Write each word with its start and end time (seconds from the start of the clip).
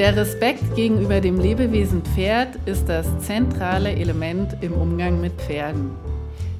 Der 0.00 0.16
Respekt 0.16 0.76
gegenüber 0.76 1.20
dem 1.20 1.38
Lebewesen 1.38 2.00
Pferd 2.02 2.56
ist 2.64 2.88
das 2.88 3.06
zentrale 3.18 3.90
Element 3.90 4.56
im 4.62 4.72
Umgang 4.72 5.20
mit 5.20 5.34
Pferden. 5.34 5.90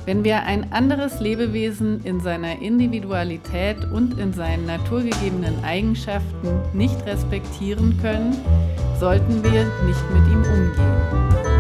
Wenn 0.05 0.25
wir 0.25 0.43
ein 0.43 0.71
anderes 0.75 1.21
Lebewesen 1.21 2.05
in 2.05 2.21
seiner 2.21 2.61
Individualität 2.61 3.79
und 3.95 4.21
in 4.21 4.35
seinen 4.35 4.67
naturgegebenen 4.67 5.65
Eigenschaften 5.65 6.61
nicht 6.75 7.07
respektieren 7.07 7.99
können, 8.03 8.37
sollten 8.99 9.43
wir 9.43 9.65
nicht 9.87 10.11
mit 10.13 10.27
ihm 10.31 10.43
umgehen. 10.43 11.60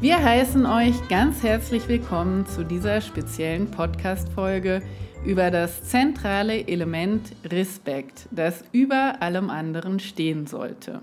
Wir 0.00 0.24
heißen 0.24 0.64
euch 0.64 0.94
ganz 1.10 1.42
herzlich 1.42 1.86
willkommen 1.86 2.46
zu 2.46 2.64
dieser 2.64 3.02
speziellen 3.02 3.70
Podcast-Folge 3.70 4.80
über 5.26 5.50
das 5.50 5.84
zentrale 5.84 6.66
Element 6.66 7.32
Respekt, 7.44 8.26
das 8.30 8.64
über 8.72 9.20
allem 9.20 9.50
anderen 9.50 10.00
stehen 10.00 10.46
sollte. 10.46 11.02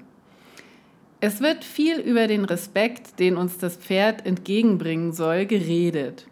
Es 1.19 1.41
wird 1.41 1.63
viel 1.63 1.99
über 1.99 2.25
den 2.25 2.43
Respekt, 2.43 3.19
den 3.19 3.37
uns 3.37 3.59
das 3.59 3.77
Pferd 3.77 4.25
entgegenbringen 4.25 5.13
soll, 5.13 5.45
geredet. 5.45 6.25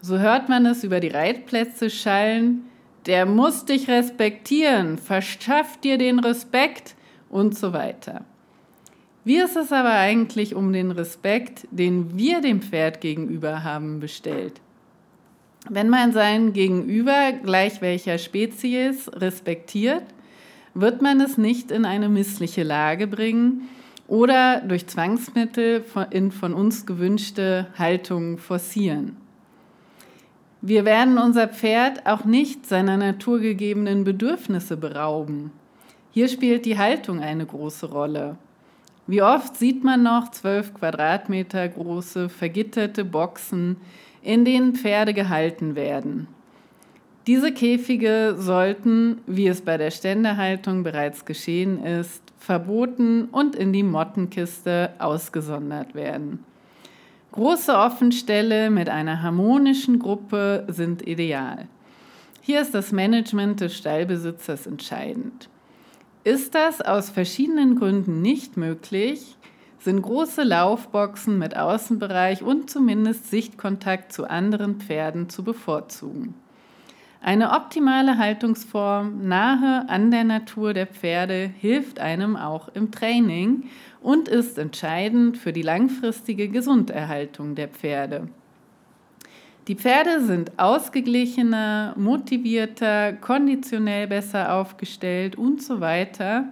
So 0.00 0.18
hört 0.18 0.48
man 0.48 0.64
es 0.64 0.84
über 0.84 1.00
die 1.00 1.08
Reitplätze 1.08 1.90
schallen, 1.90 2.62
der 3.04 3.26
muss 3.26 3.66
dich 3.66 3.86
respektieren, 3.86 4.96
verschaff 4.96 5.76
dir 5.76 5.98
den 5.98 6.20
Respekt 6.20 6.94
und 7.28 7.54
so 7.54 7.74
weiter. 7.74 8.24
Wie 9.28 9.36
ist 9.36 9.56
es 9.56 9.72
aber 9.72 9.90
eigentlich 9.90 10.54
um 10.54 10.72
den 10.72 10.90
Respekt, 10.90 11.68
den 11.70 12.16
wir 12.16 12.40
dem 12.40 12.62
Pferd 12.62 13.02
gegenüber 13.02 13.62
haben, 13.62 14.00
bestellt? 14.00 14.58
Wenn 15.68 15.90
man 15.90 16.14
sein 16.14 16.54
Gegenüber, 16.54 17.32
gleich 17.32 17.82
welcher 17.82 18.16
Spezies, 18.16 19.10
respektiert, 19.12 20.04
wird 20.72 21.02
man 21.02 21.20
es 21.20 21.36
nicht 21.36 21.70
in 21.70 21.84
eine 21.84 22.08
missliche 22.08 22.62
Lage 22.62 23.06
bringen 23.06 23.68
oder 24.06 24.62
durch 24.62 24.86
Zwangsmittel 24.86 25.84
in 26.08 26.32
von 26.32 26.54
uns 26.54 26.86
gewünschte 26.86 27.66
Haltungen 27.76 28.38
forcieren. 28.38 29.18
Wir 30.62 30.86
werden 30.86 31.18
unser 31.18 31.48
Pferd 31.48 32.06
auch 32.06 32.24
nicht 32.24 32.64
seiner 32.64 32.96
naturgegebenen 32.96 34.04
Bedürfnisse 34.04 34.78
berauben. 34.78 35.52
Hier 36.12 36.28
spielt 36.28 36.64
die 36.64 36.78
Haltung 36.78 37.20
eine 37.20 37.44
große 37.44 37.90
Rolle. 37.90 38.38
Wie 39.08 39.22
oft 39.22 39.56
sieht 39.56 39.84
man 39.84 40.02
noch 40.02 40.30
zwölf 40.32 40.74
Quadratmeter 40.74 41.66
große 41.66 42.28
vergitterte 42.28 43.06
Boxen, 43.06 43.78
in 44.22 44.44
denen 44.44 44.74
Pferde 44.74 45.14
gehalten 45.14 45.74
werden. 45.74 46.28
Diese 47.26 47.50
Käfige 47.50 48.34
sollten, 48.36 49.22
wie 49.26 49.46
es 49.46 49.62
bei 49.62 49.78
der 49.78 49.90
Ständehaltung 49.90 50.82
bereits 50.82 51.24
geschehen 51.24 51.82
ist, 51.82 52.22
verboten 52.38 53.28
und 53.32 53.56
in 53.56 53.72
die 53.72 53.82
Mottenkiste 53.82 54.90
ausgesondert 54.98 55.94
werden. 55.94 56.44
Große 57.32 57.74
Offenställe 57.74 58.68
mit 58.68 58.90
einer 58.90 59.22
harmonischen 59.22 59.98
Gruppe 59.98 60.66
sind 60.68 61.06
ideal. 61.06 61.66
Hier 62.42 62.60
ist 62.60 62.74
das 62.74 62.92
Management 62.92 63.62
des 63.62 63.74
Stallbesitzers 63.74 64.66
entscheidend. 64.66 65.48
Ist 66.24 66.54
das 66.54 66.80
aus 66.80 67.10
verschiedenen 67.10 67.76
Gründen 67.76 68.20
nicht 68.22 68.56
möglich, 68.56 69.36
sind 69.78 70.02
große 70.02 70.42
Laufboxen 70.42 71.38
mit 71.38 71.56
Außenbereich 71.56 72.42
und 72.42 72.68
zumindest 72.68 73.30
Sichtkontakt 73.30 74.12
zu 74.12 74.28
anderen 74.28 74.80
Pferden 74.80 75.28
zu 75.28 75.44
bevorzugen. 75.44 76.34
Eine 77.20 77.50
optimale 77.52 78.18
Haltungsform 78.18 79.26
nahe 79.26 79.88
an 79.88 80.10
der 80.10 80.24
Natur 80.24 80.72
der 80.72 80.86
Pferde 80.86 81.50
hilft 81.58 81.98
einem 81.98 82.36
auch 82.36 82.68
im 82.74 82.90
Training 82.90 83.64
und 84.00 84.28
ist 84.28 84.58
entscheidend 84.58 85.36
für 85.36 85.52
die 85.52 85.62
langfristige 85.62 86.48
Gesunderhaltung 86.48 87.54
der 87.54 87.68
Pferde. 87.68 88.28
Die 89.68 89.74
Pferde 89.74 90.24
sind 90.24 90.58
ausgeglichener, 90.58 91.92
motivierter, 91.98 93.12
konditionell 93.12 94.06
besser 94.06 94.54
aufgestellt 94.54 95.36
und 95.36 95.62
so 95.62 95.80
weiter. 95.80 96.44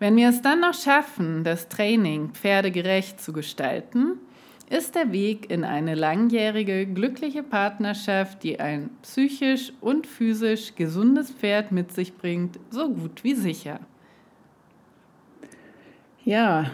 Wenn 0.00 0.16
wir 0.16 0.28
es 0.28 0.42
dann 0.42 0.60
noch 0.60 0.74
schaffen, 0.74 1.44
das 1.44 1.68
Training 1.68 2.30
pferdegerecht 2.30 3.20
zu 3.20 3.32
gestalten, 3.32 4.18
ist 4.68 4.96
der 4.96 5.12
Weg 5.12 5.48
in 5.48 5.62
eine 5.62 5.94
langjährige, 5.94 6.86
glückliche 6.86 7.44
Partnerschaft, 7.44 8.42
die 8.42 8.58
ein 8.58 8.90
psychisch 9.02 9.72
und 9.80 10.04
physisch 10.08 10.74
gesundes 10.74 11.30
Pferd 11.30 11.70
mit 11.70 11.92
sich 11.92 12.16
bringt, 12.16 12.58
so 12.70 12.88
gut 12.88 13.22
wie 13.22 13.34
sicher. 13.34 13.78
Ja, 16.24 16.66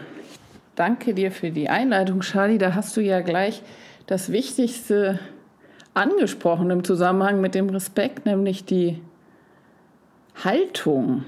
danke 0.75 1.13
dir 1.13 1.31
für 1.31 1.51
die 1.51 1.69
Einleitung, 1.69 2.21
Charlie. 2.21 2.59
Da 2.59 2.75
hast 2.75 2.97
du 2.97 3.03
ja 3.03 3.21
gleich 3.21 3.63
das 4.07 4.31
Wichtigste 4.33 5.19
angesprochen 5.95 6.71
im 6.71 6.85
Zusammenhang 6.85 7.41
mit 7.41 7.55
dem 7.55 7.69
Respekt, 7.71 8.27
nämlich 8.27 8.65
die 8.65 9.01
Haltung. 10.43 11.25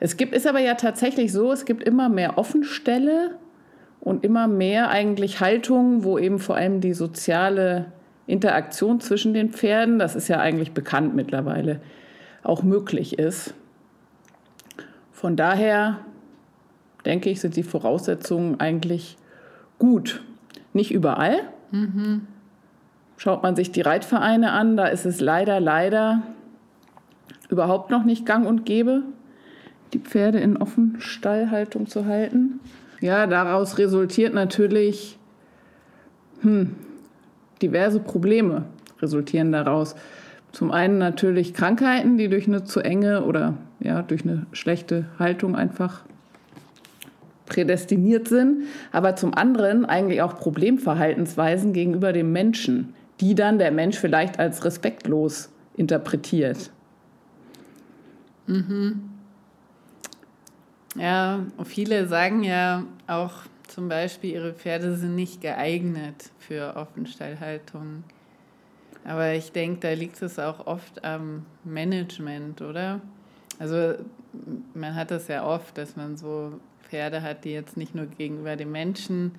Es 0.00 0.16
gibt, 0.16 0.34
ist 0.34 0.46
aber 0.46 0.60
ja 0.60 0.74
tatsächlich 0.74 1.32
so, 1.32 1.52
es 1.52 1.64
gibt 1.64 1.82
immer 1.82 2.08
mehr 2.08 2.38
Offenstelle 2.38 3.36
und 4.00 4.24
immer 4.24 4.48
mehr 4.48 4.90
eigentlich 4.90 5.40
Haltungen, 5.40 6.04
wo 6.04 6.18
eben 6.18 6.38
vor 6.38 6.56
allem 6.56 6.80
die 6.80 6.94
soziale 6.94 7.92
Interaktion 8.26 9.00
zwischen 9.00 9.34
den 9.34 9.50
Pferden, 9.50 9.98
das 9.98 10.14
ist 10.14 10.28
ja 10.28 10.38
eigentlich 10.38 10.72
bekannt 10.72 11.16
mittlerweile, 11.16 11.80
auch 12.42 12.62
möglich 12.62 13.18
ist. 13.18 13.54
Von 15.12 15.34
daher 15.34 15.98
denke 17.04 17.30
ich, 17.30 17.40
sind 17.40 17.56
die 17.56 17.62
Voraussetzungen 17.62 18.60
eigentlich 18.60 19.16
gut. 19.78 20.22
Nicht 20.72 20.92
überall. 20.92 21.40
Mhm. 21.70 22.26
Schaut 23.16 23.42
man 23.42 23.56
sich 23.56 23.72
die 23.72 23.80
Reitvereine 23.80 24.52
an, 24.52 24.76
da 24.76 24.86
ist 24.86 25.04
es 25.04 25.20
leider, 25.20 25.60
leider 25.60 26.22
überhaupt 27.48 27.90
noch 27.90 28.04
nicht 28.04 28.26
gang 28.26 28.46
und 28.46 28.64
gäbe 28.64 29.02
die 29.92 29.98
Pferde 29.98 30.38
in 30.38 30.56
Offenstallhaltung 30.56 31.86
zu 31.86 32.06
halten. 32.06 32.60
Ja, 33.00 33.26
daraus 33.26 33.78
resultiert 33.78 34.34
natürlich 34.34 35.18
hm, 36.40 36.74
diverse 37.62 38.00
Probleme 38.00 38.64
resultieren 39.00 39.52
daraus. 39.52 39.94
Zum 40.52 40.70
einen 40.70 40.98
natürlich 40.98 41.54
Krankheiten, 41.54 42.16
die 42.18 42.28
durch 42.28 42.46
eine 42.46 42.64
zu 42.64 42.80
enge 42.80 43.24
oder 43.24 43.54
ja, 43.80 44.02
durch 44.02 44.24
eine 44.24 44.46
schlechte 44.52 45.06
Haltung 45.18 45.54
einfach 45.54 46.02
prädestiniert 47.48 48.28
sind, 48.28 48.64
aber 48.92 49.16
zum 49.16 49.34
anderen 49.34 49.84
eigentlich 49.84 50.22
auch 50.22 50.38
Problemverhaltensweisen 50.38 51.72
gegenüber 51.72 52.12
dem 52.12 52.32
Menschen, 52.32 52.94
die 53.20 53.34
dann 53.34 53.58
der 53.58 53.72
Mensch 53.72 53.98
vielleicht 53.98 54.38
als 54.38 54.64
respektlos 54.64 55.50
interpretiert. 55.76 56.70
Mhm. 58.46 59.10
Ja, 60.94 61.40
viele 61.64 62.06
sagen 62.08 62.42
ja 62.42 62.84
auch 63.06 63.32
zum 63.68 63.88
Beispiel, 63.88 64.32
ihre 64.32 64.54
Pferde 64.54 64.96
sind 64.96 65.14
nicht 65.14 65.40
geeignet 65.40 66.30
für 66.38 66.74
Offenstallhaltung. 66.76 68.02
Aber 69.04 69.34
ich 69.34 69.52
denke, 69.52 69.80
da 69.80 69.92
liegt 69.92 70.20
es 70.22 70.38
auch 70.38 70.66
oft 70.66 71.04
am 71.04 71.44
Management, 71.64 72.62
oder? 72.62 73.00
Also 73.58 73.94
man 74.74 74.94
hat 74.94 75.10
das 75.10 75.28
ja 75.28 75.46
oft, 75.46 75.78
dass 75.78 75.96
man 75.96 76.16
so 76.16 76.52
Pferde 76.88 77.22
hat, 77.22 77.44
die 77.44 77.52
jetzt 77.52 77.76
nicht 77.76 77.94
nur 77.94 78.06
gegenüber 78.06 78.56
dem 78.56 78.72
Menschen 78.72 79.32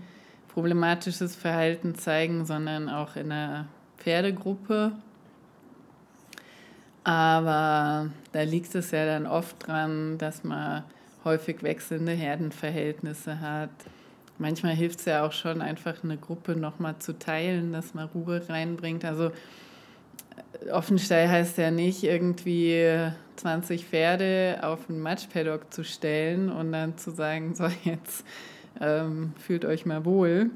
problematisches 0.54 1.36
Verhalten 1.36 1.96
zeigen, 1.96 2.46
sondern 2.46 2.90
auch 2.90 3.16
in 3.16 3.32
einer 3.32 3.68
Pferdegruppe. 3.98 4.92
Aber 7.04 8.10
da 8.32 8.42
liegt 8.42 8.76
es 8.76 8.92
ja 8.92 9.06
dann 9.06 9.26
oft 9.26 9.68
dran, 9.68 10.18
dass 10.18 10.44
man 10.44 10.84
häufig 11.24 11.64
wechselnde 11.64 12.12
Herdenverhältnisse 12.12 13.40
hat. 13.40 13.70
Manchmal 14.38 14.74
hilft 14.74 15.00
es 15.00 15.06
ja 15.06 15.26
auch 15.26 15.34
schon, 15.34 15.62
einfach 15.62 16.04
eine 16.04 16.18
Gruppe 16.18 16.56
nochmal 16.56 16.98
zu 17.00 17.18
teilen, 17.18 17.74
dass 17.74 17.94
man 17.94 18.08
Ruhe 18.08 18.42
reinbringt. 18.48 19.04
Also 19.04 19.32
Offenstall 20.72 21.30
heißt 21.30 21.58
ja 21.58 21.72
nicht 21.72 22.04
irgendwie 22.04 23.12
20 23.38 23.86
Pferde 23.86 24.60
auf 24.62 24.90
einen 24.90 25.00
Matschpaddock 25.00 25.74
zu 25.74 25.84
stellen 25.84 26.50
und 26.50 26.72
dann 26.72 26.98
zu 26.98 27.12
sagen, 27.12 27.56
so 27.56 27.68
jetzt 27.84 28.26
ähm, 28.82 29.34
fühlt 29.38 29.66
euch 29.66 29.86
mal 29.86 30.06
wohl, 30.06 30.50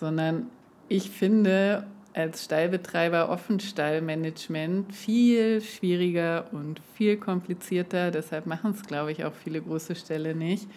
sondern 0.00 0.46
ich 0.88 1.10
finde, 1.10 1.86
als 2.14 2.44
Stallbetreiber 2.44 3.28
Offenstallmanagement 3.28 4.94
viel 4.94 5.60
schwieriger 5.60 6.46
und 6.52 6.80
viel 6.94 7.16
komplizierter. 7.16 8.10
Deshalb 8.10 8.46
machen 8.46 8.70
es, 8.70 8.82
glaube 8.82 9.10
ich, 9.12 9.24
auch 9.24 9.34
viele 9.34 9.60
große 9.60 9.96
Ställe 9.96 10.34
nicht, 10.34 10.68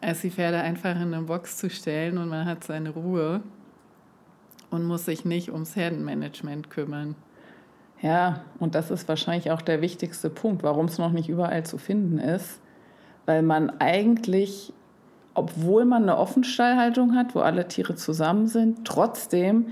als 0.00 0.20
die 0.20 0.30
Pferde 0.30 0.60
einfach 0.60 0.94
in 0.94 1.12
eine 1.12 1.22
Box 1.22 1.56
zu 1.56 1.68
stellen 1.68 2.18
und 2.18 2.28
man 2.28 2.46
hat 2.46 2.64
seine 2.64 2.90
Ruhe. 2.90 3.42
und 4.70 4.84
muss 4.84 5.06
sich 5.06 5.24
nicht 5.24 5.50
ums 5.50 5.76
Herdenmanagement 5.76 6.68
kümmern. 6.68 7.14
Ja, 8.00 8.42
und 8.60 8.74
das 8.74 8.90
ist 8.90 9.08
wahrscheinlich 9.08 9.50
auch 9.50 9.62
der 9.62 9.80
wichtigste 9.80 10.30
Punkt, 10.30 10.62
warum 10.62 10.86
es 10.86 10.98
noch 10.98 11.10
nicht 11.10 11.28
überall 11.28 11.64
zu 11.64 11.78
finden 11.78 12.18
ist, 12.18 12.60
weil 13.26 13.42
man 13.42 13.70
eigentlich, 13.80 14.72
obwohl 15.34 15.84
man 15.84 16.04
eine 16.04 16.16
Offenstallhaltung 16.16 17.16
hat, 17.16 17.34
wo 17.34 17.40
alle 17.40 17.66
Tiere 17.66 17.96
zusammen 17.96 18.46
sind, 18.46 18.84
trotzdem 18.84 19.66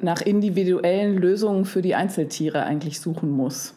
nach 0.00 0.22
individuellen 0.22 1.18
Lösungen 1.18 1.66
für 1.66 1.82
die 1.82 1.94
Einzeltiere 1.94 2.62
eigentlich 2.64 3.00
suchen 3.00 3.30
muss. 3.30 3.74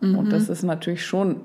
Mhm. 0.00 0.18
Und 0.18 0.32
das 0.32 0.48
ist 0.48 0.62
natürlich 0.62 1.04
schon 1.04 1.40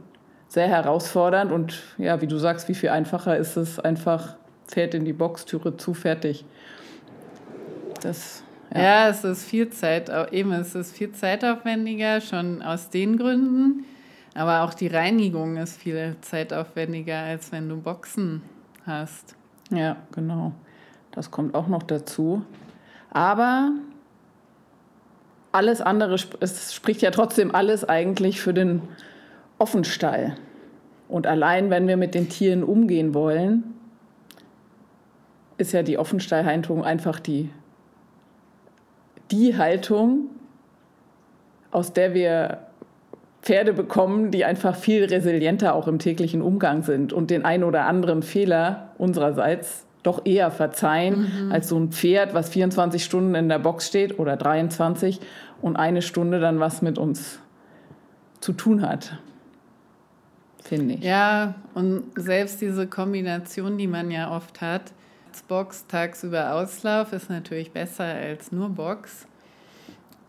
sehr 0.48 0.68
herausfordernd 0.68 1.51
und 1.51 1.83
ja, 1.98 2.21
wie 2.21 2.27
du 2.27 2.38
sagst, 2.38 2.69
wie 2.69 2.75
viel 2.75 2.89
einfacher 2.89 3.36
ist 3.38 3.57
es 3.57 3.80
einfach, 3.80 4.38
fährt 4.68 4.94
in 4.94 5.06
die 5.06 5.13
Box, 5.13 5.45
Türe 5.45 5.75
zu, 5.75 5.94
fertig. 5.94 6.45
Das 8.01 8.44
ja. 8.73 8.81
ja, 8.81 9.09
es 9.09 9.23
ist 9.23 9.45
viel 9.45 9.69
Zeit, 9.69 10.11
eben 10.31 10.51
es 10.51 10.75
ist 10.75 10.95
viel 10.95 11.11
zeitaufwendiger, 11.11 12.21
schon 12.21 12.61
aus 12.61 12.89
den 12.89 13.17
Gründen. 13.17 13.85
Aber 14.35 14.61
auch 14.61 14.73
die 14.73 14.87
Reinigung 14.87 15.57
ist 15.57 15.81
viel 15.81 16.15
zeitaufwendiger, 16.21 17.17
als 17.17 17.51
wenn 17.51 17.69
du 17.69 17.81
Boxen 17.81 18.43
hast. 18.85 19.35
Ja, 19.71 19.97
genau. 20.11 20.51
Das 21.11 21.31
kommt 21.31 21.55
auch 21.55 21.67
noch 21.67 21.83
dazu. 21.83 22.43
Aber 23.09 23.71
alles 25.51 25.81
andere, 25.81 26.17
es 26.39 26.73
spricht 26.75 27.01
ja 27.01 27.09
trotzdem 27.09 27.55
alles 27.55 27.83
eigentlich 27.83 28.39
für 28.39 28.53
den 28.53 28.83
Offenstall. 29.57 30.35
Und 31.07 31.25
allein, 31.25 31.69
wenn 31.69 31.87
wir 31.87 31.97
mit 31.97 32.13
den 32.13 32.29
Tieren 32.29 32.63
umgehen 32.63 33.13
wollen, 33.13 33.63
ist 35.57 35.71
ja 35.71 35.81
die 35.81 35.97
Offenstallhaltung 35.97 36.83
einfach 36.83 37.19
die 37.19 37.49
die 39.31 39.57
Haltung, 39.57 40.29
aus 41.71 41.94
der 41.94 42.13
wir 42.13 42.59
Pferde 43.41 43.74
bekommen, 43.74 44.31
die 44.31 44.45
einfach 44.45 44.75
viel 44.75 45.06
resilienter 45.06 45.74
auch 45.74 45.88
im 45.88 46.00
täglichen 46.00 46.41
Umgang 46.41 46.83
sind 46.83 47.13
und 47.13 47.29
den 47.29 47.45
ein 47.45 47.63
oder 47.63 47.85
anderen 47.85 48.24
Fehler 48.24 48.89
unsererseits 48.97 49.85
doch 50.03 50.25
eher 50.25 50.51
verzeihen 50.51 51.45
mhm. 51.45 51.51
als 51.51 51.69
so 51.69 51.77
ein 51.77 51.91
Pferd, 51.91 52.33
was 52.33 52.50
24 52.50 53.03
Stunden 53.03 53.35
in 53.35 53.50
der 53.50 53.59
Box 53.59 53.88
steht 53.88 54.19
oder 54.19 54.38
23 54.38 55.19
und 55.62 55.75
eine 55.75 56.01
Stunde 56.01 56.39
dann 56.39 56.59
was 56.59 56.81
mit 56.81 56.97
uns 56.97 57.39
zu 58.39 58.53
tun 58.53 58.81
hat. 58.81 59.18
Finde 60.63 60.95
ich. 60.95 61.03
Ja, 61.03 61.56
und 61.74 62.03
selbst 62.15 62.62
diese 62.62 62.88
Kombination, 62.88 63.77
die 63.77 63.88
man 63.88 64.12
ja 64.12 64.35
oft 64.35 64.62
hat, 64.62 64.94
Box 65.42 65.86
tagsüber 65.88 66.54
Auslauf 66.54 67.13
ist 67.13 67.30
natürlich 67.30 67.72
besser 67.72 68.06
als 68.06 68.51
nur 68.51 68.69
Box. 68.69 69.28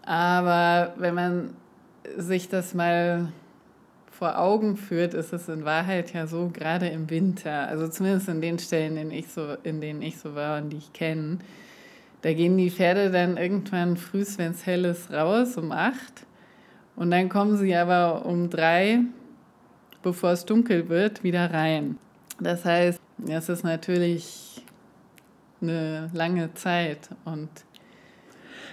Aber 0.02 0.94
wenn 0.96 1.14
man 1.14 1.56
sich 2.16 2.48
das 2.48 2.74
mal 2.74 3.32
vor 4.10 4.38
Augen 4.38 4.76
führt, 4.76 5.14
ist 5.14 5.32
es 5.32 5.48
in 5.48 5.64
Wahrheit 5.64 6.12
ja 6.12 6.26
so, 6.26 6.50
gerade 6.52 6.88
im 6.88 7.08
Winter, 7.08 7.68
also 7.68 7.86
zumindest 7.86 8.28
in 8.28 8.40
den 8.40 8.58
Stellen, 8.58 8.96
in, 8.96 9.10
ich 9.12 9.28
so, 9.28 9.56
in 9.62 9.80
denen 9.80 10.02
ich 10.02 10.18
so 10.18 10.34
war 10.34 10.60
und 10.60 10.70
die 10.70 10.78
ich 10.78 10.92
kenne, 10.92 11.38
da 12.22 12.32
gehen 12.32 12.56
die 12.56 12.70
Pferde 12.70 13.10
dann 13.10 13.36
irgendwann 13.36 13.96
früh, 13.96 14.24
wenn 14.38 14.50
es 14.50 14.66
hell 14.66 14.84
ist, 14.84 15.12
raus 15.12 15.56
um 15.56 15.70
acht. 15.70 16.26
Und 16.96 17.12
dann 17.12 17.28
kommen 17.28 17.56
sie 17.56 17.76
aber 17.76 18.26
um 18.26 18.50
drei, 18.50 19.00
bevor 20.02 20.30
es 20.30 20.44
dunkel 20.44 20.88
wird, 20.88 21.22
wieder 21.22 21.52
rein. 21.52 21.96
Das 22.40 22.64
heißt, 22.64 23.00
es 23.28 23.48
ist 23.48 23.62
natürlich 23.62 24.47
eine 25.60 26.10
lange 26.12 26.54
Zeit. 26.54 27.08
Und 27.24 27.48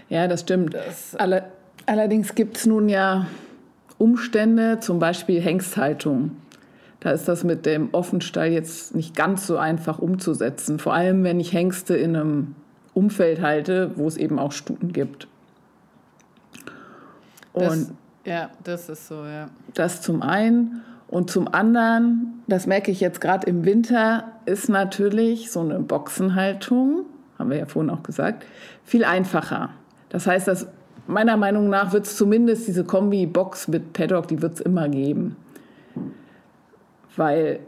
ja, 0.09 0.27
das 0.27 0.41
stimmt. 0.41 0.73
Das 0.73 1.15
Alle, 1.15 1.51
allerdings 1.85 2.35
gibt 2.35 2.57
es 2.57 2.65
nun 2.65 2.89
ja 2.89 3.27
Umstände, 3.97 4.79
zum 4.79 4.99
Beispiel 4.99 5.41
Hengsthaltung. 5.41 6.37
Da 6.99 7.11
ist 7.11 7.27
das 7.27 7.43
mit 7.43 7.65
dem 7.65 7.89
Offenstall 7.91 8.47
jetzt 8.47 8.95
nicht 8.95 9.15
ganz 9.15 9.45
so 9.45 9.57
einfach 9.57 9.99
umzusetzen. 9.99 10.79
Vor 10.79 10.93
allem, 10.93 11.23
wenn 11.23 11.39
ich 11.39 11.53
Hengste 11.53 11.95
in 11.95 12.15
einem 12.15 12.55
Umfeld 12.93 13.41
halte, 13.41 13.91
wo 13.95 14.07
es 14.07 14.17
eben 14.17 14.39
auch 14.39 14.51
Stuten 14.51 14.91
gibt. 14.91 15.27
Und 17.53 17.63
das, 17.63 17.91
ja, 18.25 18.49
das 18.63 18.89
ist 18.89 19.07
so, 19.07 19.23
ja. 19.23 19.49
Das 19.73 20.01
zum 20.01 20.21
einen. 20.21 20.81
Und 21.07 21.29
zum 21.29 21.53
anderen, 21.53 22.41
das 22.47 22.67
merke 22.67 22.91
ich 22.91 22.99
jetzt 22.99 23.21
gerade 23.21 23.47
im 23.47 23.65
Winter, 23.65 24.31
ist 24.45 24.69
natürlich 24.69 25.51
so 25.51 25.59
eine 25.59 25.79
Boxenhaltung, 25.79 27.05
haben 27.37 27.49
wir 27.49 27.57
ja 27.57 27.65
vorhin 27.65 27.91
auch 27.91 28.03
gesagt, 28.03 28.45
viel 28.83 29.03
einfacher. 29.03 29.69
Das 30.09 30.27
heißt, 30.27 30.47
dass 30.47 30.67
meiner 31.07 31.37
Meinung 31.37 31.69
nach 31.69 31.93
wird 31.93 32.05
es 32.05 32.15
zumindest 32.15 32.67
diese 32.67 32.83
Kombi-Box 32.83 33.67
mit 33.67 33.93
Paddock, 33.93 34.27
die 34.27 34.41
wird 34.41 34.55
es 34.55 34.61
immer 34.61 34.89
geben. 34.89 35.35
Weil 37.15 37.59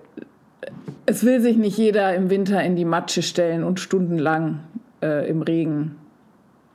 es 1.06 1.24
will 1.24 1.40
sich 1.40 1.58
nicht 1.58 1.78
jeder 1.78 2.16
im 2.16 2.30
Winter 2.30 2.62
in 2.64 2.76
die 2.76 2.86
Matsche 2.86 3.22
stellen 3.22 3.64
und 3.64 3.80
stundenlang 3.80 4.60
äh, 5.02 5.30
im 5.30 5.42
Regen 5.42 5.96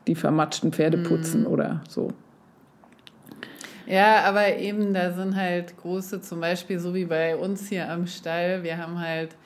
die 0.07 0.15
vermatschten 0.15 0.73
Pferde 0.73 0.99
putzen 0.99 1.45
mm. 1.45 1.47
oder 1.47 1.81
so. 1.89 2.09
Ja, 3.87 4.25
aber 4.25 4.57
eben, 4.57 4.95
da 4.95 5.13
sind 5.13 5.37
halt 5.37 5.77
große, 5.77 6.21
zum 6.21 6.41
Beispiel 6.41 6.79
so 6.79 6.95
wie 6.95 7.05
bei 7.05 7.37
uns 7.37 7.69
hier 7.69 7.91
am 7.91 8.07
Stall, 8.07 8.63
wir 8.63 8.79
haben 8.79 9.01
halt 9.01 9.37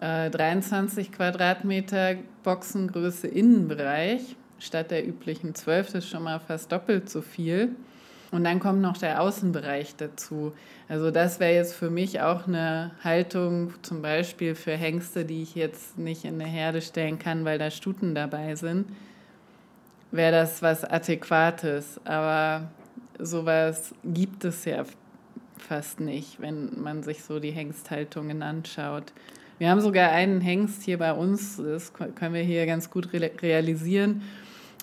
äh, 0.00 0.30
23 0.30 1.12
Quadratmeter 1.12 2.16
Boxengröße 2.42 3.26
Innenbereich 3.26 4.36
statt 4.58 4.90
der 4.90 5.06
üblichen 5.06 5.54
12, 5.54 5.86
das 5.86 6.04
ist 6.04 6.10
schon 6.10 6.22
mal 6.22 6.38
fast 6.38 6.70
doppelt 6.70 7.08
so 7.08 7.22
viel. 7.22 7.74
Und 8.30 8.44
dann 8.44 8.60
kommt 8.60 8.80
noch 8.80 8.96
der 8.96 9.20
Außenbereich 9.20 9.96
dazu. 9.96 10.52
Also 10.88 11.10
das 11.10 11.40
wäre 11.40 11.54
jetzt 11.54 11.74
für 11.74 11.90
mich 11.90 12.20
auch 12.20 12.46
eine 12.46 12.92
Haltung, 13.02 13.72
zum 13.82 14.02
Beispiel 14.02 14.54
für 14.54 14.72
Hengste, 14.72 15.24
die 15.24 15.42
ich 15.42 15.56
jetzt 15.56 15.98
nicht 15.98 16.24
in 16.24 16.40
eine 16.40 16.48
Herde 16.48 16.80
stellen 16.80 17.18
kann, 17.18 17.44
weil 17.44 17.58
da 17.58 17.72
Stuten 17.72 18.14
dabei 18.14 18.54
sind, 18.54 18.86
wäre 20.12 20.30
das 20.30 20.62
was 20.62 20.84
Adäquates. 20.84 22.00
Aber 22.04 22.70
sowas 23.22 23.94
gibt 24.04 24.44
es 24.44 24.64
ja 24.64 24.84
fast 25.58 26.00
nicht, 26.00 26.40
wenn 26.40 26.80
man 26.80 27.02
sich 27.02 27.22
so 27.22 27.38
die 27.38 27.50
Hengsthaltungen 27.50 28.42
anschaut. 28.42 29.12
Wir 29.58 29.70
haben 29.70 29.80
sogar 29.80 30.10
einen 30.10 30.40
Hengst 30.40 30.82
hier 30.82 30.98
bei 30.98 31.12
uns, 31.12 31.58
das 31.58 31.92
können 31.92 32.34
wir 32.34 32.42
hier 32.42 32.64
ganz 32.66 32.90
gut 32.90 33.12
realisieren, 33.12 34.22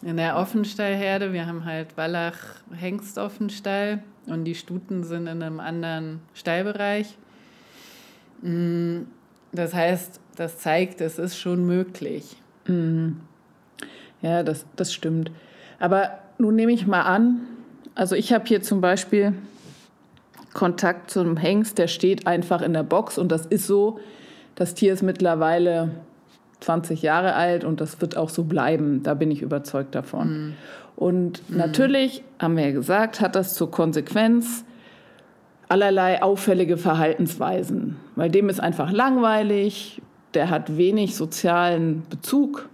in 0.03 0.17
der 0.17 0.37
Offenstallherde. 0.37 1.33
Wir 1.33 1.47
haben 1.47 1.65
halt 1.65 1.97
Wallach 1.97 2.37
Hengstoffenstall 2.71 4.03
und 4.27 4.45
die 4.45 4.53
Stuten 4.53 5.03
sind 5.03 5.25
in 5.27 5.41
einem 5.41 5.59
anderen 5.59 6.21
Stallbereich. 6.35 7.17
Mm, 8.41 9.03
das 9.51 9.73
heißt, 9.73 10.19
das 10.35 10.59
zeigt, 10.59 11.01
es 11.01 11.17
ist 11.17 11.37
schon 11.37 11.65
möglich. 11.65 12.37
Mhm. 12.67 13.21
Ja, 14.21 14.43
das, 14.43 14.65
das 14.75 14.93
stimmt. 14.93 15.31
Aber 15.79 16.19
nun 16.37 16.55
nehme 16.55 16.71
ich 16.71 16.85
mal 16.85 17.01
an, 17.01 17.47
also 17.97 18.15
ich 18.15 18.31
habe 18.31 18.45
hier 18.45 18.61
zum 18.61 18.79
Beispiel 18.79 19.33
Kontakt 20.53 21.09
zu 21.09 21.19
einem 21.19 21.35
Hengst, 21.35 21.77
der 21.77 21.87
steht 21.87 22.27
einfach 22.27 22.61
in 22.61 22.73
der 22.73 22.83
Box 22.83 23.17
und 23.17 23.31
das 23.31 23.45
ist 23.45 23.65
so. 23.65 23.99
Das 24.55 24.75
Tier 24.75 24.93
ist 24.93 25.01
mittlerweile 25.01 25.91
20 26.59 27.01
Jahre 27.01 27.33
alt 27.33 27.63
und 27.63 27.81
das 27.81 27.99
wird 27.99 28.15
auch 28.15 28.29
so 28.29 28.43
bleiben. 28.43 29.01
Da 29.03 29.15
bin 29.15 29.31
ich 29.31 29.41
überzeugt 29.41 29.95
davon. 29.95 30.29
Mhm. 30.29 30.53
Und 30.95 31.49
mhm. 31.49 31.57
natürlich, 31.57 32.23
haben 32.39 32.55
wir 32.55 32.65
ja 32.65 32.71
gesagt, 32.71 33.19
hat 33.19 33.35
das 33.35 33.55
zur 33.55 33.71
Konsequenz 33.71 34.63
allerlei 35.67 36.21
auffällige 36.21 36.77
Verhaltensweisen. 36.77 37.97
Weil 38.15 38.29
dem 38.29 38.49
ist 38.49 38.59
einfach 38.59 38.91
langweilig, 38.91 40.01
der 40.33 40.49
hat 40.49 40.77
wenig 40.77 41.15
sozialen 41.15 42.03
Bezug. 42.09 42.69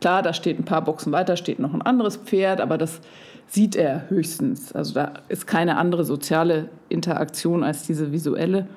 Klar, 0.00 0.22
da 0.22 0.32
steht 0.32 0.58
ein 0.58 0.64
paar 0.64 0.82
Boxen 0.82 1.12
weiter, 1.12 1.36
steht 1.36 1.58
noch 1.58 1.72
ein 1.72 1.82
anderes 1.82 2.16
Pferd, 2.16 2.60
aber 2.60 2.76
das 2.76 3.00
sieht 3.46 3.76
er 3.76 4.08
höchstens. 4.10 4.72
Also 4.72 4.94
da 4.94 5.14
ist 5.28 5.46
keine 5.46 5.76
andere 5.76 6.04
soziale 6.04 6.68
Interaktion 6.88 7.62
als 7.62 7.86
diese 7.86 8.12
visuelle. 8.12 8.68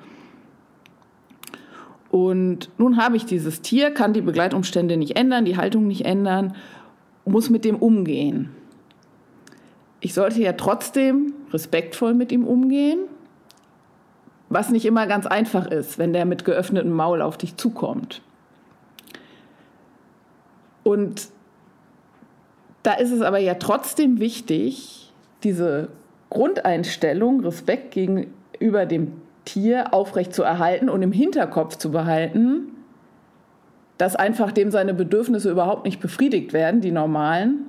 Und 2.10 2.70
nun 2.78 2.96
habe 2.96 3.16
ich 3.16 3.26
dieses 3.26 3.60
Tier, 3.60 3.92
kann 3.92 4.12
die 4.12 4.22
Begleitumstände 4.22 4.96
nicht 4.96 5.16
ändern, 5.16 5.44
die 5.44 5.56
Haltung 5.56 5.86
nicht 5.86 6.04
ändern, 6.04 6.54
muss 7.24 7.50
mit 7.50 7.64
dem 7.64 7.76
umgehen. 7.76 8.50
Ich 10.00 10.14
sollte 10.14 10.40
ja 10.40 10.52
trotzdem 10.52 11.34
respektvoll 11.52 12.14
mit 12.14 12.32
ihm 12.32 12.46
umgehen, 12.46 13.00
was 14.48 14.70
nicht 14.70 14.86
immer 14.86 15.06
ganz 15.06 15.26
einfach 15.26 15.66
ist, 15.66 15.98
wenn 15.98 16.12
der 16.12 16.24
mit 16.24 16.44
geöffnetem 16.44 16.92
Maul 16.92 17.20
auf 17.20 17.36
dich 17.36 17.56
zukommt. 17.56 18.22
Und 20.84 21.28
da 22.82 22.92
ist 22.94 23.10
es 23.10 23.20
aber 23.20 23.38
ja 23.38 23.54
trotzdem 23.54 24.20
wichtig, 24.20 25.12
diese 25.42 25.88
Grundeinstellung, 26.30 27.40
Respekt 27.40 27.92
gegenüber 27.92 28.86
dem 28.86 29.12
Tier 29.44 29.94
aufrecht 29.94 30.34
zu 30.34 30.42
erhalten 30.42 30.88
und 30.88 31.02
im 31.02 31.12
Hinterkopf 31.12 31.76
zu 31.76 31.90
behalten, 31.90 32.68
dass 33.96 34.14
einfach 34.14 34.52
dem 34.52 34.70
seine 34.70 34.94
Bedürfnisse 34.94 35.50
überhaupt 35.50 35.84
nicht 35.84 36.00
befriedigt 36.00 36.52
werden, 36.52 36.80
die 36.80 36.92
normalen, 36.92 37.66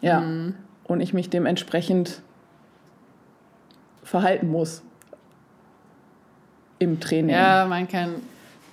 Ja. 0.00 0.20
Mhm. 0.20 0.54
Und 0.84 1.00
ich 1.00 1.14
mich 1.14 1.30
dementsprechend 1.30 2.20
verhalten 4.02 4.48
muss 4.48 4.82
im 6.80 6.98
Training. 6.98 7.30
Ja, 7.34 7.64
man 7.66 7.86
kann 7.86 8.16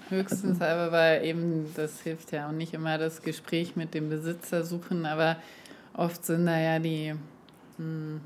höchstens, 0.10 0.62
aber 0.62 0.92
weil 0.92 1.26
eben 1.26 1.72
das 1.76 2.02
hilft 2.02 2.32
ja 2.32 2.48
auch 2.48 2.52
nicht 2.52 2.74
immer 2.74 2.98
das 2.98 3.22
Gespräch 3.22 3.76
mit 3.76 3.94
dem 3.94 4.10
Besitzer 4.10 4.64
suchen, 4.64 5.06
aber 5.06 5.38
oft 5.94 6.26
sind 6.26 6.46
da 6.46 6.60
ja 6.60 6.80
die, 6.80 7.14
hm, 7.78 8.22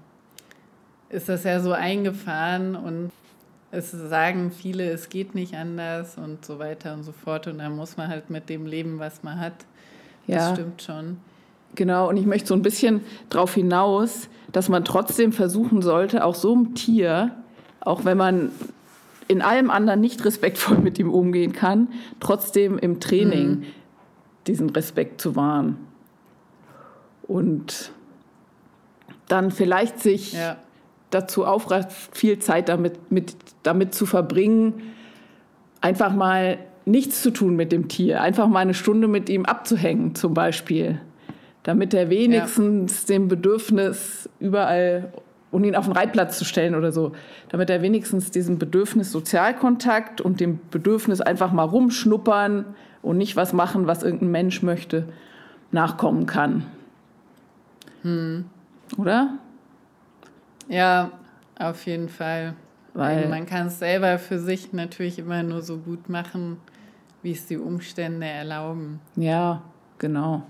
ist 1.10 1.30
das 1.30 1.44
ja 1.44 1.60
so 1.60 1.72
eingefahren 1.72 2.76
und 2.76 3.12
es 3.72 3.92
sagen 3.92 4.52
viele, 4.52 4.90
es 4.92 5.10
geht 5.10 5.34
nicht 5.34 5.56
anders 5.56 6.18
und 6.18 6.46
so 6.46 6.60
weiter 6.60 6.94
und 6.94 7.04
so 7.04 7.12
fort 7.12 7.48
und 7.48 7.60
dann 7.60 7.76
muss 7.76 7.98
man 7.98 8.10
halt 8.10 8.30
mit 8.30 8.50
dem 8.50 8.66
leben, 8.66 9.00
was 9.00 9.24
man 9.24 9.40
hat. 9.40 9.66
Ja. 10.28 10.38
Das 10.38 10.54
stimmt 10.54 10.82
schon. 10.82 11.18
Genau, 11.76 12.10
und 12.10 12.18
ich 12.18 12.26
möchte 12.26 12.50
so 12.50 12.54
ein 12.54 12.62
bisschen 12.62 13.02
darauf 13.30 13.54
hinaus, 13.54 14.28
dass 14.52 14.68
man 14.68 14.84
trotzdem 14.84 15.32
versuchen 15.32 15.82
sollte, 15.82 16.26
auch 16.26 16.36
so 16.36 16.54
einem 16.54 16.76
Tier, 16.76 17.32
auch 17.80 18.04
wenn 18.04 18.18
man 18.18 18.52
in 19.32 19.42
allem 19.42 19.72
anderen 19.72 20.02
nicht 20.02 20.26
respektvoll 20.26 20.80
mit 20.80 21.00
ihm 21.00 21.10
umgehen 21.10 21.54
kann, 21.54 21.88
trotzdem 22.20 22.78
im 22.78 23.00
Training 23.00 23.50
mhm. 23.50 23.64
diesen 24.46 24.70
Respekt 24.70 25.22
zu 25.22 25.38
wahren. 25.38 25.78
Und 27.24 27.94
dann 29.30 29.52
vielleicht 29.52 30.00
sich 30.02 30.34
ja. 30.34 30.58
dazu 31.12 31.46
aufreißt, 31.46 32.10
viel 32.12 32.40
Zeit 32.40 32.68
damit, 32.68 33.10
mit, 33.10 33.38
damit 33.64 33.96
zu 33.96 34.06
verbringen, 34.06 34.82
einfach 35.80 36.14
mal 36.14 36.58
nichts 36.84 37.22
zu 37.22 37.32
tun 37.32 37.56
mit 37.56 37.72
dem 37.72 37.88
Tier, 37.88 38.22
einfach 38.22 38.48
mal 38.48 38.60
eine 38.60 38.74
Stunde 38.74 39.08
mit 39.08 39.30
ihm 39.30 39.46
abzuhängen 39.46 40.14
zum 40.14 40.34
Beispiel, 40.34 41.00
damit 41.64 41.94
er 41.94 42.10
wenigstens 42.10 43.08
ja. 43.08 43.16
dem 43.16 43.30
Bedürfnis 43.30 44.30
überall 44.42 45.14
und 45.51 45.63
ihn 45.63 45.75
auf 45.75 45.86
den 45.86 45.93
Reitplatz 45.93 46.38
zu 46.38 46.46
stellen 46.46 46.75
oder 46.75 46.91
so, 46.91 47.12
damit 47.50 47.70
er 47.70 47.81
wenigstens 47.81 48.31
diesem 48.31 48.58
Bedürfnis 48.58 49.12
Sozialkontakt 49.12 50.22
und 50.22 50.39
dem 50.39 50.60
Bedürfnis 50.72 51.22
einfach 51.22 51.51
mal 51.51 51.63
rumschnuppern 51.63 52.65
und 53.01 53.17
nicht 53.17 53.36
was 53.36 53.53
machen, 53.53 53.88
was 53.88 54.03
irgendein 54.03 54.31
Mensch 54.31 54.63
möchte, 54.63 55.08
nachkommen 55.72 56.25
kann. 56.25 56.65
Hm. 58.03 58.46
Oder? 58.98 59.38
Ja, 60.67 61.12
auf 61.58 61.86
jeden 61.86 62.10
Fall. 62.10 62.55
Weil 62.93 63.29
man 63.29 63.46
kann 63.46 63.67
es 63.67 63.79
selber 63.79 64.20
für 64.20 64.38
sich 64.38 64.74
natürlich 64.74 65.17
immer 65.17 65.43
nur 65.43 65.62
so 65.62 65.77
gut 65.77 66.10
machen, 66.10 66.58
wie 67.24 67.31
es 67.31 67.46
die 67.46 67.58
Umstände 67.58 68.25
erlauben. 68.25 69.00
Ja, 69.15 69.62
genau. 69.98 70.43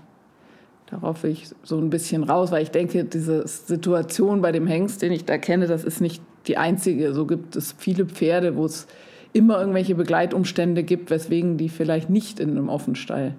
Darauf 0.92 1.22
will 1.22 1.30
ich 1.30 1.48
so 1.62 1.78
ein 1.78 1.88
bisschen 1.88 2.22
raus, 2.22 2.52
weil 2.52 2.62
ich 2.62 2.70
denke, 2.70 3.06
diese 3.06 3.48
Situation 3.48 4.42
bei 4.42 4.52
dem 4.52 4.66
Hengst, 4.66 5.00
den 5.00 5.10
ich 5.10 5.24
da 5.24 5.38
kenne, 5.38 5.66
das 5.66 5.84
ist 5.84 6.02
nicht 6.02 6.22
die 6.46 6.58
einzige. 6.58 7.14
So 7.14 7.26
gibt 7.26 7.56
es 7.56 7.72
viele 7.78 8.04
Pferde, 8.04 8.56
wo 8.56 8.66
es 8.66 8.86
immer 9.32 9.58
irgendwelche 9.58 9.94
Begleitumstände 9.94 10.82
gibt, 10.82 11.08
weswegen 11.08 11.56
die 11.56 11.70
vielleicht 11.70 12.10
nicht 12.10 12.38
in 12.40 12.50
einem 12.50 12.68
Offenstall 12.68 13.34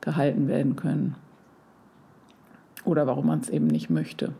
gehalten 0.00 0.46
werden 0.46 0.76
können. 0.76 1.16
Oder 2.84 3.08
warum 3.08 3.26
man 3.26 3.40
es 3.40 3.48
eben 3.48 3.66
nicht 3.66 3.90
möchte. 3.90 4.32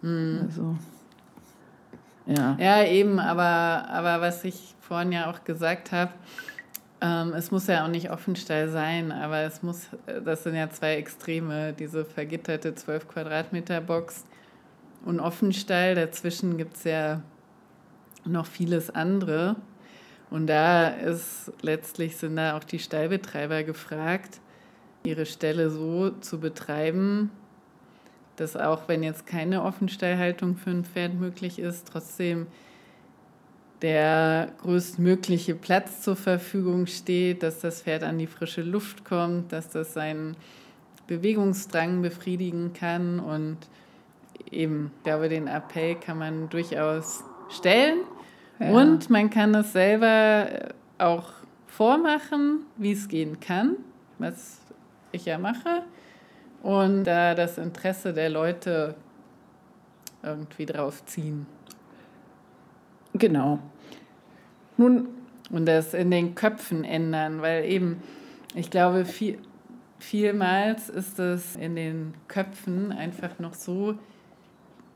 Mhm. 0.00 0.40
Also, 0.42 0.76
ja. 2.24 2.56
Ja, 2.58 2.82
eben, 2.82 3.18
aber, 3.18 3.90
aber 3.90 4.22
was 4.22 4.42
ich 4.42 4.74
vorhin 4.80 5.12
ja 5.12 5.30
auch 5.30 5.44
gesagt 5.44 5.92
habe, 5.92 6.12
ähm, 7.00 7.34
es 7.34 7.50
muss 7.50 7.66
ja 7.66 7.84
auch 7.84 7.88
nicht 7.88 8.10
Offenstall 8.10 8.68
sein, 8.68 9.12
aber 9.12 9.40
es 9.40 9.62
muss, 9.62 9.88
das 10.24 10.44
sind 10.44 10.54
ja 10.54 10.70
zwei 10.70 10.96
Extreme, 10.96 11.72
diese 11.72 12.04
vergitterte 12.04 12.74
12 12.74 13.08
Quadratmeter 13.08 13.80
Box 13.80 14.24
und 15.04 15.20
Offenstall. 15.20 15.94
Dazwischen 15.94 16.56
gibt 16.56 16.76
es 16.76 16.84
ja 16.84 17.22
noch 18.24 18.46
vieles 18.46 18.90
andere. 18.90 19.56
Und 20.30 20.48
da 20.48 20.88
ist 20.88 21.52
letztlich 21.62 22.16
sind 22.16 22.36
da 22.36 22.56
auch 22.56 22.64
die 22.64 22.78
Stallbetreiber 22.78 23.62
gefragt, 23.62 24.40
ihre 25.04 25.26
Ställe 25.26 25.70
so 25.70 26.10
zu 26.10 26.40
betreiben, 26.40 27.30
dass 28.36 28.56
auch 28.56 28.88
wenn 28.88 29.02
jetzt 29.02 29.26
keine 29.26 29.62
Offenstallhaltung 29.62 30.56
für 30.56 30.70
ein 30.70 30.84
Pferd 30.84 31.14
möglich 31.14 31.58
ist, 31.58 31.88
trotzdem 31.88 32.48
der 33.82 34.52
größtmögliche 34.62 35.54
Platz 35.54 36.02
zur 36.02 36.16
Verfügung 36.16 36.86
steht, 36.86 37.42
dass 37.42 37.60
das 37.60 37.82
Pferd 37.82 38.02
an 38.02 38.18
die 38.18 38.26
frische 38.26 38.62
Luft 38.62 39.04
kommt, 39.04 39.52
dass 39.52 39.68
das 39.68 39.92
seinen 39.92 40.36
Bewegungsdrang 41.06 42.02
befriedigen 42.02 42.72
kann 42.72 43.20
und 43.20 43.58
eben, 44.50 44.90
ich 44.96 45.04
glaube, 45.04 45.28
den 45.28 45.46
Appell 45.46 45.96
kann 45.96 46.18
man 46.18 46.48
durchaus 46.48 47.22
stellen 47.48 47.98
ja. 48.58 48.70
und 48.70 49.10
man 49.10 49.30
kann 49.30 49.54
es 49.54 49.72
selber 49.72 50.74
auch 50.98 51.30
vormachen, 51.66 52.60
wie 52.76 52.92
es 52.92 53.08
gehen 53.08 53.38
kann, 53.40 53.76
was 54.18 54.60
ich 55.12 55.26
ja 55.26 55.38
mache 55.38 55.82
und 56.62 57.04
da 57.04 57.34
das 57.34 57.58
Interesse 57.58 58.12
der 58.12 58.30
Leute 58.30 58.96
irgendwie 60.22 60.66
drauf 60.66 61.04
ziehen. 61.04 61.46
Genau. 63.18 63.58
Nun. 64.76 65.08
Und 65.50 65.66
das 65.66 65.94
in 65.94 66.10
den 66.10 66.34
Köpfen 66.34 66.82
ändern, 66.82 67.40
weil 67.40 67.66
eben, 67.66 68.02
ich 68.56 68.68
glaube, 68.68 69.04
viel, 69.04 69.38
vielmals 70.00 70.88
ist 70.88 71.20
es 71.20 71.54
in 71.54 71.76
den 71.76 72.14
Köpfen 72.26 72.90
einfach 72.90 73.38
noch 73.38 73.54
so 73.54 73.94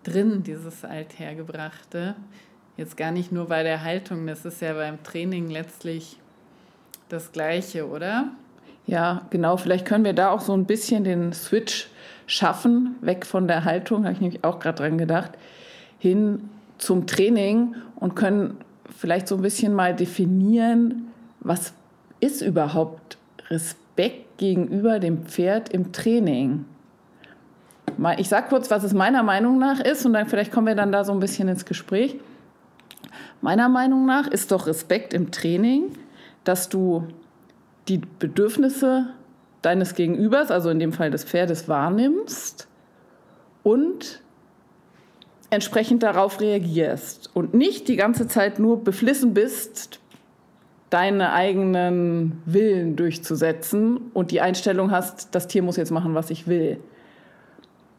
drin, 0.02 0.42
dieses 0.42 0.84
Althergebrachte. 0.84 2.16
Jetzt 2.76 2.96
gar 2.96 3.12
nicht 3.12 3.30
nur 3.30 3.46
bei 3.46 3.62
der 3.62 3.84
Haltung, 3.84 4.26
das 4.26 4.44
ist 4.44 4.60
ja 4.60 4.72
beim 4.72 5.02
Training 5.02 5.50
letztlich 5.50 6.18
das 7.08 7.30
Gleiche, 7.30 7.88
oder? 7.88 8.30
Ja, 8.86 9.26
genau. 9.30 9.56
Vielleicht 9.56 9.86
können 9.86 10.04
wir 10.04 10.14
da 10.14 10.30
auch 10.30 10.40
so 10.40 10.52
ein 10.52 10.64
bisschen 10.64 11.04
den 11.04 11.32
Switch 11.32 11.88
schaffen, 12.26 12.96
weg 13.02 13.26
von 13.26 13.46
der 13.46 13.64
Haltung, 13.64 14.04
habe 14.04 14.14
ich 14.14 14.20
nämlich 14.20 14.42
auch 14.44 14.58
gerade 14.58 14.78
dran 14.78 14.98
gedacht, 14.98 15.32
hin 15.98 16.48
zum 16.80 17.06
Training 17.06 17.74
und 17.96 18.16
können 18.16 18.56
vielleicht 18.96 19.28
so 19.28 19.36
ein 19.36 19.42
bisschen 19.42 19.74
mal 19.74 19.94
definieren, 19.94 21.08
was 21.40 21.72
ist 22.20 22.42
überhaupt 22.42 23.18
Respekt 23.48 24.38
gegenüber 24.38 24.98
dem 24.98 25.24
Pferd 25.24 25.68
im 25.70 25.92
Training? 25.92 26.64
Ich 28.16 28.28
sage 28.28 28.48
kurz, 28.48 28.70
was 28.70 28.82
es 28.82 28.94
meiner 28.94 29.22
Meinung 29.22 29.58
nach 29.58 29.80
ist 29.80 30.06
und 30.06 30.14
dann 30.14 30.26
vielleicht 30.26 30.52
kommen 30.52 30.66
wir 30.66 30.74
dann 30.74 30.92
da 30.92 31.04
so 31.04 31.12
ein 31.12 31.20
bisschen 31.20 31.48
ins 31.48 31.66
Gespräch. 31.66 32.18
Meiner 33.42 33.68
Meinung 33.68 34.06
nach 34.06 34.26
ist 34.26 34.52
doch 34.52 34.66
Respekt 34.66 35.12
im 35.12 35.30
Training, 35.30 35.92
dass 36.44 36.68
du 36.68 37.06
die 37.88 37.98
Bedürfnisse 38.18 39.08
deines 39.62 39.94
Gegenübers, 39.94 40.50
also 40.50 40.70
in 40.70 40.78
dem 40.78 40.92
Fall 40.92 41.10
des 41.10 41.24
Pferdes, 41.24 41.68
wahrnimmst 41.68 42.68
und 43.62 44.22
entsprechend 45.50 46.02
darauf 46.02 46.40
reagierst 46.40 47.30
und 47.34 47.54
nicht 47.54 47.88
die 47.88 47.96
ganze 47.96 48.28
Zeit 48.28 48.58
nur 48.58 48.82
beflissen 48.82 49.34
bist, 49.34 50.00
deine 50.90 51.32
eigenen 51.32 52.42
Willen 52.46 52.96
durchzusetzen 52.96 54.10
und 54.12 54.30
die 54.30 54.40
Einstellung 54.40 54.90
hast, 54.90 55.34
das 55.34 55.46
Tier 55.46 55.62
muss 55.62 55.76
jetzt 55.76 55.90
machen, 55.90 56.14
was 56.14 56.30
ich 56.30 56.46
will. 56.46 56.80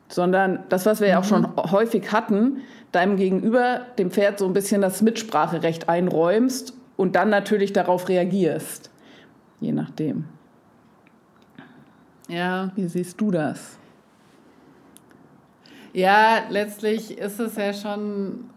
Sondern 0.10 0.60
das, 0.68 0.86
was 0.86 1.00
wir 1.00 1.08
ja 1.08 1.20
auch 1.20 1.24
schon 1.24 1.44
mhm. 1.44 1.72
häufig 1.72 2.12
hatten, 2.12 2.62
deinem 2.92 3.16
Gegenüber, 3.16 3.82
dem 3.98 4.12
Pferd, 4.12 4.40
so 4.40 4.46
ein 4.46 4.54
bisschen 4.54 4.82
das 4.82 5.02
Mitspracherecht 5.02 5.88
einräumst 5.88 6.74
und 6.98 7.16
dann 7.16 7.30
natürlich 7.30 7.72
darauf 7.72 8.10
reagierst. 8.10 8.92
Je 9.62 9.72
nachdem. 9.72 10.26
Ja. 12.28 12.72
Wie 12.76 12.88
siehst 12.88 13.20
du 13.22 13.32
das? 13.32 13.78
Ja, 15.94 16.44
letztlich 16.50 17.18
ist 17.18 17.40
es 17.40 17.58
ja 17.58 17.74
schon 17.74 18.50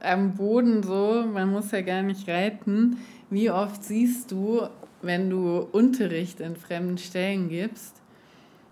am 0.00 0.34
Boden 0.34 0.82
so, 0.82 1.24
man 1.26 1.50
muss 1.50 1.70
ja 1.70 1.80
gar 1.80 2.02
nicht 2.02 2.28
reiten. 2.28 2.98
Wie 3.30 3.50
oft 3.50 3.82
siehst 3.82 4.30
du, 4.30 4.68
wenn 5.00 5.30
du 5.30 5.66
Unterricht 5.72 6.40
in 6.40 6.54
fremden 6.54 6.98
Stellen 6.98 7.48
gibst, 7.48 7.94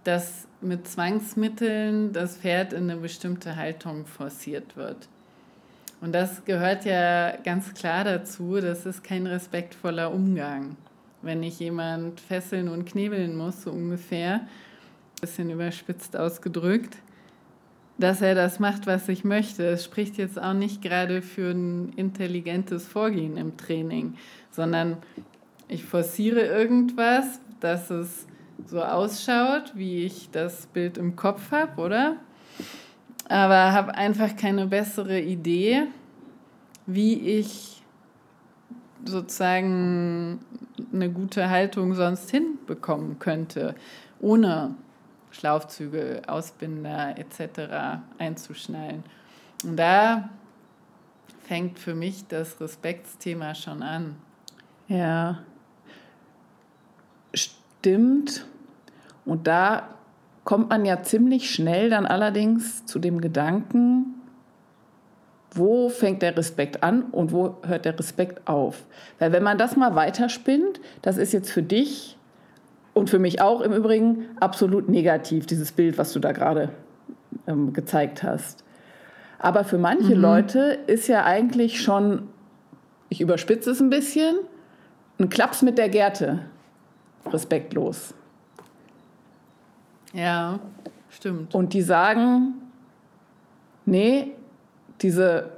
dass 0.04 0.46
mit 0.61 0.87
Zwangsmitteln 0.87 2.12
das 2.12 2.37
Pferd 2.37 2.75
in 2.75 2.90
eine 2.90 3.00
bestimmte 3.00 3.56
Haltung 3.56 4.04
forciert 4.04 4.76
wird? 4.76 5.08
Und 6.02 6.12
das 6.12 6.44
gehört 6.44 6.84
ja 6.84 7.34
ganz 7.42 7.73
klar 7.73 8.04
dazu, 8.04 8.61
das 8.61 8.84
ist 8.84 9.02
kein 9.02 9.26
respektvoller 9.26 10.12
Umgang. 10.12 10.76
Wenn 11.23 11.42
ich 11.42 11.58
jemand 11.58 12.20
fesseln 12.20 12.68
und 12.68 12.84
knebeln 12.84 13.34
muss, 13.34 13.62
so 13.62 13.70
ungefähr, 13.70 14.42
bisschen 15.23 15.49
überspitzt 15.49 16.18
ausgedrückt, 16.18 16.99
dass 17.99 18.23
er 18.23 18.35
das 18.35 18.59
macht, 18.59 18.87
was 18.87 19.09
ich 19.09 19.25
möchte. 19.25 19.65
Es 19.65 19.85
spricht 19.85 20.17
jetzt 20.19 20.41
auch 20.41 20.53
nicht 20.53 20.83
gerade 20.83 21.23
für 21.23 21.51
ein 21.51 21.93
intelligentes 21.97 22.87
Vorgehen 22.87 23.37
im 23.37 23.57
Training, 23.57 24.15
sondern 24.51 24.99
ich 25.69 25.85
forciere 25.85 26.41
irgendwas, 26.41 27.41
dass 27.61 27.91
es 27.91 28.27
so 28.67 28.83
ausschaut, 28.83 29.73
wie 29.75 30.05
ich 30.05 30.31
das 30.31 30.67
Bild 30.67 30.99
im 30.99 31.17
Kopf 31.17 31.51
habe, 31.51 31.81
oder? 31.81 32.17
Aber 33.29 33.73
habe 33.73 33.95
einfach 33.95 34.37
keine 34.37 34.67
bessere 34.67 35.21
Idee, 35.21 35.85
wie 36.87 37.39
ich 37.39 37.83
sozusagen 39.05 40.41
eine 40.93 41.11
gute 41.11 41.49
Haltung 41.49 41.95
sonst 41.95 42.31
hinbekommen 42.31 43.19
könnte, 43.19 43.75
ohne 44.21 44.75
Schlaufzüge, 45.35 46.23
Ausbinder 46.26 47.17
etc. 47.19 48.00
einzuschnallen. 48.19 49.03
Und 49.64 49.76
da 49.76 50.29
fängt 51.47 51.79
für 51.79 51.95
mich 51.95 52.26
das 52.29 52.61
Respektsthema 52.61 53.55
schon 53.55 53.83
an. 53.83 54.17
Ja, 54.88 55.41
stimmt. 57.35 58.47
Und 59.25 59.47
da 59.47 59.88
kommt 60.45 60.71
man 60.71 60.85
ja 60.85 61.03
ziemlich 61.03 61.50
schnell 61.50 61.91
dann 61.91 62.07
allerdings 62.07 62.87
zu 62.87 62.99
dem 62.99 63.21
Gedanken, 63.21 64.14
wo 65.50 65.88
fängt 65.88 66.23
der 66.23 66.37
Respekt 66.37 66.83
an 66.83 67.05
und 67.05 67.33
wo 67.33 67.57
hört 67.62 67.85
der 67.85 67.99
Respekt 67.99 68.47
auf? 68.49 68.85
Weil 69.19 69.33
wenn 69.33 69.43
man 69.43 69.57
das 69.57 69.76
mal 69.76 69.95
weiterspinnt, 69.95 70.81
das 71.00 71.17
ist 71.17 71.33
jetzt 71.33 71.50
für 71.50 71.62
dich 71.62 72.13
und 72.95 73.11
für 73.11 73.19
mich 73.19 73.41
auch 73.41 73.61
im 73.61 73.73
Übrigen 73.73 74.27
absolut 74.41 74.89
negativ, 74.89 75.47
dieses 75.47 75.73
Bild, 75.73 75.99
was 75.99 76.13
du 76.13 76.21
da 76.21 76.33
gerade 76.33 76.71
ähm, 77.47 77.73
gezeigt 77.73 78.23
hast. 78.23 78.65
Aber 79.39 79.65
für 79.65 79.79
manche 79.79 80.15
mhm. 80.15 80.23
Leute 80.23 80.79
ist 80.87 81.09
ja 81.09 81.25
eigentlich 81.25 81.83
schon, 81.83 82.29
ich 83.09 83.21
überspitze 83.21 83.73
es 83.73 83.81
ein 83.81 83.91
bisschen, 83.91 84.37
ein 85.19 85.29
Klaps 85.29 85.63
mit 85.63 85.77
der 85.77 85.89
Gerte 85.89 86.41
respektlos. 87.27 88.15
Ja, 90.13 90.61
stimmt. 91.11 91.55
Und 91.55 91.73
die 91.73 91.83
sagen, 91.83 92.55
nee, 93.85 94.33
diese 95.01 95.51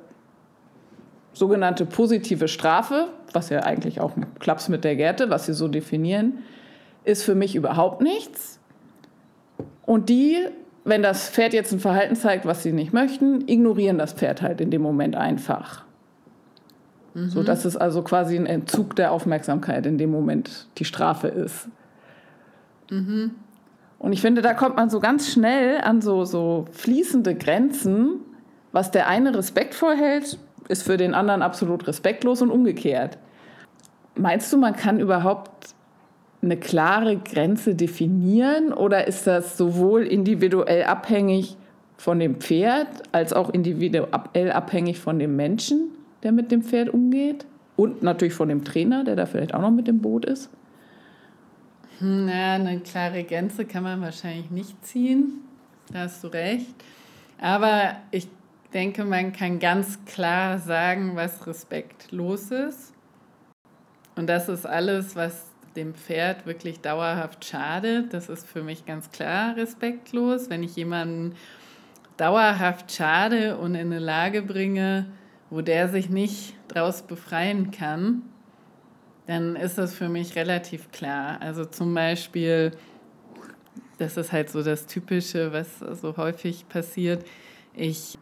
sogenannte 1.34 1.84
positive 1.84 2.48
Strafe, 2.48 3.08
was 3.32 3.50
ja 3.50 3.60
eigentlich 3.60 4.00
auch 4.00 4.16
ein 4.16 4.26
Klaps 4.38 4.68
mit 4.70 4.84
der 4.84 4.96
Gerte, 4.96 5.28
was 5.28 5.46
sie 5.46 5.52
so 5.52 5.68
definieren, 5.68 6.38
ist 7.06 7.22
für 7.22 7.34
mich 7.34 7.54
überhaupt 7.54 8.02
nichts. 8.02 8.58
Und 9.86 10.08
die, 10.08 10.38
wenn 10.84 11.02
das 11.02 11.30
Pferd 11.30 11.54
jetzt 11.54 11.72
ein 11.72 11.80
Verhalten 11.80 12.16
zeigt, 12.16 12.44
was 12.44 12.62
sie 12.62 12.72
nicht 12.72 12.92
möchten, 12.92 13.46
ignorieren 13.48 13.98
das 13.98 14.12
Pferd 14.12 14.42
halt 14.42 14.60
in 14.60 14.70
dem 14.70 14.82
Moment 14.82 15.16
einfach. 15.16 15.84
Mhm. 17.14 17.28
So 17.28 17.42
dass 17.42 17.64
es 17.64 17.76
also 17.76 18.02
quasi 18.02 18.36
ein 18.36 18.46
Entzug 18.46 18.96
der 18.96 19.12
Aufmerksamkeit 19.12 19.86
in 19.86 19.98
dem 19.98 20.10
Moment 20.10 20.66
die 20.78 20.84
Strafe 20.84 21.28
ist. 21.28 21.68
Mhm. 22.90 23.30
Und 23.98 24.12
ich 24.12 24.20
finde, 24.20 24.42
da 24.42 24.52
kommt 24.52 24.76
man 24.76 24.90
so 24.90 25.00
ganz 25.00 25.30
schnell 25.30 25.80
an 25.80 26.02
so, 26.02 26.24
so 26.24 26.66
fließende 26.72 27.34
Grenzen. 27.34 28.20
Was 28.72 28.90
der 28.90 29.08
eine 29.08 29.34
respektvoll 29.34 29.96
hält, 29.96 30.38
ist 30.68 30.82
für 30.82 30.96
den 30.96 31.14
anderen 31.14 31.40
absolut 31.40 31.86
respektlos 31.86 32.42
und 32.42 32.50
umgekehrt. 32.50 33.16
Meinst 34.16 34.52
du, 34.52 34.58
man 34.58 34.74
kann 34.74 35.00
überhaupt 35.00 35.75
eine 36.42 36.56
klare 36.56 37.16
Grenze 37.16 37.74
definieren 37.74 38.72
oder 38.72 39.06
ist 39.06 39.26
das 39.26 39.56
sowohl 39.56 40.02
individuell 40.02 40.84
abhängig 40.84 41.56
von 41.96 42.18
dem 42.18 42.36
Pferd 42.36 42.88
als 43.12 43.32
auch 43.32 43.50
individuell 43.50 44.52
abhängig 44.52 44.98
von 44.98 45.18
dem 45.18 45.36
Menschen, 45.36 45.90
der 46.22 46.32
mit 46.32 46.50
dem 46.50 46.62
Pferd 46.62 46.90
umgeht? 46.90 47.46
Und 47.76 48.02
natürlich 48.02 48.34
von 48.34 48.48
dem 48.48 48.64
Trainer, 48.64 49.04
der 49.04 49.16
da 49.16 49.26
vielleicht 49.26 49.54
auch 49.54 49.60
noch 49.60 49.70
mit 49.70 49.86
dem 49.86 50.00
Boot 50.00 50.24
ist? 50.24 50.50
Hm, 51.98 52.26
naja, 52.26 52.54
eine 52.54 52.80
klare 52.80 53.24
Grenze 53.24 53.64
kann 53.64 53.82
man 53.82 54.00
wahrscheinlich 54.00 54.50
nicht 54.50 54.84
ziehen. 54.84 55.42
Da 55.92 56.00
hast 56.00 56.24
du 56.24 56.28
recht. 56.28 56.74
Aber 57.38 57.96
ich 58.10 58.28
denke, 58.72 59.04
man 59.04 59.32
kann 59.32 59.58
ganz 59.58 60.04
klar 60.04 60.58
sagen, 60.58 61.12
was 61.14 61.46
respektlos 61.46 62.50
ist. 62.50 62.92
Und 64.16 64.26
das 64.26 64.48
ist 64.48 64.66
alles, 64.66 65.14
was 65.14 65.44
dem 65.76 65.94
Pferd 65.94 66.46
wirklich 66.46 66.80
dauerhaft 66.80 67.44
schadet. 67.44 68.12
Das 68.12 68.28
ist 68.28 68.46
für 68.46 68.62
mich 68.62 68.86
ganz 68.86 69.10
klar 69.10 69.56
respektlos. 69.56 70.50
Wenn 70.50 70.62
ich 70.62 70.74
jemanden 70.76 71.34
dauerhaft 72.16 72.92
schade 72.92 73.58
und 73.58 73.74
in 73.74 73.92
eine 73.92 73.98
Lage 73.98 74.42
bringe, 74.42 75.06
wo 75.50 75.60
der 75.60 75.88
sich 75.88 76.08
nicht 76.10 76.54
daraus 76.68 77.02
befreien 77.02 77.70
kann, 77.70 78.22
dann 79.26 79.56
ist 79.56 79.78
das 79.78 79.94
für 79.94 80.08
mich 80.08 80.36
relativ 80.36 80.90
klar. 80.92 81.40
Also 81.40 81.64
zum 81.64 81.94
Beispiel, 81.94 82.72
das 83.98 84.16
ist 84.16 84.32
halt 84.32 84.50
so 84.50 84.62
das 84.62 84.86
Typische, 84.86 85.52
was 85.52 85.78
so 86.00 86.16
häufig 86.16 86.68
passiert. 86.68 87.24
Ich 87.74 88.18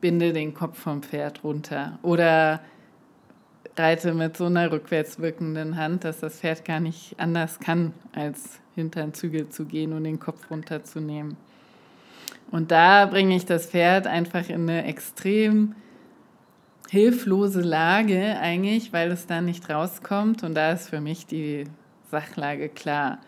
binde 0.00 0.32
den 0.32 0.52
Kopf 0.52 0.78
vom 0.78 1.02
Pferd 1.02 1.42
runter 1.44 1.98
oder 2.02 2.60
reite 3.76 4.14
mit 4.14 4.36
so 4.36 4.46
einer 4.46 4.70
rückwärts 4.70 5.18
wirkenden 5.18 5.76
Hand, 5.76 6.04
dass 6.04 6.20
das 6.20 6.40
Pferd 6.40 6.64
gar 6.64 6.80
nicht 6.80 7.18
anders 7.18 7.58
kann, 7.60 7.92
als 8.12 8.60
hinter 8.74 9.02
den 9.02 9.14
Zügel 9.14 9.48
zu 9.48 9.64
gehen 9.64 9.92
und 9.92 10.04
den 10.04 10.20
Kopf 10.20 10.50
runterzunehmen. 10.50 11.36
Und 12.50 12.70
da 12.70 13.06
bringe 13.06 13.34
ich 13.34 13.46
das 13.46 13.66
Pferd 13.66 14.06
einfach 14.06 14.48
in 14.48 14.68
eine 14.68 14.84
extrem 14.84 15.74
hilflose 16.90 17.62
Lage 17.62 18.38
eigentlich, 18.38 18.92
weil 18.92 19.10
es 19.10 19.26
da 19.26 19.40
nicht 19.40 19.70
rauskommt. 19.70 20.42
Und 20.42 20.54
da 20.54 20.72
ist 20.72 20.90
für 20.90 21.00
mich 21.00 21.26
die 21.26 21.64
Sachlage 22.10 22.68
klar. 22.68 23.18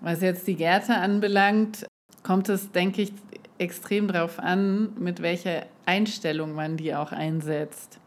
Was 0.00 0.20
jetzt 0.20 0.46
die 0.46 0.56
Gärte 0.56 0.96
anbelangt, 0.96 1.86
kommt 2.22 2.50
es, 2.50 2.70
denke 2.72 3.02
ich, 3.02 3.12
extrem 3.56 4.08
darauf 4.08 4.38
an, 4.38 4.92
mit 4.98 5.22
welcher 5.22 5.66
Einstellung 5.86 6.54
man 6.54 6.76
die 6.76 6.94
auch 6.94 7.12
einsetzt. 7.12 7.98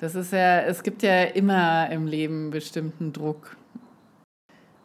Das 0.00 0.14
ist 0.14 0.32
ja, 0.32 0.62
es 0.62 0.82
gibt 0.82 1.02
ja 1.02 1.24
immer 1.24 1.90
im 1.90 2.06
Leben 2.06 2.48
bestimmten 2.48 3.12
Druck. 3.12 3.54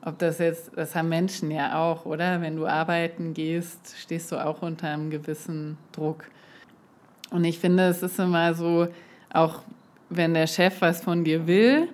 Ob 0.02 0.20
das 0.20 0.40
jetzt, 0.40 0.72
das 0.76 0.94
haben 0.94 1.08
Menschen 1.08 1.52
ja 1.52 1.80
auch, 1.80 2.06
oder? 2.06 2.42
Wenn 2.42 2.58
du 2.58 2.68
arbeiten 2.68 3.34
gehst, 3.34 3.96
stehst 3.98 4.30
du 4.34 4.46
auch 4.46 4.62
unter 4.62 4.90
einem 4.90 5.10
gewissen 5.10 5.78
Druck. 5.94 6.26
Und 7.32 7.46
ich 7.46 7.60
finde, 7.60 7.88
es 7.88 8.04
ist 8.04 8.20
immer 8.20 8.54
so, 8.56 8.90
auch 9.32 9.64
wenn 10.10 10.34
der 10.34 10.48
Chef 10.48 10.82
was 10.82 11.02
von 11.02 11.24
dir 11.24 11.48
will, 11.48 11.88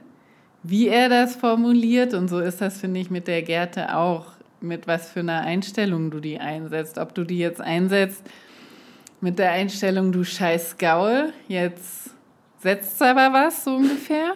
wie 0.63 0.87
er 0.87 1.07
das 1.07 1.35
formuliert. 1.35 2.15
Und 2.15 2.27
so 2.27 2.39
ist 2.39 2.59
das, 2.59 2.79
finde 2.79 3.01
ich, 3.01 3.11
mit 3.11 3.27
der 3.27 3.43
Gerte 3.43 3.95
auch, 3.95 4.31
mit 4.61 4.87
was 4.87 5.11
für 5.11 5.19
einer 5.19 5.41
Einstellung 5.41 6.09
du 6.09 6.21
die 6.21 6.39
einsetzt. 6.39 6.97
Ob 6.97 7.13
du 7.13 7.23
die 7.23 7.37
jetzt 7.37 7.61
einsetzt 7.61 8.23
mit 9.21 9.37
der 9.37 9.51
Einstellung, 9.51 10.11
du 10.11 10.23
scheiß 10.23 10.79
Gaul, 10.79 11.31
jetzt 11.47 12.15
setzt 12.61 13.01
aber 13.01 13.33
was, 13.33 13.63
so 13.63 13.75
ungefähr. 13.75 14.33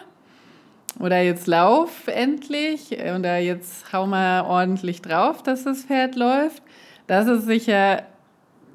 Oder 0.98 1.20
jetzt 1.22 1.46
lauf 1.46 2.08
endlich. 2.08 2.90
Oder 2.92 3.38
jetzt 3.38 3.92
hau 3.92 4.06
mal 4.06 4.42
ordentlich 4.42 5.02
drauf, 5.02 5.42
dass 5.42 5.64
das 5.64 5.84
Pferd 5.84 6.16
läuft. 6.16 6.62
Das 7.06 7.26
ist 7.28 7.46
sicher 7.46 8.02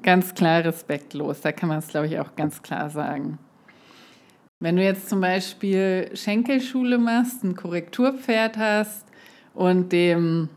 ganz 0.02 0.34
klar 0.34 0.64
respektlos. 0.64 1.40
Da 1.40 1.52
kann 1.52 1.68
man 1.68 1.78
es, 1.78 1.88
glaube 1.88 2.06
ich, 2.06 2.18
auch 2.18 2.34
ganz 2.36 2.62
klar 2.62 2.90
sagen. 2.90 3.38
Wenn 4.60 4.76
du 4.76 4.82
jetzt 4.82 5.08
zum 5.08 5.20
Beispiel 5.20 6.10
Schenkelschule 6.14 6.98
machst, 6.98 7.42
ein 7.42 7.56
Korrekturpferd 7.56 8.56
hast 8.56 9.04
und 9.54 9.90
dem 9.92 10.48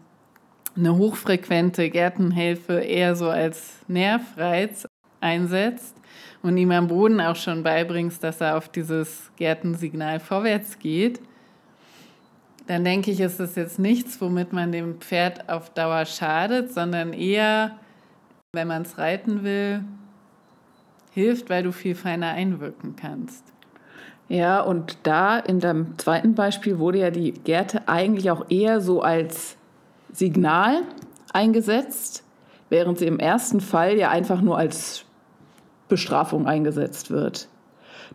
eine 0.78 0.96
hochfrequente 0.96 1.90
Gärtenhilfe 1.90 2.80
eher 2.80 3.16
so 3.16 3.30
als 3.30 3.80
Nervreiz 3.88 4.86
einsetzt 5.22 5.96
und 6.46 6.58
ihm 6.58 6.72
am 6.72 6.88
Boden 6.88 7.20
auch 7.20 7.36
schon 7.36 7.64
beibringst, 7.64 8.24
dass 8.24 8.40
er 8.40 8.58
auf 8.58 8.70
dieses 8.70 9.32
Gärtensignal 9.36 10.20
vorwärts 10.20 10.80
geht, 10.80 11.20
dann 12.68 12.84
denke 12.84 13.12
ich, 13.12 13.20
ist 13.20 13.40
das 13.40 13.56
jetzt 13.56 13.80
nichts, 13.80 14.22
womit 14.22 14.54
man 14.54 14.72
dem 14.72 15.00
Pferd 15.02 15.50
auf 15.50 15.72
Dauer 15.72 16.06
schadet, 16.06 16.74
sondern 16.74 17.14
eher 17.14 17.76
wenn 18.56 18.68
man 18.68 18.82
es 18.82 18.98
reiten 18.98 19.44
will, 19.44 19.84
hilft, 21.12 21.50
weil 21.50 21.64
du 21.64 21.72
viel 21.72 21.94
feiner 21.94 22.30
einwirken 22.30 22.96
kannst. 22.96 23.44
Ja, 24.28 24.62
und 24.62 24.98
da 25.04 25.38
in 25.38 25.60
dem 25.60 26.00
zweiten 26.00 26.34
Beispiel 26.34 26.80
wurde 26.80 27.00
ja 27.00 27.12
die 27.12 27.32
Gerte 27.32 27.88
eigentlich 27.88 28.32
auch 28.32 28.50
eher 28.50 28.82
so 28.82 29.02
als 29.02 29.56
Signal 30.12 30.82
eingesetzt, 31.32 32.24
während 32.70 32.98
sie 32.98 33.06
im 33.06 33.20
ersten 33.20 33.62
Fall 33.62 33.98
ja 33.98 34.10
einfach 34.10 34.42
nur 34.42 34.58
als 34.58 35.05
Bestrafung 35.88 36.48
eingesetzt 36.48 37.12
wird. 37.12 37.48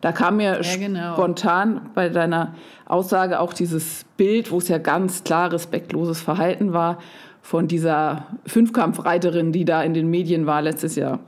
Da 0.01 0.13
kam 0.13 0.37
mir 0.37 0.61
ja, 0.63 0.77
genau. 0.77 1.15
spontan 1.15 1.91
bei 1.95 2.09
deiner 2.09 2.55
Aussage 2.87 3.41
auch 3.41 3.53
dieses 3.53 4.05
Bild, 4.17 4.51
wo 4.51 4.59
es 4.59 4.69
ja 4.69 4.79
ganz 4.79 5.25
klar 5.25 5.53
respektloses 5.53 6.21
Verhalten 6.21 6.73
war 6.73 6.99
von 7.43 7.69
dieser 7.69 8.27
Fünfkampfreiterin, 8.47 9.53
die 9.53 9.65
da 9.65 9.83
in 9.83 9.95
den 9.95 10.09
Medien 10.09 10.47
war 10.47 10.63
letztes 10.63 10.97
Jahr. 10.97 11.19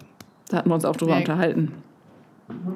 Da 0.48 0.58
hatten 0.58 0.70
wir 0.70 0.74
uns 0.74 0.84
auch 0.84 0.96
drüber 0.96 1.12
ja. 1.12 1.18
unterhalten. 1.18 1.72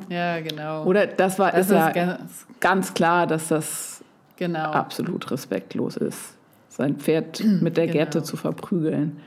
Ja, 0.08 0.40
genau. 0.40 0.84
Oder 0.84 1.06
das 1.06 1.38
war 1.38 1.52
das 1.52 1.66
ist 1.66 1.72
ja 1.72 1.90
ganz, 1.90 2.46
ganz, 2.60 2.94
klar, 2.94 3.26
dass 3.26 3.48
das 3.48 4.02
genau. 4.36 4.70
absolut 4.70 5.30
respektlos 5.30 5.96
ist. 5.96 6.34
sein 6.68 6.96
Pferd 6.96 7.42
mit 7.44 7.76
der 7.76 7.86
genau. 7.86 7.98
Gerte 7.98 8.22
zu 8.22 8.36
verprügeln. 8.36 9.20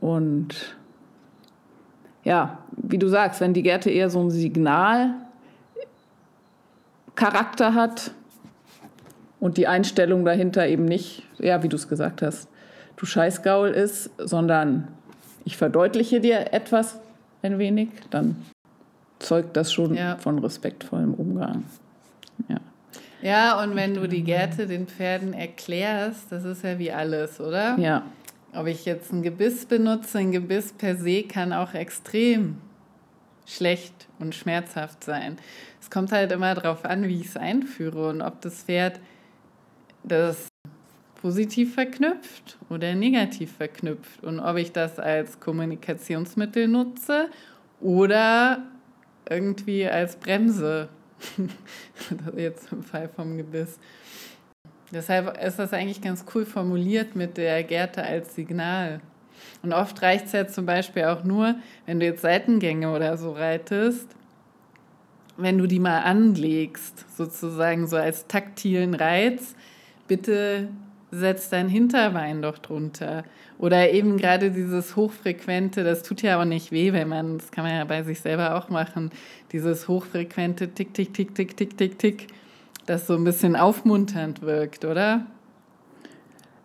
Und 0.00 0.76
ja, 2.26 2.58
wie 2.72 2.98
du 2.98 3.06
sagst, 3.08 3.40
wenn 3.40 3.54
die 3.54 3.62
Gerte 3.62 3.88
eher 3.88 4.10
so 4.10 4.20
ein 4.20 4.30
Signalcharakter 4.30 5.22
hat 7.72 8.10
und 9.38 9.56
die 9.56 9.68
Einstellung 9.68 10.24
dahinter 10.24 10.66
eben 10.66 10.86
nicht, 10.86 11.22
ja, 11.38 11.62
wie 11.62 11.68
du 11.68 11.76
es 11.76 11.86
gesagt 11.86 12.22
hast, 12.22 12.48
du 12.96 13.06
Scheißgaul 13.06 13.68
ist, 13.68 14.10
sondern 14.18 14.88
ich 15.44 15.56
verdeutliche 15.56 16.20
dir 16.20 16.52
etwas 16.52 16.98
ein 17.42 17.60
wenig, 17.60 17.90
dann 18.10 18.34
zeugt 19.20 19.56
das 19.56 19.72
schon 19.72 19.94
ja. 19.94 20.16
von 20.16 20.40
respektvollem 20.40 21.14
Umgang. 21.14 21.62
Ja. 22.48 22.56
Ja, 23.22 23.62
und 23.62 23.76
wenn 23.76 23.94
du 23.94 24.08
die 24.08 24.24
Gerte 24.24 24.66
den 24.66 24.88
Pferden 24.88 25.32
erklärst, 25.32 26.32
das 26.32 26.44
ist 26.44 26.64
ja 26.64 26.76
wie 26.80 26.90
alles, 26.90 27.40
oder? 27.40 27.78
Ja. 27.78 28.02
Ob 28.56 28.68
ich 28.68 28.86
jetzt 28.86 29.12
ein 29.12 29.22
Gebiss 29.22 29.66
benutze, 29.66 30.18
ein 30.18 30.32
Gebiss 30.32 30.72
per 30.72 30.96
se 30.96 31.24
kann 31.24 31.52
auch 31.52 31.74
extrem 31.74 32.56
schlecht 33.44 34.08
und 34.18 34.34
schmerzhaft 34.34 35.04
sein. 35.04 35.36
Es 35.78 35.90
kommt 35.90 36.10
halt 36.10 36.32
immer 36.32 36.54
darauf 36.54 36.86
an, 36.86 37.06
wie 37.06 37.20
ich 37.20 37.26
es 37.26 37.36
einführe 37.36 38.08
und 38.08 38.22
ob 38.22 38.40
das 38.40 38.62
Pferd 38.62 38.98
das 40.04 40.48
positiv 41.20 41.74
verknüpft 41.74 42.56
oder 42.70 42.94
negativ 42.94 43.52
verknüpft 43.56 44.24
und 44.24 44.40
ob 44.40 44.56
ich 44.56 44.72
das 44.72 44.98
als 44.98 45.38
Kommunikationsmittel 45.38 46.66
nutze 46.66 47.28
oder 47.80 48.62
irgendwie 49.28 49.86
als 49.86 50.16
Bremse. 50.16 50.88
Jetzt 52.36 52.72
im 52.72 52.82
Fall 52.82 53.08
vom 53.08 53.36
Gebiss. 53.36 53.78
Deshalb 54.92 55.36
ist 55.42 55.58
das 55.58 55.72
eigentlich 55.72 56.00
ganz 56.00 56.24
cool 56.34 56.46
formuliert 56.46 57.16
mit 57.16 57.36
der 57.36 57.62
Gerte 57.64 58.02
als 58.02 58.34
Signal. 58.34 59.00
Und 59.62 59.72
oft 59.72 60.00
reicht 60.02 60.26
es 60.26 60.32
ja 60.32 60.46
zum 60.46 60.66
Beispiel 60.66 61.04
auch 61.04 61.24
nur, 61.24 61.56
wenn 61.86 62.00
du 62.00 62.06
jetzt 62.06 62.22
Seitengänge 62.22 62.94
oder 62.94 63.16
so 63.18 63.32
reitest, 63.32 64.08
wenn 65.36 65.58
du 65.58 65.66
die 65.66 65.80
mal 65.80 66.00
anlegst, 66.00 67.04
sozusagen 67.16 67.86
so 67.86 67.96
als 67.96 68.26
taktilen 68.26 68.94
Reiz, 68.94 69.54
bitte 70.08 70.68
setz 71.10 71.50
dein 71.50 71.68
Hinterbein 71.68 72.42
doch 72.42 72.58
drunter. 72.58 73.24
Oder 73.58 73.90
eben 73.90 74.16
gerade 74.16 74.50
dieses 74.50 74.96
hochfrequente, 74.96 75.84
das 75.84 76.02
tut 76.02 76.22
ja 76.22 76.40
auch 76.40 76.44
nicht 76.44 76.72
weh, 76.72 76.92
wenn 76.92 77.08
man, 77.08 77.38
das 77.38 77.50
kann 77.50 77.64
man 77.64 77.74
ja 77.74 77.84
bei 77.84 78.02
sich 78.02 78.20
selber 78.20 78.56
auch 78.56 78.68
machen, 78.68 79.10
dieses 79.52 79.88
hochfrequente 79.88 80.68
Tick, 80.68 80.92
Tick, 80.94 81.14
Tick, 81.14 81.34
Tick, 81.34 81.56
Tick, 81.56 81.76
Tick, 81.76 81.98
Tick, 81.98 82.26
das 82.86 83.06
so 83.06 83.14
ein 83.14 83.24
bisschen 83.24 83.56
aufmunternd 83.56 84.42
wirkt, 84.42 84.84
oder? 84.84 85.26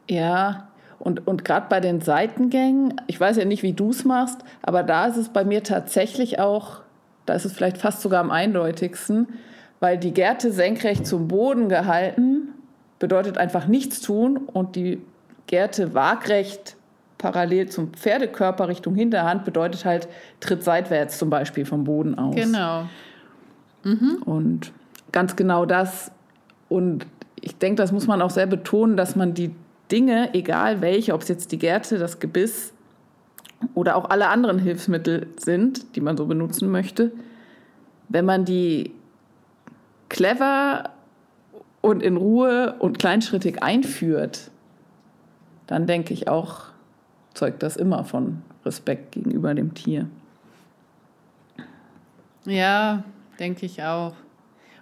Ja, 0.10 0.68
und, 1.00 1.28
und 1.28 1.44
gerade 1.44 1.66
bei 1.68 1.80
den 1.80 2.02
Seitengängen, 2.02 2.94
ich 3.08 3.20
weiß 3.20 3.38
ja 3.38 3.46
nicht, 3.46 3.64
wie 3.64 3.74
du 3.74 3.90
es 3.90 4.06
machst, 4.06 4.40
aber 4.62 4.84
da 4.84 5.08
ist 5.08 5.18
es 5.18 5.30
bei 5.30 5.44
mir 5.44 5.64
tatsächlich 5.64 6.40
auch, 6.40 6.82
da 7.26 7.34
ist 7.34 7.46
es 7.46 7.54
vielleicht 7.54 7.78
fast 7.78 8.02
sogar 8.02 8.20
am 8.20 8.30
eindeutigsten, 8.30 9.28
weil 9.80 9.98
die 9.98 10.14
Gerte 10.14 10.52
senkrecht 10.52 11.08
zum 11.08 11.28
Boden 11.28 11.70
gehalten 11.70 12.50
bedeutet 13.00 13.40
einfach 13.40 13.66
nichts 13.66 14.00
tun 14.00 14.38
und 14.38 14.76
die 14.76 15.02
Gerte 15.48 15.96
waagrecht 15.96 16.76
parallel 17.18 17.70
zum 17.70 17.94
Pferdekörper 17.94 18.68
Richtung 18.68 18.96
Hinterhand 18.96 19.44
bedeutet 19.44 19.86
halt 19.86 20.08
Tritt 20.40 20.64
seitwärts 20.64 21.18
zum 21.18 21.30
Beispiel 21.30 21.66
vom 21.66 21.84
Boden 21.84 22.18
aus. 22.18 22.36
Genau. 22.36 22.86
Mhm. 23.84 24.22
Und 24.26 24.72
ganz 25.12 25.36
genau 25.36 25.66
das. 25.66 26.12
Und 26.70 27.06
ich 27.40 27.58
denke, 27.58 27.82
das 27.82 27.92
muss 27.92 28.08
man 28.08 28.22
auch 28.22 28.30
sehr 28.30 28.48
betonen, 28.48 28.98
dass 28.98 29.16
man 29.16 29.34
die 29.34 29.54
Dinge, 29.92 30.34
egal 30.34 30.82
welche, 30.82 31.14
ob 31.14 31.22
es 31.22 31.28
jetzt 31.28 31.52
die 31.52 31.60
Gerte, 31.60 31.98
das 31.98 32.20
Gebiss 32.20 32.74
oder 33.76 33.96
auch 33.96 34.10
alle 34.10 34.30
anderen 34.30 34.60
Hilfsmittel 34.60 35.28
sind, 35.38 35.96
die 35.96 36.02
man 36.02 36.18
so 36.18 36.26
benutzen 36.26 36.72
möchte, 36.72 37.12
wenn 38.10 38.26
man 38.26 38.46
die 38.46 38.94
clever 40.10 40.92
und 41.82 42.04
in 42.04 42.18
Ruhe 42.18 42.76
und 42.80 43.00
kleinschrittig 43.00 43.64
einführt, 43.64 44.52
dann 45.68 45.88
denke 45.88 46.14
ich 46.14 46.28
auch, 46.28 46.66
zeugt 47.34 47.64
das 47.64 47.78
immer 47.78 48.04
von 48.04 48.42
Respekt 48.66 49.14
gegenüber 49.14 49.54
dem 49.54 49.74
Tier. 49.74 50.08
Ja, 52.46 53.04
denke 53.40 53.66
ich 53.66 53.84
auch. 53.84 54.14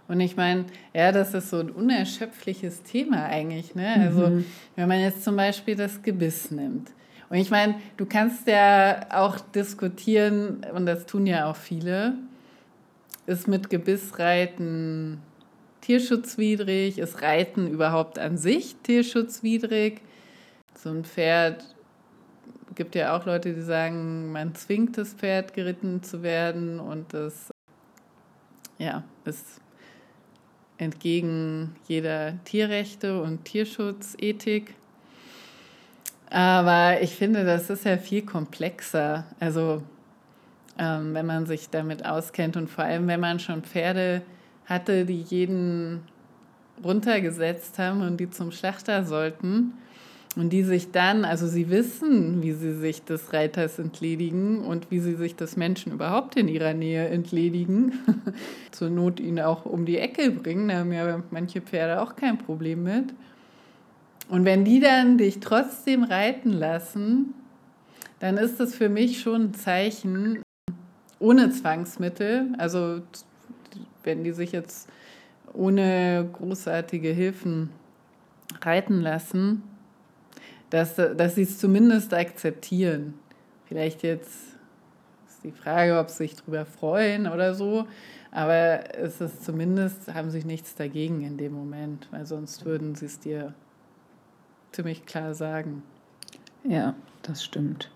Und 0.10 0.20
ich 0.20 0.36
meine, 0.36 0.66
ja, 0.94 1.12
das 1.12 1.34
ist 1.36 1.52
so 1.52 1.60
ein 1.60 1.70
unerschöpfliches 1.70 2.82
Thema 2.84 3.26
eigentlich. 3.26 3.76
Ne? 3.76 3.94
Also, 4.00 4.28
mhm. 4.28 4.46
wenn 4.76 4.88
man 4.88 5.00
jetzt 5.00 5.24
zum 5.24 5.36
Beispiel 5.36 5.76
das 5.76 6.02
Gebiss 6.02 6.50
nimmt. 6.50 6.92
Und 7.30 7.38
ich 7.38 7.52
meine, 7.52 7.76
du 7.96 8.08
kannst 8.08 8.48
ja 8.48 9.06
auch 9.12 9.40
diskutieren, 9.40 10.66
und 10.74 10.88
das 10.88 11.06
tun 11.06 11.28
ja 11.28 11.50
auch 11.50 11.56
viele, 11.56 12.16
ist 13.28 13.48
mit 13.48 13.70
Gebissreiten 13.70 15.22
tierschutzwidrig? 15.82 16.98
Ist 16.98 17.22
Reiten 17.22 17.68
überhaupt 17.68 18.18
an 18.18 18.38
sich 18.38 18.78
tierschutzwidrig? 18.82 20.02
So 20.76 20.90
ein 20.90 21.04
Pferd 21.04 21.64
gibt 22.74 22.96
ja 22.96 23.16
auch 23.16 23.26
Leute, 23.26 23.54
die 23.54 23.62
sagen, 23.62 24.32
man 24.32 24.56
zwingt 24.56 24.98
das 24.98 25.14
Pferd 25.14 25.54
geritten 25.54 26.02
zu 26.02 26.24
werden 26.24 26.80
und 26.80 27.14
das 27.14 27.52
ja, 28.80 29.04
ist 29.26 29.62
entgegen 30.80 31.76
jeder 31.88 32.34
Tierrechte 32.46 33.22
und 33.22 33.46
Tierschutzethik. 33.46 34.74
Aber 36.30 37.02
ich 37.02 37.16
finde, 37.16 37.44
das 37.44 37.70
ist 37.70 37.86
ja 37.86 37.98
viel 37.98 38.24
komplexer. 38.24 39.26
Also 39.40 39.84
ähm, 40.78 41.14
wenn 41.14 41.26
man 41.26 41.46
sich 41.46 41.70
damit 41.70 42.06
auskennt 42.06 42.56
und 42.56 42.70
vor 42.70 42.86
allem, 42.86 43.08
wenn 43.08 43.20
man 43.20 43.40
schon 43.40 43.62
Pferde 43.64 44.22
hatte, 44.66 45.06
die 45.06 45.22
jeden 45.22 46.02
runtergesetzt 46.84 47.78
haben 47.78 48.02
und 48.02 48.18
die 48.18 48.30
zum 48.30 48.52
Schlachter 48.52 49.04
sollten. 49.04 49.74
Und 50.40 50.52
die 50.52 50.64
sich 50.64 50.92
dann, 50.92 51.26
also 51.26 51.48
sie 51.48 51.70
wissen, 51.70 52.42
wie 52.42 52.54
sie 52.54 52.74
sich 52.74 53.04
des 53.04 53.34
Reiters 53.34 53.78
entledigen 53.78 54.64
und 54.64 54.90
wie 54.90 55.02
sie 55.02 55.16
sich 55.16 55.36
des 55.36 55.58
Menschen 55.58 55.92
überhaupt 55.92 56.38
in 56.38 56.48
ihrer 56.48 56.74
Nähe 56.74 57.10
entledigen. 57.10 57.92
Zur 58.72 58.90
Not 58.90 59.20
ihn 59.20 59.42
auch 59.42 59.66
um 59.66 59.86
die 59.86 59.98
Ecke 59.98 60.32
bringen, 60.32 60.70
da 60.70 60.76
haben 60.76 60.94
ja 60.94 61.22
manche 61.32 61.60
Pferde 61.60 62.02
auch 62.02 62.16
kein 62.16 62.38
Problem 62.38 62.84
mit. 62.84 63.14
Und 64.30 64.46
wenn 64.46 64.64
die 64.64 64.80
dann 64.80 65.18
dich 65.18 65.42
trotzdem 65.42 66.04
reiten 66.04 66.54
lassen, 66.54 67.34
dann 68.20 68.38
ist 68.38 68.62
das 68.62 68.74
für 68.74 68.88
mich 68.88 69.20
schon 69.20 69.48
ein 69.48 69.54
Zeichen 69.54 70.42
ohne 71.20 71.50
Zwangsmittel. 71.50 72.54
Also 72.58 73.02
wenn 74.06 74.24
die 74.24 74.32
sich 74.32 74.54
jetzt 74.54 74.88
ohne 75.52 76.30
großartige 76.32 77.10
Hilfen 77.10 77.72
reiten 78.62 79.02
lassen, 79.02 79.64
dass, 80.70 80.96
dass 80.96 81.36
sie 81.36 81.44
es 81.44 81.58
zumindest 81.58 82.14
akzeptieren. 82.14 83.16
Vielleicht 83.66 84.04
jetzt 84.04 84.58
ist 85.28 85.44
die 85.44 85.52
Frage, 85.52 86.00
ob 86.00 86.10
sie 86.10 86.18
sich 86.18 86.36
darüber 86.36 86.66
freuen 86.66 87.28
oder 87.28 87.54
so, 87.54 87.88
aber 88.32 88.96
es 88.96 89.22
ist 89.22 89.44
zumindest, 89.44 90.14
haben 90.14 90.30
sie 90.30 90.44
nichts 90.44 90.76
dagegen 90.76 91.22
in 91.22 91.38
dem 91.38 91.54
Moment, 91.54 92.08
weil 92.12 92.26
sonst 92.26 92.66
würden 92.66 92.96
sie 92.96 93.06
es 93.06 93.20
dir 93.20 93.54
ziemlich 94.72 95.06
klar 95.06 95.34
sagen. 95.34 95.84
Ja, 96.64 96.94
das 97.24 97.44
stimmt. 97.44 97.90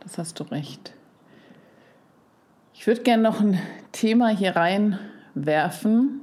Das 0.00 0.18
hast 0.18 0.40
du 0.40 0.44
recht. 0.44 0.94
Ich 2.72 2.86
würde 2.86 3.02
gerne 3.02 3.22
noch 3.22 3.40
ein 3.40 3.58
Thema 3.92 4.28
hier 4.28 4.54
reinwerfen, 4.54 6.20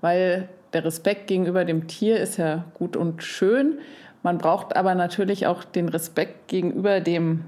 weil 0.00 0.48
der 0.72 0.84
Respekt 0.84 1.26
gegenüber 1.26 1.64
dem 1.64 1.86
Tier 1.88 2.20
ist 2.20 2.36
ja 2.36 2.64
gut 2.74 2.96
und 2.96 3.22
schön. 3.22 3.78
Man 4.22 4.38
braucht 4.38 4.76
aber 4.76 4.94
natürlich 4.94 5.46
auch 5.46 5.64
den 5.64 5.88
Respekt 5.88 6.48
gegenüber 6.48 7.00
dem 7.00 7.44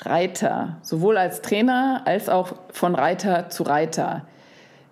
Reiter, 0.00 0.76
sowohl 0.82 1.16
als 1.16 1.42
Trainer 1.42 2.02
als 2.04 2.28
auch 2.28 2.54
von 2.72 2.94
Reiter 2.94 3.48
zu 3.48 3.62
Reiter. 3.62 4.22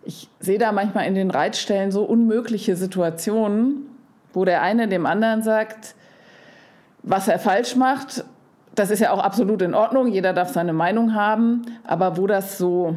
Ich 0.03 0.29
sehe 0.39 0.59
da 0.59 0.73
manchmal 0.73 1.07
in 1.07 1.15
den 1.15 1.31
Reitstellen 1.31 1.91
so 1.91 2.05
unmögliche 2.05 2.75
Situationen, 2.75 3.87
wo 4.33 4.45
der 4.45 4.63
eine 4.63 4.89
dem 4.89 5.05
anderen 5.05 5.43
sagt, 5.43 5.95
was 7.03 7.29
er 7.29 7.39
falsch 7.39 7.77
macht. 7.77 8.25
Das 8.75 8.91
ist 8.91 9.01
ja 9.01 9.11
auch 9.11 9.19
absolut 9.19 9.61
in 9.63 9.75
Ordnung, 9.75 10.07
jeder 10.07 10.33
darf 10.33 10.53
seine 10.53 10.73
Meinung 10.73 11.15
haben, 11.15 11.63
aber 11.85 12.17
wo 12.17 12.27
das 12.27 12.57
so 12.57 12.97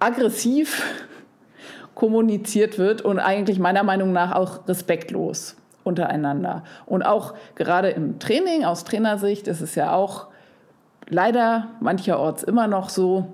aggressiv 0.00 0.82
kommuniziert 1.94 2.78
wird 2.78 3.02
und 3.02 3.20
eigentlich 3.20 3.58
meiner 3.60 3.84
Meinung 3.84 4.12
nach 4.12 4.34
auch 4.34 4.66
respektlos 4.66 5.56
untereinander. 5.86 6.64
Und 6.84 7.02
auch 7.02 7.34
gerade 7.54 7.90
im 7.90 8.18
Training, 8.18 8.64
aus 8.64 8.84
Trainersicht, 8.84 9.48
ist 9.48 9.60
es 9.60 9.74
ja 9.74 9.92
auch 9.92 10.26
leider 11.08 11.68
mancherorts 11.80 12.42
immer 12.42 12.66
noch 12.66 12.88
so, 12.88 13.26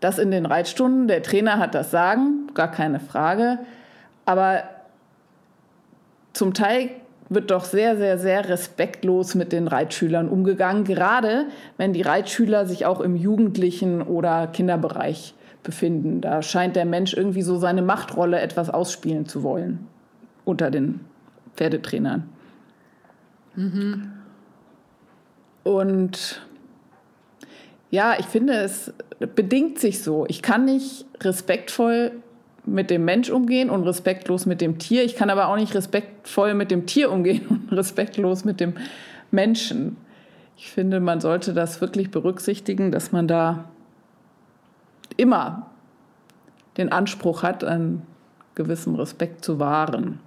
dass 0.00 0.18
in 0.18 0.30
den 0.30 0.46
Reitstunden 0.46 1.08
der 1.08 1.22
Trainer 1.22 1.58
hat 1.58 1.74
das 1.74 1.90
Sagen, 1.90 2.48
gar 2.54 2.70
keine 2.70 3.00
Frage, 3.00 3.58
aber 4.24 4.64
zum 6.32 6.54
Teil 6.54 6.90
wird 7.28 7.50
doch 7.50 7.64
sehr, 7.64 7.96
sehr, 7.96 8.18
sehr 8.18 8.48
respektlos 8.48 9.34
mit 9.34 9.52
den 9.52 9.68
Reitschülern 9.68 10.28
umgegangen, 10.28 10.84
gerade 10.84 11.46
wenn 11.76 11.92
die 11.92 12.02
Reitschüler 12.02 12.66
sich 12.66 12.86
auch 12.86 13.00
im 13.00 13.16
jugendlichen 13.16 14.02
oder 14.02 14.46
Kinderbereich 14.46 15.34
befinden. 15.62 16.20
Da 16.20 16.42
scheint 16.42 16.76
der 16.76 16.86
Mensch 16.86 17.12
irgendwie 17.12 17.42
so 17.42 17.58
seine 17.58 17.82
Machtrolle 17.82 18.40
etwas 18.40 18.70
ausspielen 18.70 19.26
zu 19.26 19.42
wollen 19.42 19.86
unter 20.44 20.70
den 20.70 21.00
Pferdetrainern. 21.58 22.28
Mhm. 23.56 24.12
Und 25.64 26.40
ja, 27.90 28.14
ich 28.18 28.26
finde, 28.26 28.54
es 28.54 28.92
bedingt 29.34 29.78
sich 29.78 30.02
so. 30.02 30.24
Ich 30.28 30.40
kann 30.40 30.64
nicht 30.64 31.04
respektvoll 31.20 32.12
mit 32.64 32.90
dem 32.90 33.04
Mensch 33.04 33.30
umgehen 33.30 33.70
und 33.70 33.82
respektlos 33.82 34.46
mit 34.46 34.60
dem 34.60 34.78
Tier. 34.78 35.04
Ich 35.04 35.16
kann 35.16 35.30
aber 35.30 35.48
auch 35.48 35.56
nicht 35.56 35.74
respektvoll 35.74 36.54
mit 36.54 36.70
dem 36.70 36.86
Tier 36.86 37.10
umgehen 37.10 37.46
und 37.48 37.76
respektlos 37.76 38.44
mit 38.44 38.60
dem 38.60 38.74
Menschen. 39.32 39.96
Ich 40.56 40.70
finde, 40.70 41.00
man 41.00 41.20
sollte 41.20 41.54
das 41.54 41.80
wirklich 41.80 42.10
berücksichtigen, 42.10 42.92
dass 42.92 43.10
man 43.10 43.26
da 43.26 43.64
immer 45.16 45.70
den 46.76 46.92
Anspruch 46.92 47.42
hat, 47.42 47.64
einen 47.64 48.02
gewissen 48.54 48.94
Respekt 48.94 49.44
zu 49.44 49.58
wahren. 49.58 50.20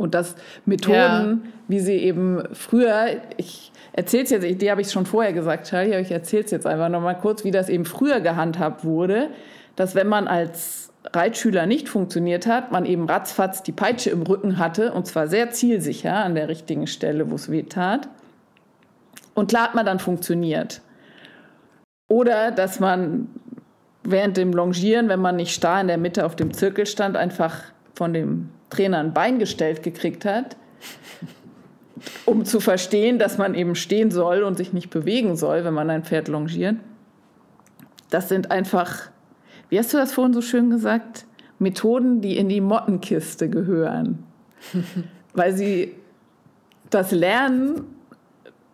Und 0.00 0.14
dass 0.14 0.34
Methoden, 0.64 0.94
ja. 0.96 1.38
wie 1.68 1.78
sie 1.78 1.96
eben 1.96 2.42
früher, 2.54 3.20
ich 3.36 3.70
erzähle 3.92 4.24
es 4.24 4.30
jetzt, 4.30 4.62
die 4.62 4.70
habe 4.70 4.80
ich 4.80 4.90
schon 4.90 5.04
vorher 5.04 5.34
gesagt, 5.34 5.68
Charlie, 5.68 5.92
aber 5.92 6.00
ich 6.00 6.10
erzähle 6.10 6.44
es 6.44 6.50
jetzt 6.50 6.66
einfach 6.66 6.88
nochmal 6.88 7.18
kurz, 7.18 7.44
wie 7.44 7.50
das 7.50 7.68
eben 7.68 7.84
früher 7.84 8.20
gehandhabt 8.20 8.82
wurde, 8.82 9.28
dass 9.76 9.94
wenn 9.94 10.08
man 10.08 10.26
als 10.26 10.90
Reitschüler 11.12 11.66
nicht 11.66 11.90
funktioniert 11.90 12.46
hat, 12.46 12.72
man 12.72 12.86
eben 12.86 13.08
ratzfatz 13.08 13.62
die 13.62 13.72
Peitsche 13.72 14.08
im 14.08 14.22
Rücken 14.22 14.58
hatte 14.58 14.92
und 14.92 15.06
zwar 15.06 15.28
sehr 15.28 15.50
zielsicher 15.50 16.14
an 16.14 16.34
der 16.34 16.48
richtigen 16.48 16.86
Stelle, 16.86 17.30
wo 17.30 17.34
es 17.34 17.50
weh 17.50 17.62
tat. 17.62 18.08
Und 19.34 19.50
klar 19.50 19.64
hat 19.64 19.74
man 19.74 19.84
dann 19.84 19.98
funktioniert. 19.98 20.80
Oder 22.08 22.50
dass 22.52 22.80
man 22.80 23.28
während 24.02 24.38
dem 24.38 24.52
Longieren, 24.52 25.10
wenn 25.10 25.20
man 25.20 25.36
nicht 25.36 25.54
starr 25.54 25.82
in 25.82 25.88
der 25.88 25.98
Mitte 25.98 26.24
auf 26.24 26.36
dem 26.36 26.54
Zirkel 26.54 26.86
stand, 26.86 27.18
einfach 27.18 27.64
von 27.94 28.14
dem 28.14 28.48
Trainer 28.70 28.98
ein 28.98 29.12
Bein 29.12 29.38
gestellt 29.38 29.82
gekriegt 29.82 30.24
hat, 30.24 30.56
um 32.24 32.44
zu 32.44 32.60
verstehen, 32.60 33.18
dass 33.18 33.36
man 33.36 33.54
eben 33.54 33.74
stehen 33.74 34.10
soll 34.10 34.42
und 34.42 34.56
sich 34.56 34.72
nicht 34.72 34.90
bewegen 34.90 35.36
soll, 35.36 35.64
wenn 35.64 35.74
man 35.74 35.90
ein 35.90 36.04
Pferd 36.04 36.28
longiert. 36.28 36.76
Das 38.08 38.28
sind 38.28 38.50
einfach, 38.50 39.10
wie 39.68 39.78
hast 39.78 39.92
du 39.92 39.98
das 39.98 40.12
vorhin 40.12 40.32
so 40.32 40.40
schön 40.40 40.70
gesagt, 40.70 41.26
Methoden, 41.58 42.20
die 42.20 42.36
in 42.36 42.48
die 42.48 42.60
Mottenkiste 42.60 43.48
gehören, 43.50 44.24
weil 45.34 45.52
sie 45.52 45.94
das 46.88 47.12
Lernen 47.12 47.82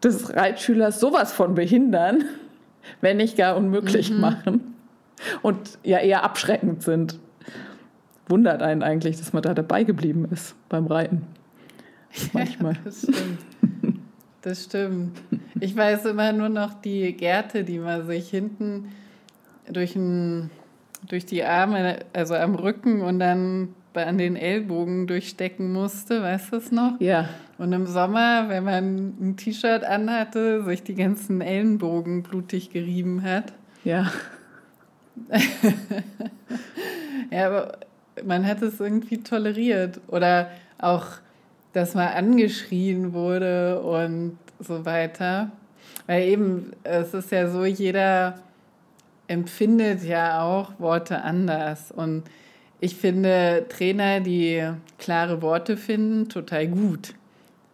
des 0.02 0.34
Reitschülers 0.34 1.00
sowas 1.00 1.32
von 1.32 1.54
behindern, 1.54 2.24
wenn 3.00 3.16
nicht 3.16 3.36
gar 3.36 3.56
unmöglich 3.56 4.10
mhm. 4.10 4.20
machen 4.20 4.74
und 5.42 5.78
ja 5.82 5.98
eher 5.98 6.22
abschreckend 6.22 6.82
sind. 6.82 7.18
Wundert 8.28 8.62
einen 8.62 8.82
eigentlich, 8.82 9.16
dass 9.18 9.32
man 9.32 9.42
da 9.42 9.54
dabei 9.54 9.84
geblieben 9.84 10.26
ist 10.30 10.54
beim 10.68 10.86
Reiten. 10.86 11.22
Manchmal. 12.32 12.74
Ja, 12.74 12.80
das 12.84 12.98
stimmt. 12.98 13.38
Das 14.42 14.64
stimmt. 14.64 15.20
Ich 15.60 15.76
weiß 15.76 16.04
immer 16.06 16.32
nur 16.32 16.48
noch 16.48 16.74
die 16.74 17.12
Gärte, 17.12 17.64
die 17.64 17.78
man 17.78 18.06
sich 18.06 18.30
hinten 18.30 18.92
durch, 19.70 19.96
ein, 19.96 20.50
durch 21.08 21.26
die 21.26 21.42
Arme, 21.42 21.98
also 22.12 22.34
am 22.34 22.54
Rücken 22.54 23.00
und 23.00 23.18
dann 23.18 23.74
an 23.94 24.18
den 24.18 24.36
Ellbogen 24.36 25.06
durchstecken 25.06 25.72
musste, 25.72 26.22
weißt 26.22 26.52
du 26.52 26.56
es 26.56 26.70
noch? 26.70 27.00
Ja. 27.00 27.28
Und 27.58 27.72
im 27.72 27.86
Sommer, 27.86 28.48
wenn 28.48 28.64
man 28.64 29.14
ein 29.20 29.36
T-Shirt 29.36 29.84
anhatte, 29.84 30.62
sich 30.64 30.82
die 30.82 30.94
ganzen 30.94 31.40
Ellenbogen 31.40 32.22
blutig 32.22 32.70
gerieben 32.70 33.22
hat. 33.22 33.52
Ja. 33.84 34.12
ja, 37.30 37.46
aber 37.46 37.78
man 38.24 38.46
hat 38.46 38.62
es 38.62 38.80
irgendwie 38.80 39.22
toleriert. 39.22 40.00
Oder 40.08 40.50
auch, 40.78 41.06
dass 41.72 41.94
man 41.94 42.08
angeschrien 42.08 43.12
wurde 43.12 43.80
und 43.80 44.38
so 44.60 44.84
weiter. 44.84 45.50
Weil 46.06 46.22
eben, 46.24 46.72
es 46.84 47.14
ist 47.14 47.30
ja 47.32 47.48
so, 47.48 47.64
jeder 47.64 48.40
empfindet 49.28 50.04
ja 50.04 50.42
auch 50.42 50.78
Worte 50.78 51.22
anders. 51.22 51.90
Und 51.90 52.24
ich 52.80 52.96
finde 52.96 53.66
Trainer, 53.68 54.20
die 54.20 54.70
klare 54.98 55.42
Worte 55.42 55.76
finden, 55.76 56.28
total 56.28 56.68
gut. 56.68 57.14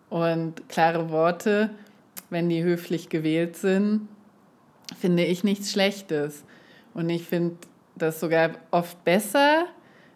Und 0.09 0.68
klare 0.68 1.11
Worte, 1.11 1.70
wenn 2.31 2.48
die 2.48 2.62
höflich 2.62 3.09
gewählt 3.09 3.57
sind, 3.57 4.09
finde 4.98 5.24
ich 5.24 5.44
nichts 5.44 5.72
Schlechtes. 5.72 6.44
Und 6.94 7.09
ich 7.11 7.24
finde 7.24 7.57
das 7.96 8.20
sogar 8.20 8.50
oft 8.70 9.05
besser 9.05 9.66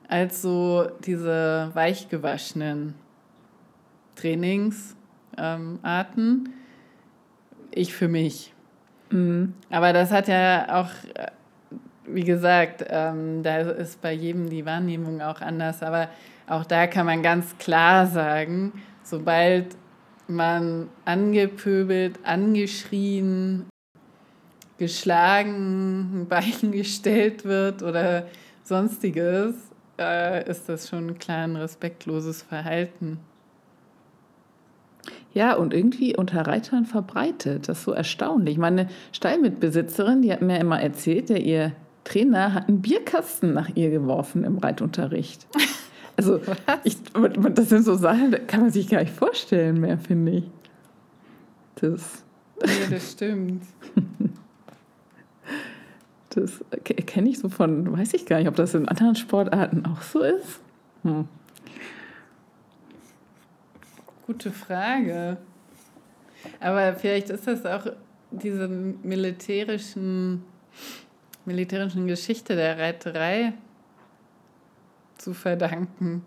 als 0.08 0.42
so 0.42 0.88
diese 1.04 1.70
weichgewaschenen 1.74 2.94
Trainingsarten. 4.16 6.52
Ich 7.70 7.94
für 7.94 8.08
mich. 8.08 8.52
Mhm. 9.10 9.54
Aber 9.70 9.92
das 9.92 10.10
hat 10.10 10.28
ja 10.28 10.80
auch, 10.80 10.90
wie 12.06 12.24
gesagt, 12.24 12.84
ähm, 12.88 13.42
da 13.42 13.58
ist 13.58 14.00
bei 14.00 14.12
jedem 14.12 14.48
die 14.48 14.64
Wahrnehmung 14.64 15.20
auch 15.20 15.40
anders. 15.40 15.82
Aber 15.82 16.08
auch 16.46 16.64
da 16.64 16.86
kann 16.86 17.06
man 17.06 17.22
ganz 17.22 17.58
klar 17.58 18.06
sagen, 18.06 18.72
sobald 19.02 19.76
man 20.28 20.88
angepöbelt, 21.04 22.18
angeschrien, 22.24 23.66
geschlagen, 24.78 26.10
ein 26.22 26.28
Bein 26.28 26.72
gestellt 26.72 27.44
wird 27.44 27.82
oder 27.82 28.26
sonstiges, 28.62 29.54
äh, 29.98 30.48
ist 30.48 30.68
das 30.68 30.88
schon 30.88 31.18
klar 31.18 31.44
ein 31.44 31.56
respektloses 31.56 32.42
Verhalten. 32.42 33.18
Ja, 35.32 35.54
und 35.54 35.74
irgendwie 35.74 36.16
unter 36.16 36.46
Reitern 36.46 36.87
verbreitet. 36.87 37.68
Das 37.68 37.78
ist 37.78 37.85
so 37.85 37.92
erstaunlich. 37.92 38.56
Meine 38.56 38.88
Stallmitbesitzerin, 39.12 40.22
die 40.22 40.32
hat 40.32 40.40
mir 40.40 40.59
immer 40.59 40.80
erzählt, 40.80 41.28
der 41.28 41.42
ihr 41.42 41.72
Trainer 42.04 42.54
hat 42.54 42.68
einen 42.68 42.80
Bierkasten 42.80 43.52
nach 43.52 43.70
ihr 43.74 43.90
geworfen 43.90 44.44
im 44.44 44.59
Reitunterricht. 44.59 45.46
Also, 46.18 46.40
ich, 46.82 46.96
das 47.52 47.68
sind 47.68 47.85
so 47.85 47.94
Sachen, 47.94 48.30
da 48.30 48.38
kann 48.38 48.62
man 48.62 48.70
sich 48.70 48.88
gar 48.88 49.00
nicht 49.00 49.12
vorstellen 49.12 49.78
mehr, 49.78 49.98
finde 49.98 50.32
ich. 50.32 50.44
Das. 51.74 52.24
Ja, 52.64 52.88
das 52.88 53.12
stimmt. 53.12 53.62
Das 56.37 56.62
kenne 56.85 57.31
ich 57.31 57.38
so 57.38 57.49
von, 57.49 57.96
weiß 57.96 58.12
ich 58.12 58.27
gar 58.27 58.38
nicht, 58.38 58.49
ob 58.49 58.57
das 58.57 58.75
in 58.75 58.87
anderen 58.88 59.16
Sportarten 59.16 59.87
auch 59.87 60.03
so 60.03 60.20
ist. 60.20 60.61
Hm. 61.03 61.27
Gute 64.27 64.51
Frage. 64.51 65.38
Aber 66.61 66.94
vielleicht 66.94 67.31
ist 67.31 67.46
das 67.46 67.64
auch 67.64 67.87
diese 68.31 68.68
militärischen, 68.68 70.44
militärischen 71.46 72.07
Geschichte 72.07 72.55
der 72.55 72.79
Reiterei 72.79 73.55
zu 75.16 75.33
verdanken, 75.33 76.22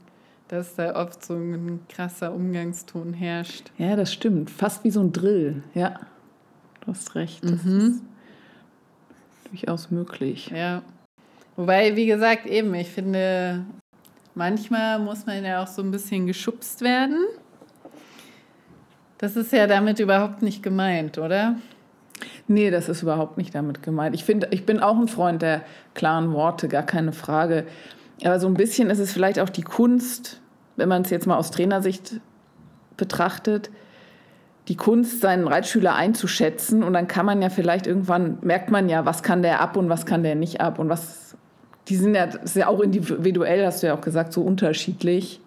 dass 0.48 0.76
da 0.76 0.96
oft 0.96 1.24
so 1.24 1.36
ein 1.36 1.82
krasser 1.88 2.34
Umgangston 2.34 3.14
herrscht. 3.14 3.72
Ja, 3.78 3.96
das 3.96 4.12
stimmt. 4.12 4.50
Fast 4.50 4.84
wie 4.84 4.90
so 4.90 5.02
ein 5.02 5.12
Drill. 5.12 5.62
Ja, 5.76 6.00
du 6.82 6.88
hast 6.88 7.14
recht. 7.14 7.44
Das 7.44 7.64
mhm. 7.64 7.80
ist 7.80 8.02
durchaus 9.50 9.92
möglich. 9.92 10.52
Ja. 10.54 10.82
Wobei, 11.56 11.96
wie 11.96 12.06
gesagt, 12.06 12.46
eben, 12.46 12.74
ich 12.74 12.90
finde, 12.90 13.66
manchmal 14.36 15.00
muss 15.00 15.26
man 15.26 15.44
ja 15.44 15.64
auch 15.64 15.68
so 15.68 15.82
ein 15.82 15.92
bisschen 15.92 16.26
geschubst 16.28 16.82
werden. 16.82 17.26
Das 19.18 19.36
ist 19.36 19.52
ja 19.52 19.68
damit 19.68 20.00
überhaupt 20.00 20.42
nicht 20.42 20.64
gemeint, 20.64 21.18
oder? 21.18 21.56
Nee, 22.48 22.72
das 22.72 22.90
ist 22.90 23.04
überhaupt 23.04 23.38
nicht 23.38 23.54
damit 23.54 23.84
gemeint. 23.84 24.16
Ich 24.16 24.24
finde, 24.24 24.48
ich 24.52 24.66
bin 24.66 24.80
auch 24.80 24.98
ein 24.98 25.08
Freund 25.08 25.42
der 25.42 25.62
klaren 25.94 26.34
Worte, 26.34 26.68
gar 26.68 26.84
keine 26.84 27.12
Frage. 27.12 27.66
Aber 28.24 28.40
so 28.40 28.48
ein 28.48 28.54
bisschen 28.54 28.90
ist 28.90 29.00
es 29.00 29.12
vielleicht 29.12 29.40
auch 29.40 29.50
die 29.50 29.62
Kunst, 29.62 30.42
wenn 30.78 30.90
man 30.90 31.04
es 31.04 31.10
jetzt 31.10 31.28
mal 31.28 31.38
aus 31.38 31.52
Trainersicht 31.52 32.22
betrachtet, 32.98 33.70
die 34.70 34.76
Kunst, 34.76 35.22
seinen 35.22 35.48
Reitschüler 35.48 35.96
einzuschätzen. 35.96 36.84
Und 36.84 36.94
dann 36.94 37.08
kann 37.08 37.26
man 37.26 37.42
ja 37.42 37.50
vielleicht 37.50 37.88
irgendwann, 37.88 38.38
merkt 38.42 38.70
man 38.70 38.88
ja, 38.88 39.06
was 39.06 39.24
kann 39.24 39.42
der 39.42 39.62
ab 39.62 39.76
und 39.76 39.90
was 39.90 40.06
kann 40.06 40.22
der 40.22 40.36
nicht 40.36 40.62
ab. 40.62 40.78
Und 40.78 40.90
was, 40.90 41.36
die 41.88 41.96
sind 41.96 42.14
ja, 42.14 42.26
ist 42.26 42.56
ja 42.56 42.68
auch 42.68 42.80
individuell, 42.80 43.66
hast 43.66 43.82
du 43.82 43.88
ja 43.88 43.96
auch 43.96 44.02
gesagt, 44.02 44.32
so 44.32 44.44
unterschiedlich. 44.44 45.42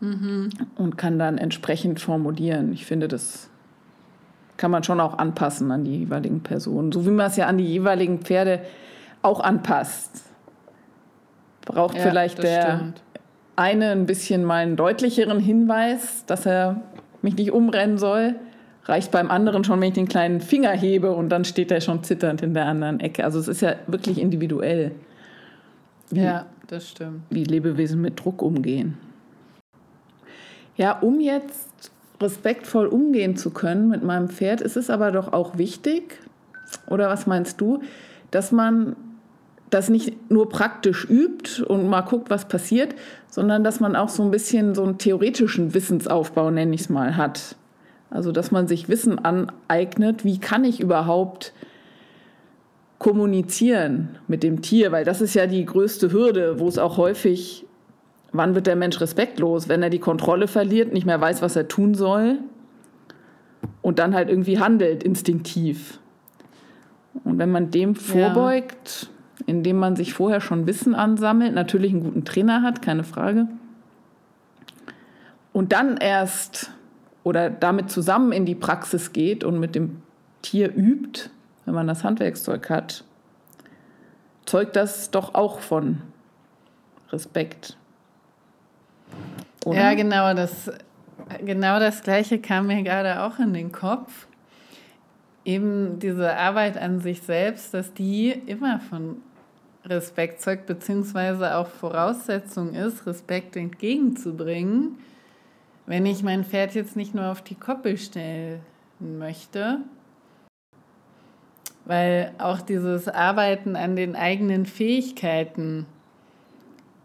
Mhm. 0.00 0.48
Und 0.76 0.96
kann 0.96 1.18
dann 1.18 1.36
entsprechend 1.36 2.00
formulieren. 2.00 2.72
Ich 2.72 2.86
finde, 2.86 3.08
das 3.08 3.50
kann 4.56 4.70
man 4.70 4.82
schon 4.84 5.00
auch 5.00 5.18
anpassen 5.18 5.70
an 5.70 5.84
die 5.84 5.98
jeweiligen 5.98 6.40
Personen. 6.40 6.92
So 6.92 7.04
wie 7.04 7.10
man 7.10 7.26
es 7.26 7.36
ja 7.36 7.46
an 7.46 7.58
die 7.58 7.66
jeweiligen 7.66 8.20
Pferde 8.20 8.60
auch 9.20 9.40
anpasst. 9.40 10.22
Braucht 11.66 11.96
ja, 11.96 12.02
vielleicht 12.02 12.42
der, 12.42 12.94
eine 13.56 13.90
ein 13.90 14.06
bisschen 14.06 14.44
mal 14.44 14.62
einen 14.62 14.76
deutlicheren 14.76 15.40
Hinweis, 15.40 16.24
dass 16.26 16.46
er 16.46 16.80
mich 17.24 17.36
nicht 17.36 17.50
umrennen 17.50 17.98
soll. 17.98 18.36
Reicht 18.84 19.10
beim 19.10 19.30
anderen 19.30 19.64
schon, 19.64 19.80
wenn 19.80 19.88
ich 19.88 19.94
den 19.94 20.08
kleinen 20.08 20.40
Finger 20.40 20.70
hebe 20.70 21.12
und 21.12 21.30
dann 21.30 21.44
steht 21.44 21.72
er 21.72 21.80
schon 21.80 22.04
zitternd 22.04 22.42
in 22.42 22.54
der 22.54 22.66
anderen 22.66 23.00
Ecke. 23.00 23.24
Also 23.24 23.40
es 23.40 23.48
ist 23.48 23.62
ja 23.62 23.74
wirklich 23.86 24.20
individuell. 24.20 24.92
Wie, 26.10 26.20
ja, 26.20 26.46
das 26.68 26.90
stimmt. 26.90 27.22
Wie 27.30 27.44
Lebewesen 27.44 28.00
mit 28.00 28.22
Druck 28.22 28.42
umgehen. 28.42 28.98
Ja, 30.76 30.98
um 30.98 31.20
jetzt 31.20 31.90
respektvoll 32.20 32.86
umgehen 32.86 33.36
zu 33.36 33.50
können 33.50 33.88
mit 33.88 34.04
meinem 34.04 34.28
Pferd, 34.28 34.60
ist 34.60 34.76
es 34.76 34.90
aber 34.90 35.10
doch 35.10 35.32
auch 35.32 35.56
wichtig, 35.56 36.18
oder 36.88 37.08
was 37.08 37.26
meinst 37.26 37.60
du, 37.60 37.82
dass 38.30 38.52
man 38.52 38.96
das 39.74 39.90
nicht 39.90 40.30
nur 40.30 40.48
praktisch 40.48 41.04
übt 41.08 41.62
und 41.64 41.88
mal 41.88 42.02
guckt, 42.02 42.30
was 42.30 42.46
passiert, 42.46 42.94
sondern 43.28 43.64
dass 43.64 43.80
man 43.80 43.96
auch 43.96 44.08
so 44.08 44.22
ein 44.22 44.30
bisschen 44.30 44.74
so 44.74 44.84
einen 44.84 44.98
theoretischen 44.98 45.74
Wissensaufbau, 45.74 46.50
nenne 46.50 46.74
ich 46.74 46.82
es 46.82 46.88
mal, 46.88 47.16
hat. 47.16 47.56
Also 48.10 48.30
dass 48.30 48.50
man 48.50 48.68
sich 48.68 48.88
Wissen 48.88 49.18
aneignet, 49.18 50.24
wie 50.24 50.38
kann 50.38 50.64
ich 50.64 50.80
überhaupt 50.80 51.52
kommunizieren 52.98 54.18
mit 54.28 54.42
dem 54.42 54.62
Tier, 54.62 54.92
weil 54.92 55.04
das 55.04 55.20
ist 55.20 55.34
ja 55.34 55.46
die 55.46 55.64
größte 55.64 56.12
Hürde, 56.12 56.60
wo 56.60 56.68
es 56.68 56.78
auch 56.78 56.96
häufig, 56.96 57.66
wann 58.32 58.54
wird 58.54 58.66
der 58.66 58.76
Mensch 58.76 59.00
respektlos, 59.00 59.68
wenn 59.68 59.82
er 59.82 59.90
die 59.90 59.98
Kontrolle 59.98 60.46
verliert, 60.46 60.92
nicht 60.92 61.04
mehr 61.04 61.20
weiß, 61.20 61.42
was 61.42 61.56
er 61.56 61.68
tun 61.68 61.94
soll 61.94 62.38
und 63.82 63.98
dann 63.98 64.14
halt 64.14 64.28
irgendwie 64.30 64.58
handelt 64.58 65.02
instinktiv. 65.02 65.98
Und 67.24 67.38
wenn 67.38 67.50
man 67.50 67.70
dem 67.70 67.94
vorbeugt, 67.94 69.02
ja. 69.02 69.13
Indem 69.46 69.78
man 69.78 69.96
sich 69.96 70.14
vorher 70.14 70.40
schon 70.40 70.66
Wissen 70.66 70.94
ansammelt, 70.94 71.54
natürlich 71.54 71.92
einen 71.92 72.02
guten 72.02 72.24
Trainer 72.24 72.62
hat, 72.62 72.82
keine 72.82 73.04
Frage, 73.04 73.48
und 75.52 75.72
dann 75.72 75.96
erst 75.96 76.72
oder 77.22 77.48
damit 77.48 77.90
zusammen 77.90 78.32
in 78.32 78.44
die 78.44 78.54
Praxis 78.54 79.12
geht 79.12 79.44
und 79.44 79.58
mit 79.58 79.74
dem 79.74 80.02
Tier 80.42 80.74
übt, 80.74 81.30
wenn 81.64 81.74
man 81.74 81.86
das 81.86 82.04
Handwerkszeug 82.04 82.68
hat, 82.68 83.04
zeugt 84.44 84.76
das 84.76 85.10
doch 85.10 85.34
auch 85.34 85.60
von 85.60 86.02
Respekt. 87.10 87.76
Oder? 89.64 89.78
Ja, 89.78 89.94
genau 89.94 90.34
das, 90.34 90.70
genau 91.44 91.78
das 91.78 92.02
Gleiche 92.02 92.38
kam 92.38 92.66
mir 92.66 92.82
gerade 92.82 93.22
auch 93.22 93.38
in 93.38 93.54
den 93.54 93.72
Kopf 93.72 94.26
eben 95.44 95.98
diese 95.98 96.36
Arbeit 96.36 96.78
an 96.78 97.00
sich 97.00 97.22
selbst, 97.22 97.74
dass 97.74 97.92
die 97.92 98.30
immer 98.30 98.80
von 98.80 99.16
Respekt 99.86 100.40
zeugt, 100.40 100.66
beziehungsweise 100.66 101.56
auch 101.56 101.68
Voraussetzung 101.68 102.74
ist, 102.74 103.06
Respekt 103.06 103.56
entgegenzubringen, 103.56 104.98
wenn 105.86 106.06
ich 106.06 106.22
mein 106.22 106.44
Pferd 106.44 106.74
jetzt 106.74 106.96
nicht 106.96 107.14
nur 107.14 107.30
auf 107.30 107.42
die 107.42 107.54
Koppel 107.54 107.98
stellen 107.98 108.60
möchte, 108.98 109.80
weil 111.84 112.32
auch 112.38 112.62
dieses 112.62 113.08
Arbeiten 113.08 113.76
an 113.76 113.94
den 113.94 114.16
eigenen 114.16 114.64
Fähigkeiten, 114.64 115.84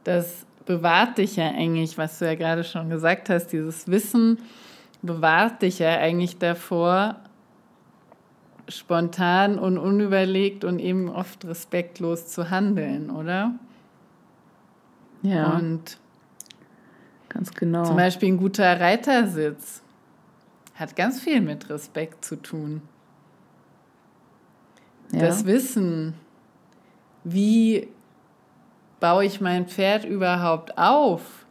das 0.06 0.46
bewahrt 0.66 1.18
dich 1.18 1.36
ja 1.36 1.50
eigentlich, 1.50 1.98
was 1.98 2.20
du 2.20 2.26
ja 2.26 2.36
gerade 2.36 2.64
schon 2.64 2.90
gesagt 2.90 3.30
hast, 3.30 3.48
dieses 3.48 3.88
Wissen 3.88 4.40
bewahrt 5.02 5.62
dich 5.62 5.80
ja 5.80 5.98
eigentlich 5.98 6.38
davor, 6.38 7.18
spontan 8.70 9.60
und 9.60 9.78
unüberlegt 9.78 10.64
und 10.64 10.80
eben 10.80 11.10
oft 11.10 11.46
respektlos 11.46 12.28
zu 12.28 12.50
handeln, 12.50 13.10
oder? 13.10 13.56
Ja. 15.22 15.58
Und 15.58 15.98
ganz 17.28 17.52
genau. 17.54 17.84
Zum 17.84 17.98
Beispiel 17.98 18.30
ein 18.30 18.38
guter 18.38 18.80
Reitersitz 18.80 19.82
hat 20.76 20.96
ganz 20.96 21.20
viel 21.20 21.42
mit 21.42 21.70
Respekt 21.70 22.24
zu 22.24 22.38
tun. 22.38 22.82
Ja. 25.12 25.20
Das 25.20 25.46
Wissen, 25.46 26.14
wie 27.24 27.90
baue 29.00 29.26
ich 29.26 29.42
mein 29.42 29.68
Pferd 29.68 30.06
überhaupt 30.06 30.78
auf, 30.78 31.46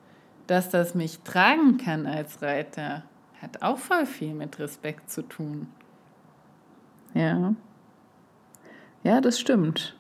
dass 0.46 0.70
das 0.70 0.94
mich 0.94 1.18
tragen 1.20 1.76
kann 1.76 2.06
als 2.06 2.40
Reiter, 2.40 3.02
hat 3.42 3.62
auch 3.62 3.78
voll 3.78 4.06
viel 4.06 4.32
mit 4.34 4.58
Respekt 4.58 5.10
zu 5.10 5.22
tun. 5.22 5.68
Ja. 7.18 7.54
Ja, 9.02 9.20
das 9.20 9.40
stimmt. 9.40 9.96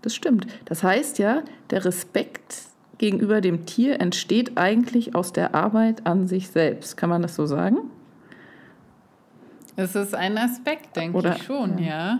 Das 0.00 0.14
stimmt. 0.14 0.46
Das 0.64 0.82
heißt 0.82 1.18
ja, 1.18 1.42
der 1.70 1.84
Respekt 1.84 2.62
gegenüber 2.96 3.40
dem 3.42 3.66
Tier 3.66 4.00
entsteht 4.00 4.56
eigentlich 4.56 5.14
aus 5.14 5.32
der 5.32 5.54
Arbeit 5.54 6.06
an 6.06 6.28
sich 6.28 6.48
selbst. 6.48 6.96
Kann 6.96 7.10
man 7.10 7.20
das 7.20 7.34
so 7.34 7.44
sagen? 7.44 7.76
Es 9.76 9.94
ist 9.94 10.14
ein 10.14 10.38
Aspekt, 10.38 10.96
denke 10.96 11.18
Oder, 11.18 11.36
ich 11.36 11.42
schon, 11.42 11.76
ja. 11.78 11.86
ja. 11.86 12.18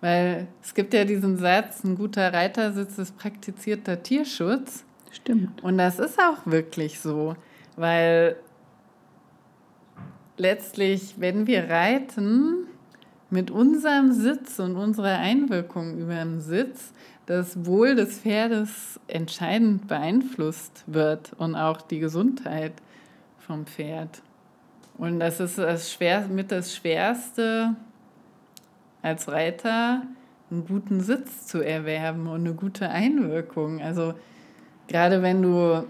Weil 0.00 0.48
es 0.60 0.74
gibt 0.74 0.92
ja 0.92 1.04
diesen 1.04 1.36
Satz, 1.36 1.84
ein 1.84 1.96
guter 1.96 2.32
Reitersitz 2.32 2.98
ist 2.98 3.16
praktizierter 3.16 4.02
Tierschutz. 4.02 4.84
Stimmt. 5.12 5.62
Und 5.62 5.78
das 5.78 6.00
ist 6.00 6.18
auch 6.18 6.44
wirklich 6.44 6.98
so, 6.98 7.36
weil 7.76 8.36
letztlich, 10.36 11.14
wenn 11.18 11.46
wir 11.46 11.68
reiten, 11.68 12.66
mit 13.30 13.50
unserem 13.50 14.12
Sitz 14.12 14.58
und 14.58 14.76
unserer 14.76 15.18
Einwirkung 15.18 15.98
über 15.98 16.14
den 16.14 16.40
Sitz 16.40 16.92
das 17.26 17.64
Wohl 17.66 17.94
des 17.94 18.18
Pferdes 18.18 19.00
entscheidend 19.08 19.88
beeinflusst 19.88 20.84
wird 20.86 21.32
und 21.38 21.56
auch 21.56 21.80
die 21.82 21.98
Gesundheit 21.98 22.74
vom 23.38 23.66
Pferd. 23.66 24.22
Und 24.98 25.20
das 25.20 25.40
ist 25.40 25.58
das 25.58 25.92
Schwer, 25.92 26.28
mit 26.28 26.52
das 26.52 26.74
Schwerste 26.76 27.74
als 29.02 29.28
Reiter, 29.28 30.02
einen 30.50 30.66
guten 30.66 31.00
Sitz 31.00 31.46
zu 31.46 31.60
erwerben 31.60 32.26
und 32.28 32.46
eine 32.46 32.54
gute 32.54 32.88
Einwirkung. 32.88 33.80
Also 33.80 34.14
gerade 34.86 35.22
wenn 35.22 35.42
du 35.42 35.84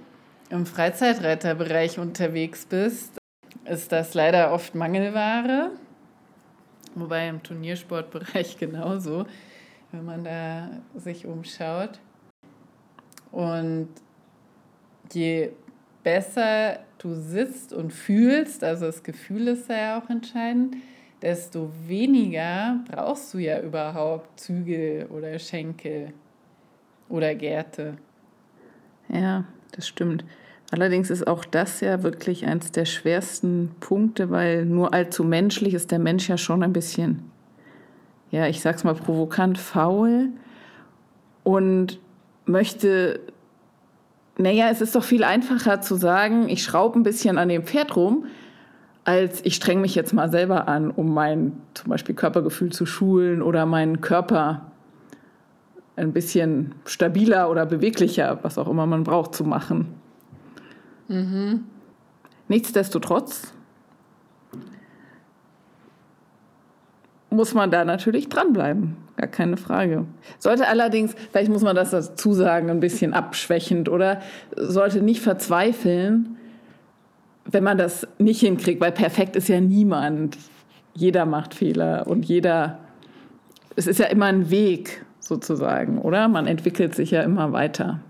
im 0.51 0.65
Freizeitreiterbereich 0.65 1.99
unterwegs 1.99 2.65
bist, 2.65 3.19
ist 3.67 3.93
das 3.93 4.15
leider 4.15 4.53
oft 4.53 4.75
Mangelware. 4.75 5.71
Wobei 6.95 7.29
im 7.29 7.43
Turniersportbereich 7.43 8.57
genauso, 8.59 9.27
wenn 9.93 10.05
man 10.05 10.25
da 10.25 10.71
sich 10.95 11.27
umschaut. 11.27 12.01
Und 13.33 13.89
je 15.13 15.51
besser 16.03 16.79
du 16.99 17.15
sitzt 17.15 17.73
und 17.73 17.93
fühlst, 17.93 18.63
also 18.63 18.87
das 18.87 19.03
Gefühl 19.03 19.49
ist 19.49 19.69
ja 19.69 19.99
auch 19.99 20.09
entscheidend, 20.09 20.77
desto 21.21 21.71
weniger 21.87 22.81
brauchst 22.89 23.35
du 23.35 23.39
ja 23.39 23.61
überhaupt 23.61 24.39
Zügel 24.39 25.07
oder 25.07 25.39
Schenkel 25.39 26.13
oder 27.09 27.35
Gärte. 27.35 27.97
Ja, 29.09 29.45
das 29.73 29.89
stimmt. 29.89 30.25
Allerdings 30.71 31.11
ist 31.11 31.27
auch 31.27 31.45
das 31.45 31.81
ja 31.81 32.03
wirklich 32.03 32.47
eins 32.47 32.73
der 32.73 32.85
schwersten 32.85 33.71
Punkte, 33.81 34.31
weil 34.31 34.65
nur 34.65 34.93
allzu 34.93 35.23
menschlich 35.23 35.75
ist 35.75 35.91
der 35.91 35.99
Mensch 35.99 36.29
ja 36.29 36.37
schon 36.37 36.63
ein 36.63 36.73
bisschen, 36.73 37.31
ja, 38.31 38.47
ich 38.49 38.61
sag's 38.61 38.83
mal 38.83 38.95
provokant, 38.95 39.59
faul 39.59 40.31
und 41.45 42.01
möchte, 42.47 43.21
naja, 44.39 44.69
es 44.71 44.81
ist 44.81 44.97
doch 44.97 45.05
viel 45.05 45.23
einfacher 45.23 45.81
zu 45.81 45.97
sagen, 45.97 46.49
ich 46.49 46.65
schraube 46.65 46.99
ein 46.99 47.05
bisschen 47.05 47.39
an 47.39 47.49
dem 47.49 47.65
Pferd 47.65 47.95
rum, 47.95 48.27
als 49.05 49.45
ich 49.45 49.55
streng 49.55 49.81
mich 49.81 49.95
jetzt 49.95 50.15
mal 50.15 50.31
selber 50.31 50.67
an, 50.67 50.91
um 50.91 51.13
mein 51.13 51.53
zum 51.75 51.91
Beispiel 51.91 52.15
Körpergefühl 52.15 52.73
zu 52.73 52.87
schulen 52.87 53.43
oder 53.43 53.67
meinen 53.67 54.01
Körper 54.01 54.73
ein 55.97 56.13
bisschen 56.13 56.75
stabiler 56.87 57.51
oder 57.51 57.67
beweglicher, 57.67 58.39
was 58.43 58.59
auch 58.59 58.67
immer 58.67 58.87
man 58.87 59.05
braucht, 59.05 59.35
zu 59.35 59.45
machen. 59.45 59.95
Mhm. 61.09 61.65
Nichtsdestotrotz 62.49 63.53
muss 67.31 67.55
man 67.55 67.71
da 67.71 67.85
natürlich 67.85 68.29
dranbleiben. 68.29 68.97
Gar 69.17 69.29
keine 69.29 69.57
Frage. 69.57 70.07
Sollte 70.39 70.67
allerdings, 70.67 71.15
vielleicht 71.31 71.51
muss 71.51 71.63
man 71.63 71.77
das 71.77 71.91
dazu 71.91 72.33
sagen, 72.33 72.71
ein 72.71 72.81
bisschen 72.81 73.13
abschwächend 73.13 73.89
oder 73.89 74.21
sollte 74.57 75.03
nicht 75.03 75.21
verzweifeln, 75.21 76.37
wenn 77.45 77.65
man 77.65 77.79
das 77.79 78.07
nicht 78.19 78.41
hinkriegt, 78.41 78.81
weil 78.81 78.93
perfekt 78.93 79.37
ist 79.37 79.49
ja 79.49 79.61
niemand. 79.61 80.39
Jeder 80.95 81.27
macht 81.27 81.55
Fehler 81.55 82.07
und 82.07 82.25
jeder, 82.25 82.79
es 83.77 83.87
ist 83.87 83.99
ja 83.99 84.07
immer 84.07 84.27
ein 84.27 84.51
Weg 84.51 85.05
sozusagen, 85.21 85.99
oder? 85.99 86.29
Man 86.29 86.47
entwickelt 86.47 86.95
sich 86.95 87.11
ja 87.11 87.23
immer 87.23 87.53
weiter. 87.53 88.01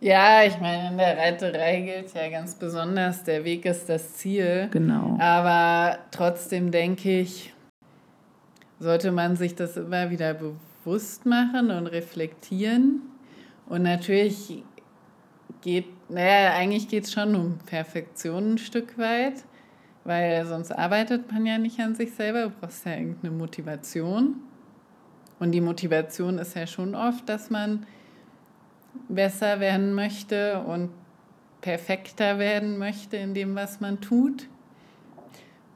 Ja, 0.00 0.44
ich 0.44 0.58
meine, 0.60 0.90
in 0.90 0.98
der 0.98 1.16
Reiterei 1.16 1.80
gilt 1.80 2.14
ja 2.14 2.28
ganz 2.28 2.54
besonders, 2.54 3.24
der 3.24 3.44
Weg 3.44 3.64
ist 3.64 3.88
das 3.88 4.14
Ziel. 4.14 4.68
Genau. 4.70 5.16
Aber 5.20 5.98
trotzdem 6.12 6.70
denke 6.70 7.20
ich, 7.20 7.52
sollte 8.78 9.10
man 9.10 9.34
sich 9.34 9.56
das 9.56 9.76
immer 9.76 10.10
wieder 10.10 10.34
bewusst 10.34 11.26
machen 11.26 11.70
und 11.70 11.88
reflektieren 11.88 13.02
Und 13.66 13.82
natürlich 13.82 14.62
geht, 15.62 15.86
naja, 16.08 16.52
eigentlich 16.54 16.88
geht 16.88 17.04
es 17.04 17.12
schon 17.12 17.34
um 17.34 17.58
Perfektion 17.66 18.54
ein 18.54 18.58
Stück 18.58 18.96
weit, 18.98 19.44
weil 20.04 20.46
sonst 20.46 20.70
arbeitet 20.70 21.30
man 21.32 21.44
ja 21.44 21.58
nicht 21.58 21.80
an 21.80 21.96
sich 21.96 22.12
selber, 22.14 22.44
du 22.44 22.50
brauchst 22.50 22.86
ja 22.86 22.92
irgendeine 22.92 23.32
Motivation. 23.34 24.36
Und 25.40 25.52
die 25.52 25.60
Motivation 25.60 26.38
ist 26.38 26.54
ja 26.54 26.66
schon 26.66 26.94
oft, 26.94 27.28
dass 27.28 27.50
man 27.50 27.84
besser 29.08 29.60
werden 29.60 29.94
möchte 29.94 30.60
und 30.60 30.90
perfekter 31.60 32.38
werden 32.38 32.78
möchte 32.78 33.16
in 33.16 33.34
dem, 33.34 33.54
was 33.54 33.80
man 33.80 34.00
tut. 34.00 34.48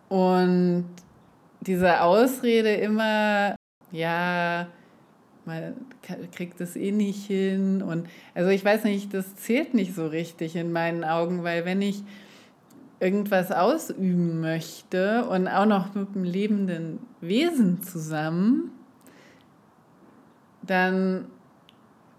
Und 0.09 0.87
diese 1.61 2.03
Ausrede 2.03 2.75
immer, 2.75 3.55
ja, 3.91 4.67
man 5.45 5.75
kriegt 6.33 6.61
es 6.61 6.77
eh 6.77 6.93
nicht 6.93 7.27
hin. 7.27 7.83
Und 7.83 8.09
also 8.35 8.51
ich 8.51 8.65
weiß 8.65 8.85
nicht, 8.85 9.13
das 9.15 9.37
zählt 9.37 9.75
nicht 9.75 9.95
so 9.95 10.07
richtig 10.07 10.57
in 10.57 10.73
meinen 10.73 11.05
Augen, 11.05 11.43
weil 11.45 11.65
wenn 11.65 11.83
ich 11.83 12.03
irgendwas 13.01 13.51
ausüben 13.51 14.41
möchte 14.41 15.25
und 15.25 15.49
auch 15.49 15.67
noch 15.67 15.95
mit 15.95 16.11
einem 16.15 16.25
lebenden 16.25 16.99
Wesen 17.21 17.83
zusammen, 17.83 18.71
dann 20.63 21.27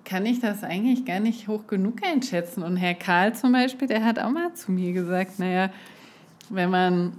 kann 0.06 0.26
ich 0.26 0.40
das 0.40 0.64
eigentlich 0.64 1.06
gar 1.06 1.20
nicht 1.20 1.48
hoch 1.48 1.68
genug 1.68 2.04
einschätzen. 2.04 2.64
Und 2.64 2.78
Herr 2.78 2.94
Karl 2.94 3.34
zum 3.34 3.54
Beispiel, 3.54 3.88
der 3.88 4.04
hat 4.04 4.20
auch 4.20 4.30
mal 4.30 4.54
zu 4.54 4.72
mir 4.72 4.94
gesagt, 4.94 5.40
naja, 5.40 5.70
wenn 6.50 6.70
man 6.70 7.14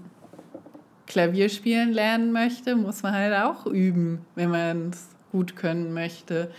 Klavier 1.07 1.49
spielen 1.49 1.93
lernen 1.93 2.33
möchte, 2.33 2.77
muss 2.77 3.03
man 3.03 3.15
halt 3.15 3.35
auch 3.35 3.67
üben, 3.67 4.25
wenn 4.35 4.51
man 4.51 4.91
es 4.91 5.09
gut 5.33 5.57
können 5.57 5.93
möchte. 5.93 6.51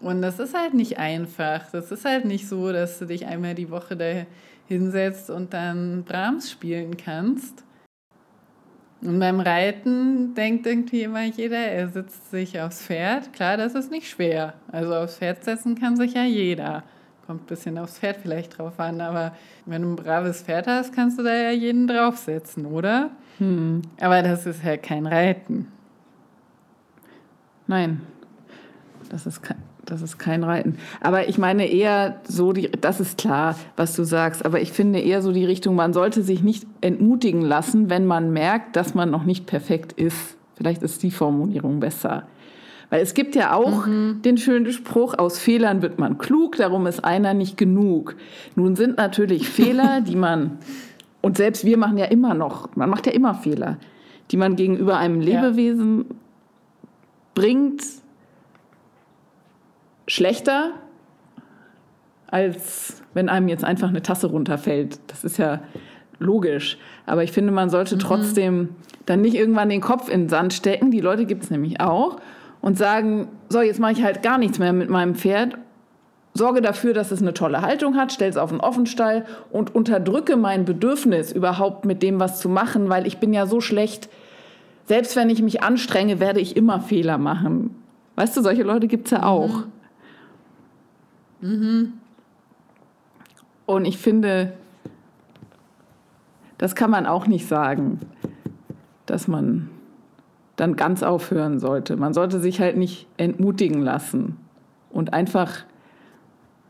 Und 0.00 0.22
das 0.22 0.38
ist 0.38 0.54
halt 0.54 0.74
nicht 0.74 0.98
einfach. 0.98 1.70
Das 1.70 1.90
ist 1.92 2.04
halt 2.04 2.24
nicht 2.24 2.48
so, 2.48 2.72
dass 2.72 2.98
du 2.98 3.06
dich 3.06 3.26
einmal 3.26 3.54
die 3.54 3.70
Woche 3.70 3.96
da 3.96 4.26
hinsetzt 4.66 5.30
und 5.30 5.52
dann 5.52 6.04
Brahms 6.04 6.50
spielen 6.50 6.96
kannst. 6.96 7.64
Und 9.02 9.18
beim 9.18 9.40
Reiten 9.40 10.34
denkt 10.34 10.66
irgendwie 10.66 11.02
immer 11.02 11.24
jeder, 11.24 11.58
er 11.58 11.88
sitzt 11.88 12.30
sich 12.30 12.60
aufs 12.60 12.82
Pferd. 12.82 13.32
Klar, 13.32 13.56
das 13.56 13.74
ist 13.74 13.90
nicht 13.90 14.08
schwer. 14.08 14.54
Also 14.70 14.94
aufs 14.94 15.16
Pferd 15.16 15.42
setzen 15.42 15.74
kann 15.74 15.96
sich 15.96 16.14
ja 16.14 16.22
jeder. 16.22 16.84
Kommt 17.26 17.42
ein 17.42 17.46
bisschen 17.46 17.78
aufs 17.78 17.98
Pferd 17.98 18.18
vielleicht 18.22 18.58
drauf 18.58 18.78
an, 18.78 19.00
aber 19.00 19.34
wenn 19.66 19.82
du 19.82 19.88
ein 19.88 19.96
braves 19.96 20.42
Pferd 20.42 20.68
hast, 20.68 20.94
kannst 20.94 21.18
du 21.18 21.24
da 21.24 21.34
ja 21.34 21.50
jeden 21.50 21.88
draufsetzen, 21.88 22.64
oder? 22.64 23.10
Hm. 23.38 23.82
Aber 24.00 24.22
das 24.22 24.46
ist 24.46 24.62
ja 24.62 24.76
kein 24.76 25.06
Reiten. 25.06 25.66
Nein, 27.66 28.02
das 29.08 29.26
ist 29.26 29.42
kein, 29.42 29.56
das 29.84 30.02
ist 30.02 30.18
kein 30.18 30.44
Reiten. 30.44 30.76
Aber 31.00 31.28
ich 31.28 31.38
meine 31.38 31.66
eher 31.66 32.20
so, 32.28 32.52
die, 32.52 32.70
das 32.70 33.00
ist 33.00 33.18
klar, 33.18 33.56
was 33.76 33.94
du 33.94 34.04
sagst, 34.04 34.44
aber 34.44 34.60
ich 34.60 34.72
finde 34.72 35.00
eher 35.00 35.22
so 35.22 35.32
die 35.32 35.44
Richtung, 35.44 35.74
man 35.74 35.92
sollte 35.92 36.22
sich 36.22 36.42
nicht 36.42 36.66
entmutigen 36.80 37.42
lassen, 37.42 37.90
wenn 37.90 38.06
man 38.06 38.32
merkt, 38.32 38.76
dass 38.76 38.94
man 38.94 39.10
noch 39.10 39.24
nicht 39.24 39.46
perfekt 39.46 39.92
ist. 39.92 40.36
Vielleicht 40.56 40.82
ist 40.82 41.02
die 41.02 41.10
Formulierung 41.10 41.80
besser. 41.80 42.24
Weil 42.90 43.00
es 43.00 43.14
gibt 43.14 43.34
ja 43.34 43.54
auch 43.54 43.86
mhm. 43.86 44.20
den 44.22 44.36
schönen 44.36 44.70
Spruch, 44.70 45.14
aus 45.16 45.38
Fehlern 45.38 45.80
wird 45.80 45.98
man 45.98 46.18
klug, 46.18 46.56
darum 46.56 46.86
ist 46.86 47.04
einer 47.04 47.32
nicht 47.32 47.56
genug. 47.56 48.16
Nun 48.54 48.76
sind 48.76 48.98
natürlich 48.98 49.48
Fehler, 49.48 50.00
die 50.06 50.14
man, 50.14 50.58
und 51.22 51.38
selbst 51.38 51.64
wir 51.64 51.78
machen 51.78 51.96
ja 51.96 52.04
immer 52.04 52.34
noch, 52.34 52.76
man 52.76 52.90
macht 52.90 53.06
ja 53.06 53.12
immer 53.12 53.34
Fehler, 53.34 53.78
die 54.30 54.36
man 54.36 54.56
gegenüber 54.56 54.98
einem 54.98 55.20
Lebewesen 55.20 56.04
ja. 56.06 56.14
bringt, 57.34 57.82
schlechter, 60.12 60.72
als 62.26 63.02
wenn 63.14 63.28
einem 63.28 63.48
jetzt 63.48 63.64
einfach 63.64 63.88
eine 63.88 64.02
Tasse 64.02 64.26
runterfällt. 64.26 65.00
Das 65.06 65.24
ist 65.24 65.38
ja 65.38 65.60
logisch. 66.18 66.76
Aber 67.06 67.24
ich 67.24 67.32
finde, 67.32 67.50
man 67.50 67.70
sollte 67.70 67.94
mhm. 67.94 68.00
trotzdem 68.00 68.68
dann 69.06 69.22
nicht 69.22 69.34
irgendwann 69.34 69.70
den 69.70 69.80
Kopf 69.80 70.08
in 70.08 70.22
den 70.22 70.28
Sand 70.28 70.52
stecken. 70.52 70.90
Die 70.90 71.00
Leute 71.00 71.24
gibt 71.24 71.44
es 71.44 71.50
nämlich 71.50 71.80
auch 71.80 72.18
und 72.60 72.76
sagen, 72.76 73.28
so, 73.48 73.62
jetzt 73.62 73.80
mache 73.80 73.92
ich 73.92 74.02
halt 74.02 74.22
gar 74.22 74.38
nichts 74.38 74.58
mehr 74.58 74.72
mit 74.72 74.90
meinem 74.90 75.14
Pferd. 75.14 75.56
Sorge 76.34 76.60
dafür, 76.60 76.94
dass 76.94 77.10
es 77.10 77.20
eine 77.20 77.34
tolle 77.34 77.62
Haltung 77.62 77.96
hat, 77.96 78.12
stell 78.12 78.30
es 78.30 78.36
auf 78.36 78.50
den 78.50 78.60
Offenstall 78.60 79.24
und 79.50 79.74
unterdrücke 79.74 80.36
mein 80.36 80.64
Bedürfnis, 80.64 81.32
überhaupt 81.32 81.84
mit 81.84 82.02
dem 82.02 82.20
was 82.20 82.38
zu 82.38 82.48
machen, 82.48 82.88
weil 82.88 83.06
ich 83.06 83.18
bin 83.18 83.34
ja 83.34 83.46
so 83.46 83.60
schlecht. 83.60 84.08
Selbst 84.86 85.16
wenn 85.16 85.30
ich 85.30 85.42
mich 85.42 85.62
anstrenge, 85.62 86.20
werde 86.20 86.40
ich 86.40 86.56
immer 86.56 86.80
Fehler 86.80 87.18
machen. 87.18 87.74
Weißt 88.16 88.36
du, 88.36 88.42
solche 88.42 88.62
Leute 88.62 88.88
gibt 88.88 89.06
es 89.06 89.10
ja 89.10 89.24
auch. 89.24 89.48
Mhm. 89.48 89.81
Mhm. 91.42 91.92
Und 93.66 93.84
ich 93.84 93.98
finde, 93.98 94.54
das 96.58 96.74
kann 96.74 96.90
man 96.90 97.06
auch 97.06 97.26
nicht 97.26 97.46
sagen, 97.46 98.00
dass 99.06 99.28
man 99.28 99.68
dann 100.56 100.76
ganz 100.76 101.02
aufhören 101.02 101.58
sollte. 101.58 101.96
Man 101.96 102.14
sollte 102.14 102.38
sich 102.40 102.60
halt 102.60 102.76
nicht 102.76 103.06
entmutigen 103.16 103.82
lassen 103.82 104.36
und 104.90 105.12
einfach, 105.12 105.64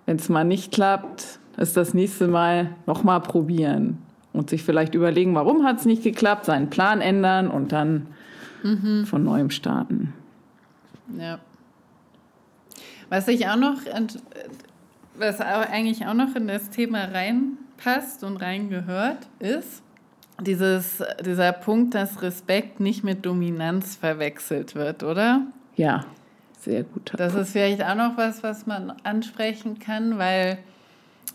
wenn 0.06 0.16
es 0.16 0.28
mal 0.28 0.44
nicht 0.44 0.72
klappt, 0.72 1.38
es 1.56 1.74
das 1.74 1.92
nächste 1.92 2.28
Mal 2.28 2.70
nochmal 2.86 3.20
probieren 3.20 3.98
und 4.32 4.48
sich 4.48 4.62
vielleicht 4.62 4.94
überlegen, 4.94 5.34
warum 5.34 5.64
hat 5.64 5.80
es 5.80 5.84
nicht 5.84 6.02
geklappt, 6.02 6.46
seinen 6.46 6.70
Plan 6.70 7.00
ändern 7.00 7.48
und 7.48 7.72
dann 7.72 8.06
mhm. 8.62 9.04
von 9.04 9.22
neuem 9.22 9.50
starten. 9.50 10.14
Ja. 11.18 11.38
Was 13.12 13.28
ich 13.28 13.46
auch 13.46 13.56
noch, 13.56 13.76
was 15.18 15.40
eigentlich 15.42 16.06
auch 16.06 16.14
noch 16.14 16.34
in 16.34 16.48
das 16.48 16.70
Thema 16.70 17.04
reinpasst 17.04 18.24
und 18.24 18.38
reingehört, 18.38 19.18
ist, 19.38 19.82
dieses, 20.40 21.02
dieser 21.22 21.52
Punkt, 21.52 21.94
dass 21.94 22.22
Respekt 22.22 22.80
nicht 22.80 23.04
mit 23.04 23.26
Dominanz 23.26 23.96
verwechselt 23.96 24.74
wird, 24.74 25.02
oder? 25.02 25.42
Ja, 25.76 26.06
sehr 26.58 26.84
gut. 26.84 27.12
Das 27.14 27.34
ist 27.34 27.52
vielleicht 27.52 27.84
auch 27.84 27.96
noch 27.96 28.16
was, 28.16 28.42
was 28.42 28.66
man 28.66 28.94
ansprechen 29.02 29.78
kann, 29.78 30.16
weil 30.16 30.56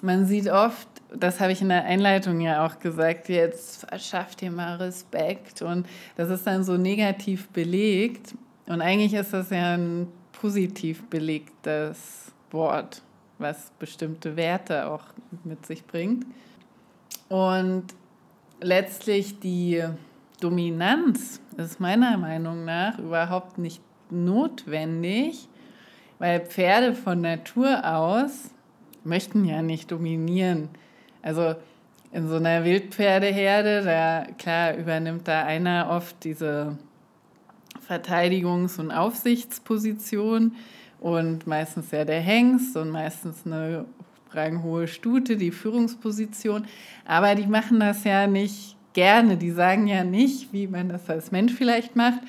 man 0.01 0.25
sieht 0.25 0.49
oft, 0.49 0.87
das 1.13 1.39
habe 1.39 1.51
ich 1.51 1.61
in 1.61 1.69
der 1.69 1.83
Einleitung 1.85 2.41
ja 2.41 2.65
auch 2.65 2.79
gesagt, 2.79 3.29
jetzt 3.29 3.85
verschafft 3.85 4.41
ihr 4.41 4.49
mal 4.49 4.77
Respekt 4.77 5.61
und 5.61 5.85
das 6.15 6.31
ist 6.31 6.47
dann 6.47 6.63
so 6.63 6.75
negativ 6.75 7.49
belegt 7.49 8.33
und 8.65 8.81
eigentlich 8.81 9.13
ist 9.13 9.31
das 9.31 9.51
ja 9.51 9.75
ein 9.75 10.07
positiv 10.41 11.03
belegtes 11.09 12.31
Wort, 12.51 13.01
was 13.39 13.71
bestimmte 13.79 14.35
Werte 14.35 14.87
auch 14.87 15.03
mit 15.43 15.65
sich 15.65 15.85
bringt. 15.85 16.25
Und 17.29 17.85
letztlich 18.61 19.39
die 19.39 19.83
Dominanz 20.39 21.41
ist 21.57 21.79
meiner 21.79 22.17
Meinung 22.17 22.65
nach 22.65 22.99
überhaupt 22.99 23.57
nicht 23.57 23.81
notwendig, 24.09 25.47
weil 26.19 26.41
Pferde 26.41 26.93
von 26.93 27.21
Natur 27.21 27.83
aus 27.83 28.51
möchten 29.03 29.45
ja 29.45 29.61
nicht 29.61 29.91
dominieren. 29.91 30.69
Also 31.21 31.55
in 32.11 32.29
so 32.29 32.35
einer 32.35 32.63
Wildpferdeherde, 32.63 33.83
da 33.83 34.31
klar 34.37 34.75
übernimmt 34.75 35.27
da 35.27 35.43
einer 35.43 35.89
oft 35.89 36.23
diese 36.23 36.77
Verteidigungs- 37.87 38.79
und 38.79 38.91
Aufsichtsposition 38.91 40.55
und 40.99 41.47
meistens 41.47 41.91
ja 41.91 42.05
der 42.05 42.19
Hengst 42.19 42.75
und 42.75 42.89
meistens 42.89 43.45
eine 43.45 43.85
ranghohe 44.31 44.87
Stute, 44.87 45.37
die 45.37 45.51
Führungsposition. 45.51 46.65
Aber 47.05 47.35
die 47.35 47.47
machen 47.47 47.79
das 47.79 48.03
ja 48.03 48.27
nicht 48.27 48.75
gerne. 48.93 49.37
Die 49.37 49.51
sagen 49.51 49.87
ja 49.87 50.03
nicht, 50.03 50.51
wie 50.51 50.67
man 50.67 50.89
das 50.89 51.09
als 51.09 51.31
Mensch 51.31 51.53
vielleicht 51.53 51.95
macht, 51.95 52.19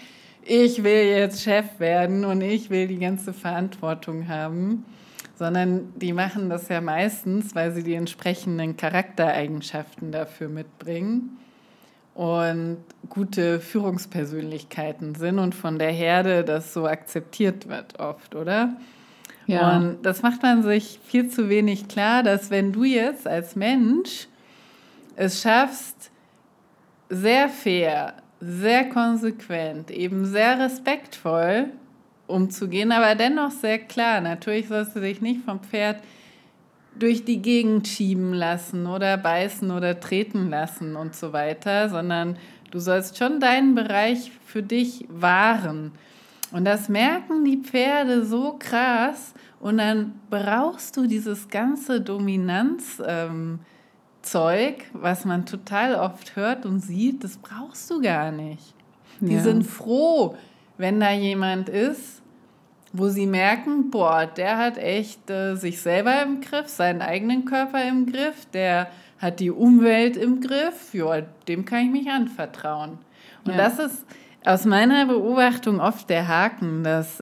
ich 0.51 0.83
will 0.83 1.05
jetzt 1.05 1.43
Chef 1.43 1.79
werden 1.79 2.25
und 2.25 2.41
ich 2.41 2.71
will 2.71 2.87
die 2.89 2.99
ganze 2.99 3.35
Verantwortung 3.35 4.29
haben, 4.29 4.87
sondern 5.35 5.93
die 5.97 6.15
machen 6.15 6.49
das 6.49 6.69
ja 6.69 6.81
meistens, 6.81 7.55
weil 7.55 7.73
sie 7.73 7.83
die 7.83 7.95
entsprechenden 7.95 8.77
Charaktereigenschaften 8.77 10.11
dafür 10.11 10.49
mitbringen 10.49 11.37
und 12.19 12.79
gute 13.09 13.61
Führungspersönlichkeiten 13.61 15.14
sind 15.14 15.39
und 15.39 15.55
von 15.55 15.79
der 15.79 15.93
Herde 15.93 16.43
das 16.43 16.75
so 16.75 16.85
akzeptiert 16.85 17.69
wird 17.69 18.01
oft, 18.01 18.35
oder? 18.35 18.77
Ja. 19.47 19.77
Und 19.77 20.03
das 20.03 20.23
macht 20.23 20.43
man 20.43 20.64
sich 20.64 20.99
viel 21.05 21.29
zu 21.29 21.49
wenig 21.49 21.87
klar, 21.87 22.25
dass 22.25 22.51
wenn 22.51 22.73
du 22.73 22.83
jetzt 22.83 23.29
als 23.29 23.55
Mensch 23.55 24.27
es 25.14 25.43
schaffst, 25.43 26.11
sehr 27.09 27.49
fair, 27.49 28.14
sehr 28.41 28.89
konsequent, 28.89 29.93
eben 29.93 30.25
sehr 30.25 30.59
respektvoll 30.59 31.66
umzugehen, 32.27 32.91
aber 32.91 33.14
dennoch 33.14 33.53
sehr 33.53 33.79
klar, 33.79 34.21
natürlich 34.21 34.66
sollst 34.66 34.97
du 34.97 35.01
dich 35.01 35.21
nicht 35.21 35.45
vom 35.45 35.61
Pferd 35.61 36.03
durch 36.99 37.24
die 37.24 37.40
Gegend 37.40 37.88
schieben 37.88 38.32
lassen 38.32 38.86
oder 38.86 39.16
beißen 39.16 39.70
oder 39.70 40.01
treten 40.01 40.51
lassen 40.51 40.96
und 40.96 41.14
so 41.14 41.32
weiter, 41.32 41.88
sondern 41.88 42.36
du 42.70 42.78
sollst 42.78 43.18
schon 43.18 43.40
deinen 43.40 43.74
Bereich 43.74 44.30
für 44.44 44.62
dich 44.62 45.07
wahren. 45.09 45.92
Und 46.53 46.64
das 46.64 46.88
merken 46.88 47.44
die 47.44 47.59
Pferde 47.59 48.24
so 48.24 48.57
krass 48.59 49.34
Und 49.61 49.78
dann 49.78 50.14
brauchst 50.30 50.96
du 50.96 51.07
dieses 51.07 51.49
ganze 51.49 52.01
Dominanzzeug, 52.01 52.99
ähm, 53.07 53.59
was 54.92 55.24
man 55.24 55.46
total 55.46 55.96
oft 55.96 56.36
hört 56.36 56.64
und 56.64 56.80
sieht, 56.80 57.24
das 57.24 57.36
brauchst 57.38 57.90
du 57.90 58.01
gar 58.01 58.30
nicht. 58.30 58.74
Die 59.20 59.34
ja. 59.34 59.42
sind 59.42 59.64
froh, 59.64 60.36
wenn 60.76 61.01
da 61.01 61.12
jemand 61.12 61.68
ist, 61.68 62.18
wo 62.93 63.09
sie 63.09 63.26
merken, 63.26 63.91
boah, 63.91 64.26
der 64.26 64.59
hat 64.59 64.78
echt 64.78 65.30
äh, 65.30 65.55
sich 65.55 65.80
selber 65.80 66.22
im 66.22 66.41
Griff, 66.41 66.68
seinen 66.68 67.03
eigenen 67.03 67.45
Körper 67.45 67.86
im 67.86 68.07
Griff, 68.07 68.47
der 68.53 68.89
hat 69.18 69.41
die 69.41 69.51
Umwelt 69.51 70.16
im 70.16 70.41
Griff, 70.41 70.95
ja, 70.95 71.22
dem 71.49 71.64
kann 71.64 71.86
ich 71.86 71.91
mich 71.91 72.09
anvertrauen. 72.09 72.99
Und 73.45 73.53
ja. 73.53 73.57
das 73.57 73.78
ist 73.78 74.07
aus 74.45 74.64
meiner 74.64 75.07
Beobachtung 75.07 75.80
oft 75.80 76.09
der 76.09 76.28
Haken, 76.28 76.84
dass 76.84 77.20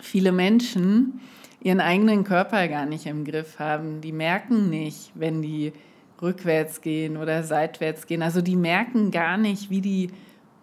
viele 0.00 0.32
Menschen 0.32 1.20
ihren 1.60 1.80
eigenen 1.80 2.24
Körper 2.24 2.66
gar 2.68 2.86
nicht 2.86 3.06
im 3.06 3.24
Griff 3.24 3.58
haben. 3.58 4.00
Die 4.00 4.12
merken 4.12 4.68
nicht, 4.68 5.12
wenn 5.14 5.42
die 5.42 5.72
rückwärts 6.20 6.80
gehen 6.80 7.16
oder 7.16 7.42
seitwärts 7.44 8.06
gehen. 8.06 8.22
Also 8.22 8.40
die 8.40 8.56
merken 8.56 9.10
gar 9.10 9.36
nicht, 9.36 9.70
wie 9.70 9.80
die 9.80 10.10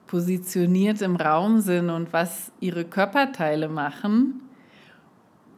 positioniert 0.09 1.01
im 1.03 1.15
Raum 1.15 1.61
sind 1.61 1.91
und 1.91 2.11
was 2.11 2.51
ihre 2.59 2.83
Körperteile 2.83 3.69
machen. 3.69 4.41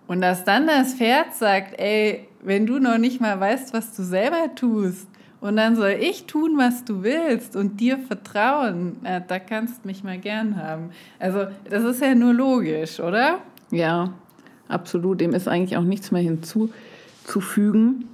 Und 0.08 0.20
dass 0.22 0.44
dann 0.44 0.68
das 0.68 0.96
Pferd 0.96 1.34
sagt, 1.34 1.80
ey, 1.80 2.28
wenn 2.44 2.66
du 2.66 2.80
noch 2.80 2.98
nicht 2.98 3.22
mal 3.22 3.40
weißt, 3.40 3.74
was 3.74 3.96
du 3.96 4.04
selber 4.04 4.54
tust, 4.56 5.08
und 5.40 5.56
dann 5.56 5.76
soll 5.76 5.98
ich 6.00 6.26
tun, 6.26 6.58
was 6.58 6.86
du 6.86 7.02
willst 7.02 7.56
und 7.56 7.80
dir 7.80 7.98
vertrauen, 7.98 8.98
na, 9.02 9.20
da 9.20 9.40
kannst 9.40 9.84
du 9.84 9.88
mich 9.88 10.04
mal 10.04 10.20
gern 10.20 10.56
haben. 10.56 10.92
Also 11.18 11.48
das 11.68 11.84
ist 11.84 12.00
ja 12.00 12.14
nur 12.14 12.34
logisch, 12.34 13.00
oder? 13.00 13.40
Ja, 13.72 14.14
absolut. 14.68 15.20
Dem 15.20 15.34
ist 15.34 15.48
eigentlich 15.48 15.78
auch 15.78 15.84
nichts 15.84 16.12
mehr 16.12 16.22
hinzuzufügen. 16.22 18.08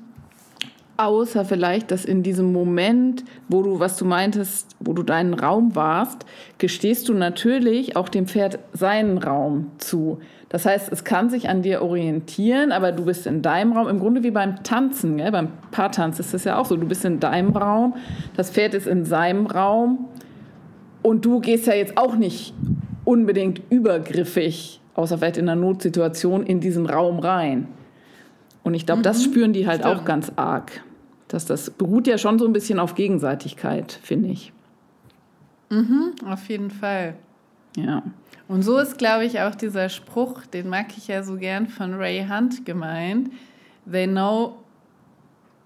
Außer 0.99 1.45
vielleicht, 1.45 1.91
dass 1.91 2.05
in 2.05 2.23
diesem 2.23 2.51
Moment, 2.51 3.23
wo 3.49 3.61
du, 3.61 3.79
was 3.79 3.97
du 3.97 4.05
meintest, 4.05 4.75
wo 4.79 4.93
du 4.93 5.03
deinen 5.03 5.35
Raum 5.35 5.75
warst, 5.75 6.25
gestehst 6.57 7.07
du 7.07 7.13
natürlich 7.13 7.95
auch 7.95 8.09
dem 8.09 8.25
Pferd 8.25 8.57
seinen 8.73 9.19
Raum 9.19 9.71
zu. 9.77 10.17
Das 10.49 10.65
heißt, 10.65 10.91
es 10.91 11.03
kann 11.03 11.29
sich 11.29 11.49
an 11.49 11.61
dir 11.61 11.83
orientieren, 11.83 12.71
aber 12.71 12.91
du 12.91 13.05
bist 13.05 13.27
in 13.27 13.43
deinem 13.43 13.73
Raum, 13.73 13.87
im 13.89 13.99
Grunde 13.99 14.23
wie 14.23 14.31
beim 14.31 14.63
Tanzen, 14.63 15.17
gell? 15.17 15.31
beim 15.31 15.49
Paartanz 15.69 16.19
ist 16.19 16.33
das 16.33 16.45
ja 16.45 16.57
auch 16.57 16.65
so. 16.65 16.75
Du 16.77 16.87
bist 16.87 17.05
in 17.05 17.19
deinem 17.19 17.55
Raum, 17.55 17.95
das 18.35 18.49
Pferd 18.49 18.73
ist 18.73 18.87
in 18.87 19.05
seinem 19.05 19.45
Raum 19.45 20.07
und 21.03 21.25
du 21.25 21.41
gehst 21.41 21.67
ja 21.67 21.75
jetzt 21.75 21.95
auch 21.95 22.15
nicht 22.15 22.55
unbedingt 23.03 23.61
übergriffig, 23.69 24.81
außer 24.95 25.19
vielleicht 25.19 25.37
in 25.37 25.47
einer 25.47 25.61
Notsituation, 25.61 26.43
in 26.43 26.59
diesen 26.59 26.87
Raum 26.87 27.19
rein. 27.19 27.67
Und 28.63 28.73
ich 28.73 28.85
glaube, 28.85 28.99
mhm. 28.99 29.03
das 29.03 29.23
spüren 29.23 29.53
die 29.53 29.67
halt 29.67 29.81
Stimmt. 29.81 29.95
auch 29.95 30.05
ganz 30.05 30.31
arg. 30.37 30.81
Dass 31.27 31.45
das 31.45 31.69
beruht 31.69 32.07
ja 32.07 32.17
schon 32.17 32.39
so 32.39 32.45
ein 32.45 32.53
bisschen 32.53 32.79
auf 32.79 32.95
Gegenseitigkeit, 32.95 33.99
finde 34.01 34.29
ich. 34.29 34.53
Mhm, 35.69 36.13
auf 36.25 36.47
jeden 36.49 36.71
Fall. 36.71 37.15
Ja. 37.75 38.03
Und 38.47 38.61
so 38.61 38.77
ist, 38.77 38.97
glaube 38.97 39.25
ich, 39.25 39.41
auch 39.41 39.55
dieser 39.55 39.89
Spruch, 39.89 40.45
den 40.45 40.69
mag 40.69 40.97
ich 40.97 41.07
ja 41.07 41.23
so 41.23 41.35
gern 41.35 41.67
von 41.67 41.93
Ray 41.93 42.25
Hunt 42.27 42.65
gemeint. 42.65 43.29
They 43.89 44.07
know 44.07 44.57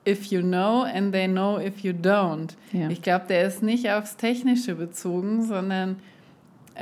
if 0.07 0.25
you 0.25 0.41
know 0.41 0.83
and 0.83 1.13
they 1.13 1.27
know 1.27 1.59
if 1.59 1.81
you 1.81 1.93
don't. 1.93 2.55
Ja. 2.73 2.89
Ich 2.89 3.01
glaube, 3.01 3.25
der 3.27 3.47
ist 3.47 3.61
nicht 3.61 3.89
aufs 3.91 4.17
Technische 4.17 4.75
bezogen, 4.75 5.43
sondern 5.43 5.97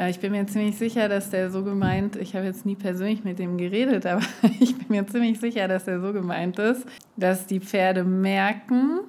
ich 0.09 0.19
bin 0.19 0.31
mir 0.31 0.45
ziemlich 0.47 0.77
sicher, 0.77 1.09
dass 1.09 1.29
der 1.29 1.49
so 1.49 1.63
gemeint, 1.63 2.15
ich 2.15 2.35
habe 2.35 2.45
jetzt 2.45 2.65
nie 2.65 2.75
persönlich 2.75 3.23
mit 3.23 3.39
dem 3.39 3.57
geredet, 3.57 4.05
aber 4.07 4.21
ich 4.59 4.77
bin 4.77 4.87
mir 4.89 5.07
ziemlich 5.07 5.39
sicher, 5.39 5.67
dass 5.67 5.85
der 5.85 5.99
so 5.99 6.13
gemeint 6.13 6.59
ist, 6.59 6.85
dass 7.17 7.45
die 7.45 7.59
Pferde 7.59 8.03
merken, 8.03 9.01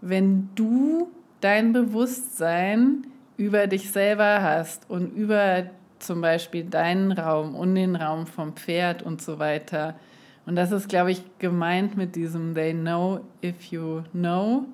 wenn 0.00 0.48
du 0.54 1.08
dein 1.40 1.72
Bewusstsein 1.72 3.06
über 3.36 3.66
dich 3.66 3.90
selber 3.90 4.42
hast 4.42 4.88
und 4.88 5.14
über 5.14 5.64
zum 5.98 6.20
Beispiel 6.20 6.64
deinen 6.64 7.12
Raum 7.12 7.54
und 7.54 7.74
den 7.74 7.96
Raum 7.96 8.26
vom 8.26 8.54
Pferd 8.54 9.02
und 9.02 9.22
so 9.22 9.38
weiter. 9.38 9.94
Und 10.46 10.56
das 10.56 10.72
ist, 10.72 10.88
glaube 10.88 11.10
ich, 11.10 11.22
gemeint 11.38 11.96
mit 11.96 12.16
diesem 12.16 12.54
They 12.54 12.74
know 12.74 13.20
if 13.42 13.64
you 13.70 14.02
know 14.12 14.66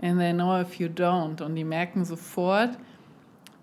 and 0.00 0.18
they 0.18 0.32
know 0.32 0.60
if 0.60 0.76
you 0.76 0.88
don't. 0.88 1.42
Und 1.42 1.54
die 1.54 1.64
merken 1.64 2.04
sofort, 2.04 2.78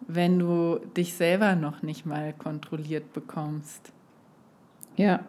wenn 0.08 0.40
du 0.40 0.80
dich 0.96 1.14
selber 1.14 1.56
noch 1.56 1.84
nicht 1.84 2.06
mal 2.06 2.34
kontrolliert 2.34 3.14
bekommst. 3.14 3.92
Ja, 4.96 5.20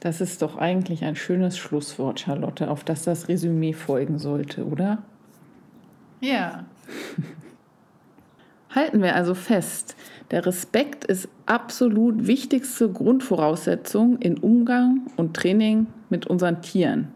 das 0.00 0.20
ist 0.22 0.40
doch 0.40 0.56
eigentlich 0.56 1.04
ein 1.04 1.16
schönes 1.16 1.58
Schlusswort, 1.58 2.20
Charlotte, 2.20 2.70
auf 2.70 2.84
das 2.84 3.02
das 3.04 3.28
Resümee 3.28 3.74
folgen 3.74 4.18
sollte, 4.18 4.64
oder? 4.64 5.02
Ja. 6.20 6.64
Halten 8.74 9.02
wir 9.02 9.16
also 9.16 9.34
fest, 9.34 9.96
der 10.30 10.46
Respekt 10.46 11.04
ist 11.04 11.28
absolut 11.44 12.26
wichtigste 12.26 12.90
Grundvoraussetzung 12.90 14.18
in 14.18 14.38
Umgang 14.38 15.08
und 15.16 15.34
Training 15.34 15.88
mit 16.08 16.26
unseren 16.28 16.62
Tieren. 16.62 17.08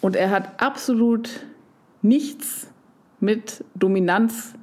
Und 0.00 0.16
er 0.16 0.30
hat 0.30 0.62
absolut 0.62 1.44
nichts 2.00 2.71
mit 3.22 3.64
Dominanz 3.74 4.54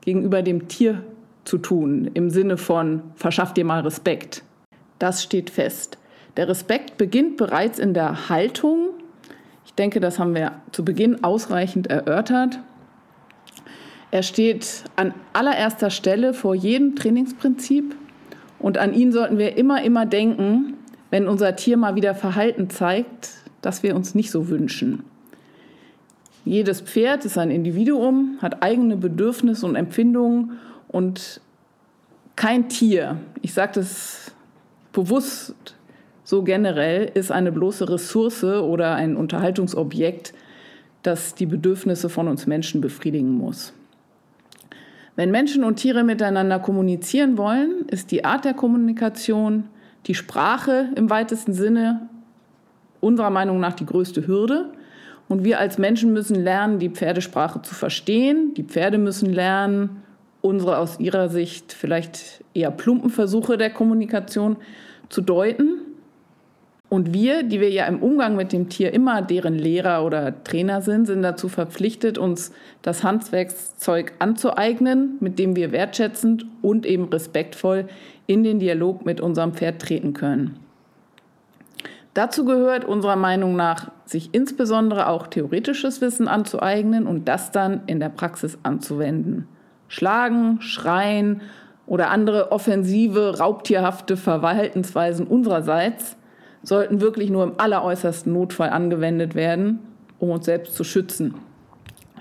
gegenüber 0.00 0.42
dem 0.42 0.68
Tier 0.68 1.02
zu 1.44 1.58
tun, 1.58 2.10
im 2.14 2.30
Sinne 2.30 2.56
von 2.56 3.02
verschaff 3.14 3.54
dir 3.54 3.64
mal 3.64 3.80
Respekt. 3.80 4.42
Das 4.98 5.22
steht 5.22 5.50
fest. 5.50 5.98
Der 6.36 6.48
Respekt 6.48 6.98
beginnt 6.98 7.36
bereits 7.36 7.78
in 7.78 7.94
der 7.94 8.28
Haltung. 8.28 8.90
Ich 9.64 9.74
denke, 9.74 10.00
das 10.00 10.18
haben 10.18 10.34
wir 10.34 10.52
zu 10.72 10.84
Beginn 10.84 11.24
ausreichend 11.24 11.86
erörtert. 11.88 12.60
Er 14.10 14.22
steht 14.22 14.84
an 14.96 15.14
allererster 15.32 15.90
Stelle 15.90 16.34
vor 16.34 16.54
jedem 16.54 16.96
Trainingsprinzip 16.96 17.94
und 18.58 18.78
an 18.78 18.94
ihn 18.94 19.12
sollten 19.12 19.38
wir 19.38 19.56
immer, 19.56 19.82
immer 19.82 20.06
denken, 20.06 20.74
wenn 21.10 21.28
unser 21.28 21.56
Tier 21.56 21.76
mal 21.76 21.94
wieder 21.94 22.14
Verhalten 22.14 22.70
zeigt, 22.70 23.30
das 23.62 23.82
wir 23.82 23.94
uns 23.94 24.14
nicht 24.14 24.30
so 24.30 24.48
wünschen. 24.48 25.04
Jedes 26.48 26.80
Pferd 26.80 27.26
ist 27.26 27.36
ein 27.36 27.50
Individuum, 27.50 28.38
hat 28.40 28.62
eigene 28.62 28.96
Bedürfnisse 28.96 29.66
und 29.66 29.76
Empfindungen 29.76 30.52
und 30.88 31.42
kein 32.36 32.70
Tier, 32.70 33.18
ich 33.42 33.52
sage 33.52 33.72
das 33.74 34.32
bewusst 34.92 35.76
so 36.24 36.42
generell, 36.42 37.10
ist 37.12 37.30
eine 37.30 37.52
bloße 37.52 37.90
Ressource 37.90 38.44
oder 38.44 38.94
ein 38.94 39.14
Unterhaltungsobjekt, 39.16 40.32
das 41.02 41.34
die 41.34 41.44
Bedürfnisse 41.44 42.08
von 42.08 42.28
uns 42.28 42.46
Menschen 42.46 42.80
befriedigen 42.80 43.32
muss. 43.36 43.74
Wenn 45.16 45.30
Menschen 45.30 45.64
und 45.64 45.76
Tiere 45.76 46.02
miteinander 46.02 46.60
kommunizieren 46.60 47.36
wollen, 47.36 47.86
ist 47.88 48.10
die 48.10 48.24
Art 48.24 48.46
der 48.46 48.54
Kommunikation, 48.54 49.64
die 50.06 50.14
Sprache 50.14 50.88
im 50.96 51.10
weitesten 51.10 51.52
Sinne 51.52 52.08
unserer 53.00 53.30
Meinung 53.30 53.60
nach 53.60 53.74
die 53.74 53.84
größte 53.84 54.26
Hürde. 54.26 54.72
Und 55.28 55.44
wir 55.44 55.58
als 55.58 55.78
Menschen 55.78 56.12
müssen 56.12 56.42
lernen, 56.42 56.78
die 56.78 56.88
Pferdesprache 56.88 57.60
zu 57.62 57.74
verstehen. 57.74 58.54
Die 58.54 58.62
Pferde 58.62 58.98
müssen 58.98 59.32
lernen, 59.32 60.02
unsere 60.40 60.78
aus 60.78 60.98
ihrer 60.98 61.28
Sicht 61.28 61.72
vielleicht 61.72 62.42
eher 62.54 62.70
plumpen 62.70 63.10
Versuche 63.10 63.58
der 63.58 63.70
Kommunikation 63.70 64.56
zu 65.08 65.20
deuten. 65.20 65.82
Und 66.88 67.12
wir, 67.12 67.42
die 67.42 67.60
wir 67.60 67.68
ja 67.68 67.84
im 67.86 68.02
Umgang 68.02 68.34
mit 68.34 68.52
dem 68.52 68.70
Tier 68.70 68.94
immer 68.94 69.20
deren 69.20 69.58
Lehrer 69.58 70.06
oder 70.06 70.42
Trainer 70.42 70.80
sind, 70.80 71.06
sind 71.06 71.22
dazu 71.22 71.48
verpflichtet, 71.48 72.16
uns 72.16 72.50
das 72.80 73.04
Handwerkszeug 73.04 74.14
anzueignen, 74.20 75.18
mit 75.20 75.38
dem 75.38 75.54
wir 75.54 75.70
wertschätzend 75.70 76.46
und 76.62 76.86
eben 76.86 77.04
respektvoll 77.04 77.88
in 78.26 78.42
den 78.42 78.58
Dialog 78.58 79.04
mit 79.04 79.20
unserem 79.20 79.52
Pferd 79.52 79.82
treten 79.82 80.14
können. 80.14 80.58
Dazu 82.18 82.44
gehört 82.44 82.84
unserer 82.84 83.14
Meinung 83.14 83.54
nach, 83.54 83.92
sich 84.04 84.30
insbesondere 84.32 85.06
auch 85.06 85.28
theoretisches 85.28 86.00
Wissen 86.00 86.26
anzueignen 86.26 87.06
und 87.06 87.28
das 87.28 87.52
dann 87.52 87.82
in 87.86 88.00
der 88.00 88.08
Praxis 88.08 88.58
anzuwenden. 88.64 89.46
Schlagen, 89.86 90.60
schreien 90.60 91.42
oder 91.86 92.10
andere 92.10 92.50
offensive, 92.50 93.38
raubtierhafte 93.38 94.16
Verhaltensweisen 94.16 95.28
unsererseits 95.28 96.16
sollten 96.64 97.00
wirklich 97.00 97.30
nur 97.30 97.44
im 97.44 97.52
alleräußersten 97.56 98.32
Notfall 98.32 98.70
angewendet 98.70 99.36
werden, 99.36 99.78
um 100.18 100.30
uns 100.30 100.46
selbst 100.46 100.74
zu 100.74 100.82
schützen. 100.82 101.36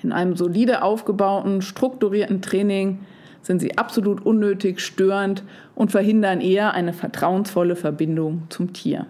In 0.03 0.11
einem 0.11 0.35
solide 0.35 0.83
aufgebauten, 0.83 1.63
strukturierten 1.63 2.43
Training 2.43 2.99
sind 3.41 3.61
sie 3.61 3.79
absolut 3.79 4.23
unnötig, 4.23 4.79
störend 4.79 5.41
und 5.73 5.89
verhindern 5.89 6.39
eher 6.39 6.75
eine 6.75 6.93
vertrauensvolle 6.93 7.75
Verbindung 7.75 8.43
zum 8.49 8.73
Tier. 8.73 9.07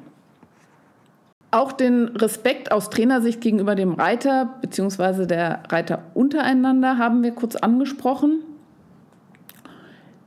Auch 1.50 1.72
den 1.72 2.10
Respekt 2.10 2.72
aus 2.72 2.89
Trainersicht 2.89 3.39
gegenüber 3.39 3.76
dem 3.76 3.93
Reiter 3.93 4.56
bzw. 4.62 5.26
der 5.26 5.64
Reiter 5.70 6.04
untereinander 6.14 6.98
haben 6.98 7.24
wir 7.24 7.32
kurz 7.32 7.56
angesprochen. 7.56 8.39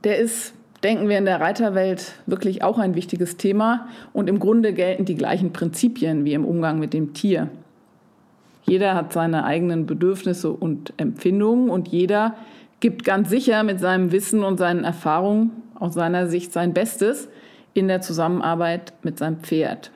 Der 0.03 0.17
ist 0.17 0.53
denken 0.83 1.09
wir 1.09 1.17
in 1.17 1.25
der 1.25 1.39
Reiterwelt 1.39 2.13
wirklich 2.25 2.63
auch 2.63 2.79
ein 2.79 2.95
wichtiges 2.95 3.37
Thema 3.37 3.87
und 4.13 4.29
im 4.29 4.39
Grunde 4.39 4.73
gelten 4.73 5.05
die 5.05 5.15
gleichen 5.15 5.53
Prinzipien 5.53 6.25
wie 6.25 6.33
im 6.33 6.45
Umgang 6.45 6.79
mit 6.79 6.93
dem 6.93 7.13
Tier. 7.13 7.49
Jeder 8.63 8.95
hat 8.95 9.13
seine 9.13 9.43
eigenen 9.43 9.85
Bedürfnisse 9.85 10.51
und 10.51 10.93
Empfindungen 10.97 11.69
und 11.69 11.87
jeder 11.89 12.35
gibt 12.79 13.03
ganz 13.03 13.29
sicher 13.29 13.63
mit 13.63 13.79
seinem 13.79 14.11
Wissen 14.11 14.43
und 14.43 14.57
seinen 14.57 14.83
Erfahrungen 14.83 15.51
aus 15.75 15.93
seiner 15.93 16.27
Sicht 16.27 16.51
sein 16.51 16.73
Bestes 16.73 17.27
in 17.73 17.87
der 17.87 18.01
Zusammenarbeit 18.01 18.93
mit 19.03 19.17
seinem 19.19 19.39
Pferd. 19.39 19.91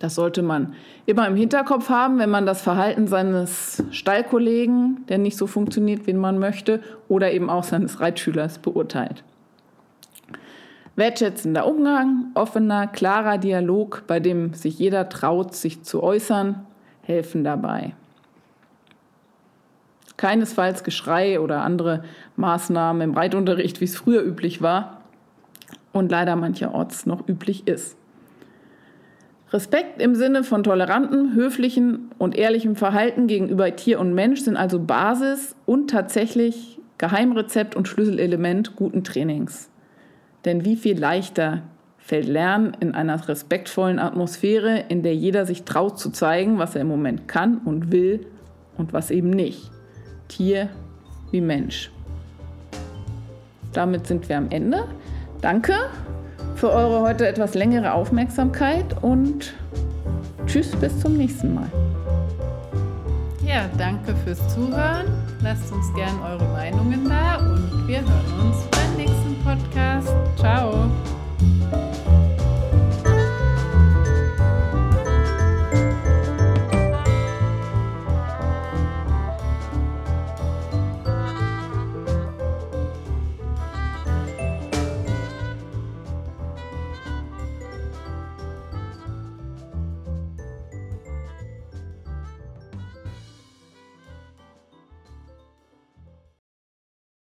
Das 0.00 0.14
sollte 0.14 0.40
man 0.42 0.74
immer 1.04 1.28
im 1.28 1.36
Hinterkopf 1.36 1.90
haben, 1.90 2.18
wenn 2.18 2.30
man 2.30 2.46
das 2.46 2.62
Verhalten 2.62 3.06
seines 3.06 3.84
Stallkollegen, 3.90 5.04
der 5.08 5.18
nicht 5.18 5.36
so 5.36 5.46
funktioniert, 5.46 6.06
wie 6.06 6.14
man 6.14 6.38
möchte, 6.38 6.80
oder 7.06 7.30
eben 7.32 7.50
auch 7.50 7.64
seines 7.64 8.00
Reitschülers 8.00 8.58
beurteilt. 8.58 9.22
Wertschätzender 10.96 11.66
Umgang, 11.66 12.30
offener, 12.34 12.86
klarer 12.86 13.36
Dialog, 13.36 14.04
bei 14.06 14.20
dem 14.20 14.54
sich 14.54 14.78
jeder 14.78 15.10
traut, 15.10 15.54
sich 15.54 15.82
zu 15.82 16.02
äußern, 16.02 16.66
helfen 17.02 17.44
dabei. 17.44 17.94
Keinesfalls 20.16 20.82
Geschrei 20.82 21.40
oder 21.40 21.62
andere 21.62 22.04
Maßnahmen 22.36 23.02
im 23.02 23.14
Reitunterricht, 23.14 23.82
wie 23.82 23.86
es 23.86 23.96
früher 23.96 24.22
üblich 24.22 24.62
war 24.62 25.02
und 25.92 26.10
leider 26.10 26.36
mancherorts 26.36 27.04
noch 27.04 27.28
üblich 27.28 27.66
ist. 27.66 27.99
Respekt 29.52 30.00
im 30.00 30.14
Sinne 30.14 30.44
von 30.44 30.62
tolerantem, 30.62 31.34
höflichem 31.34 32.10
und 32.18 32.36
ehrlichem 32.36 32.76
Verhalten 32.76 33.26
gegenüber 33.26 33.74
Tier 33.74 33.98
und 33.98 34.14
Mensch 34.14 34.42
sind 34.42 34.56
also 34.56 34.78
Basis 34.78 35.56
und 35.66 35.90
tatsächlich 35.90 36.78
Geheimrezept 36.98 37.74
und 37.74 37.88
Schlüsselelement 37.88 38.76
guten 38.76 39.02
Trainings. 39.02 39.68
Denn 40.44 40.64
wie 40.64 40.76
viel 40.76 40.98
leichter 40.98 41.62
fällt 41.98 42.28
Lernen 42.28 42.76
in 42.78 42.94
einer 42.94 43.28
respektvollen 43.28 43.98
Atmosphäre, 43.98 44.84
in 44.88 45.02
der 45.02 45.16
jeder 45.16 45.46
sich 45.46 45.64
traut 45.64 45.98
zu 45.98 46.10
zeigen, 46.10 46.58
was 46.58 46.76
er 46.76 46.82
im 46.82 46.88
Moment 46.88 47.26
kann 47.26 47.58
und 47.58 47.90
will 47.90 48.26
und 48.78 48.92
was 48.92 49.10
eben 49.10 49.30
nicht. 49.30 49.70
Tier 50.28 50.68
wie 51.32 51.40
Mensch. 51.40 51.90
Damit 53.72 54.06
sind 54.06 54.28
wir 54.28 54.36
am 54.36 54.50
Ende. 54.50 54.84
Danke 55.40 55.74
für 56.54 56.70
eure 56.70 57.00
heute 57.00 57.26
etwas 57.26 57.54
längere 57.54 57.92
Aufmerksamkeit 57.92 59.02
und 59.02 59.54
tschüss 60.46 60.74
bis 60.76 60.98
zum 61.00 61.16
nächsten 61.16 61.54
Mal. 61.54 61.70
Ja, 63.44 63.68
danke 63.78 64.14
fürs 64.24 64.38
Zuhören. 64.54 65.06
Lasst 65.42 65.72
uns 65.72 65.92
gern 65.94 66.20
eure 66.22 66.44
Meinungen 66.52 67.08
da 67.08 67.36
und 67.38 67.88
wir 67.88 68.00
hören 68.00 68.48
uns 68.48 68.66
beim 68.70 68.96
nächsten 68.96 69.36
Podcast. 69.42 70.14
Ciao. 70.36 70.90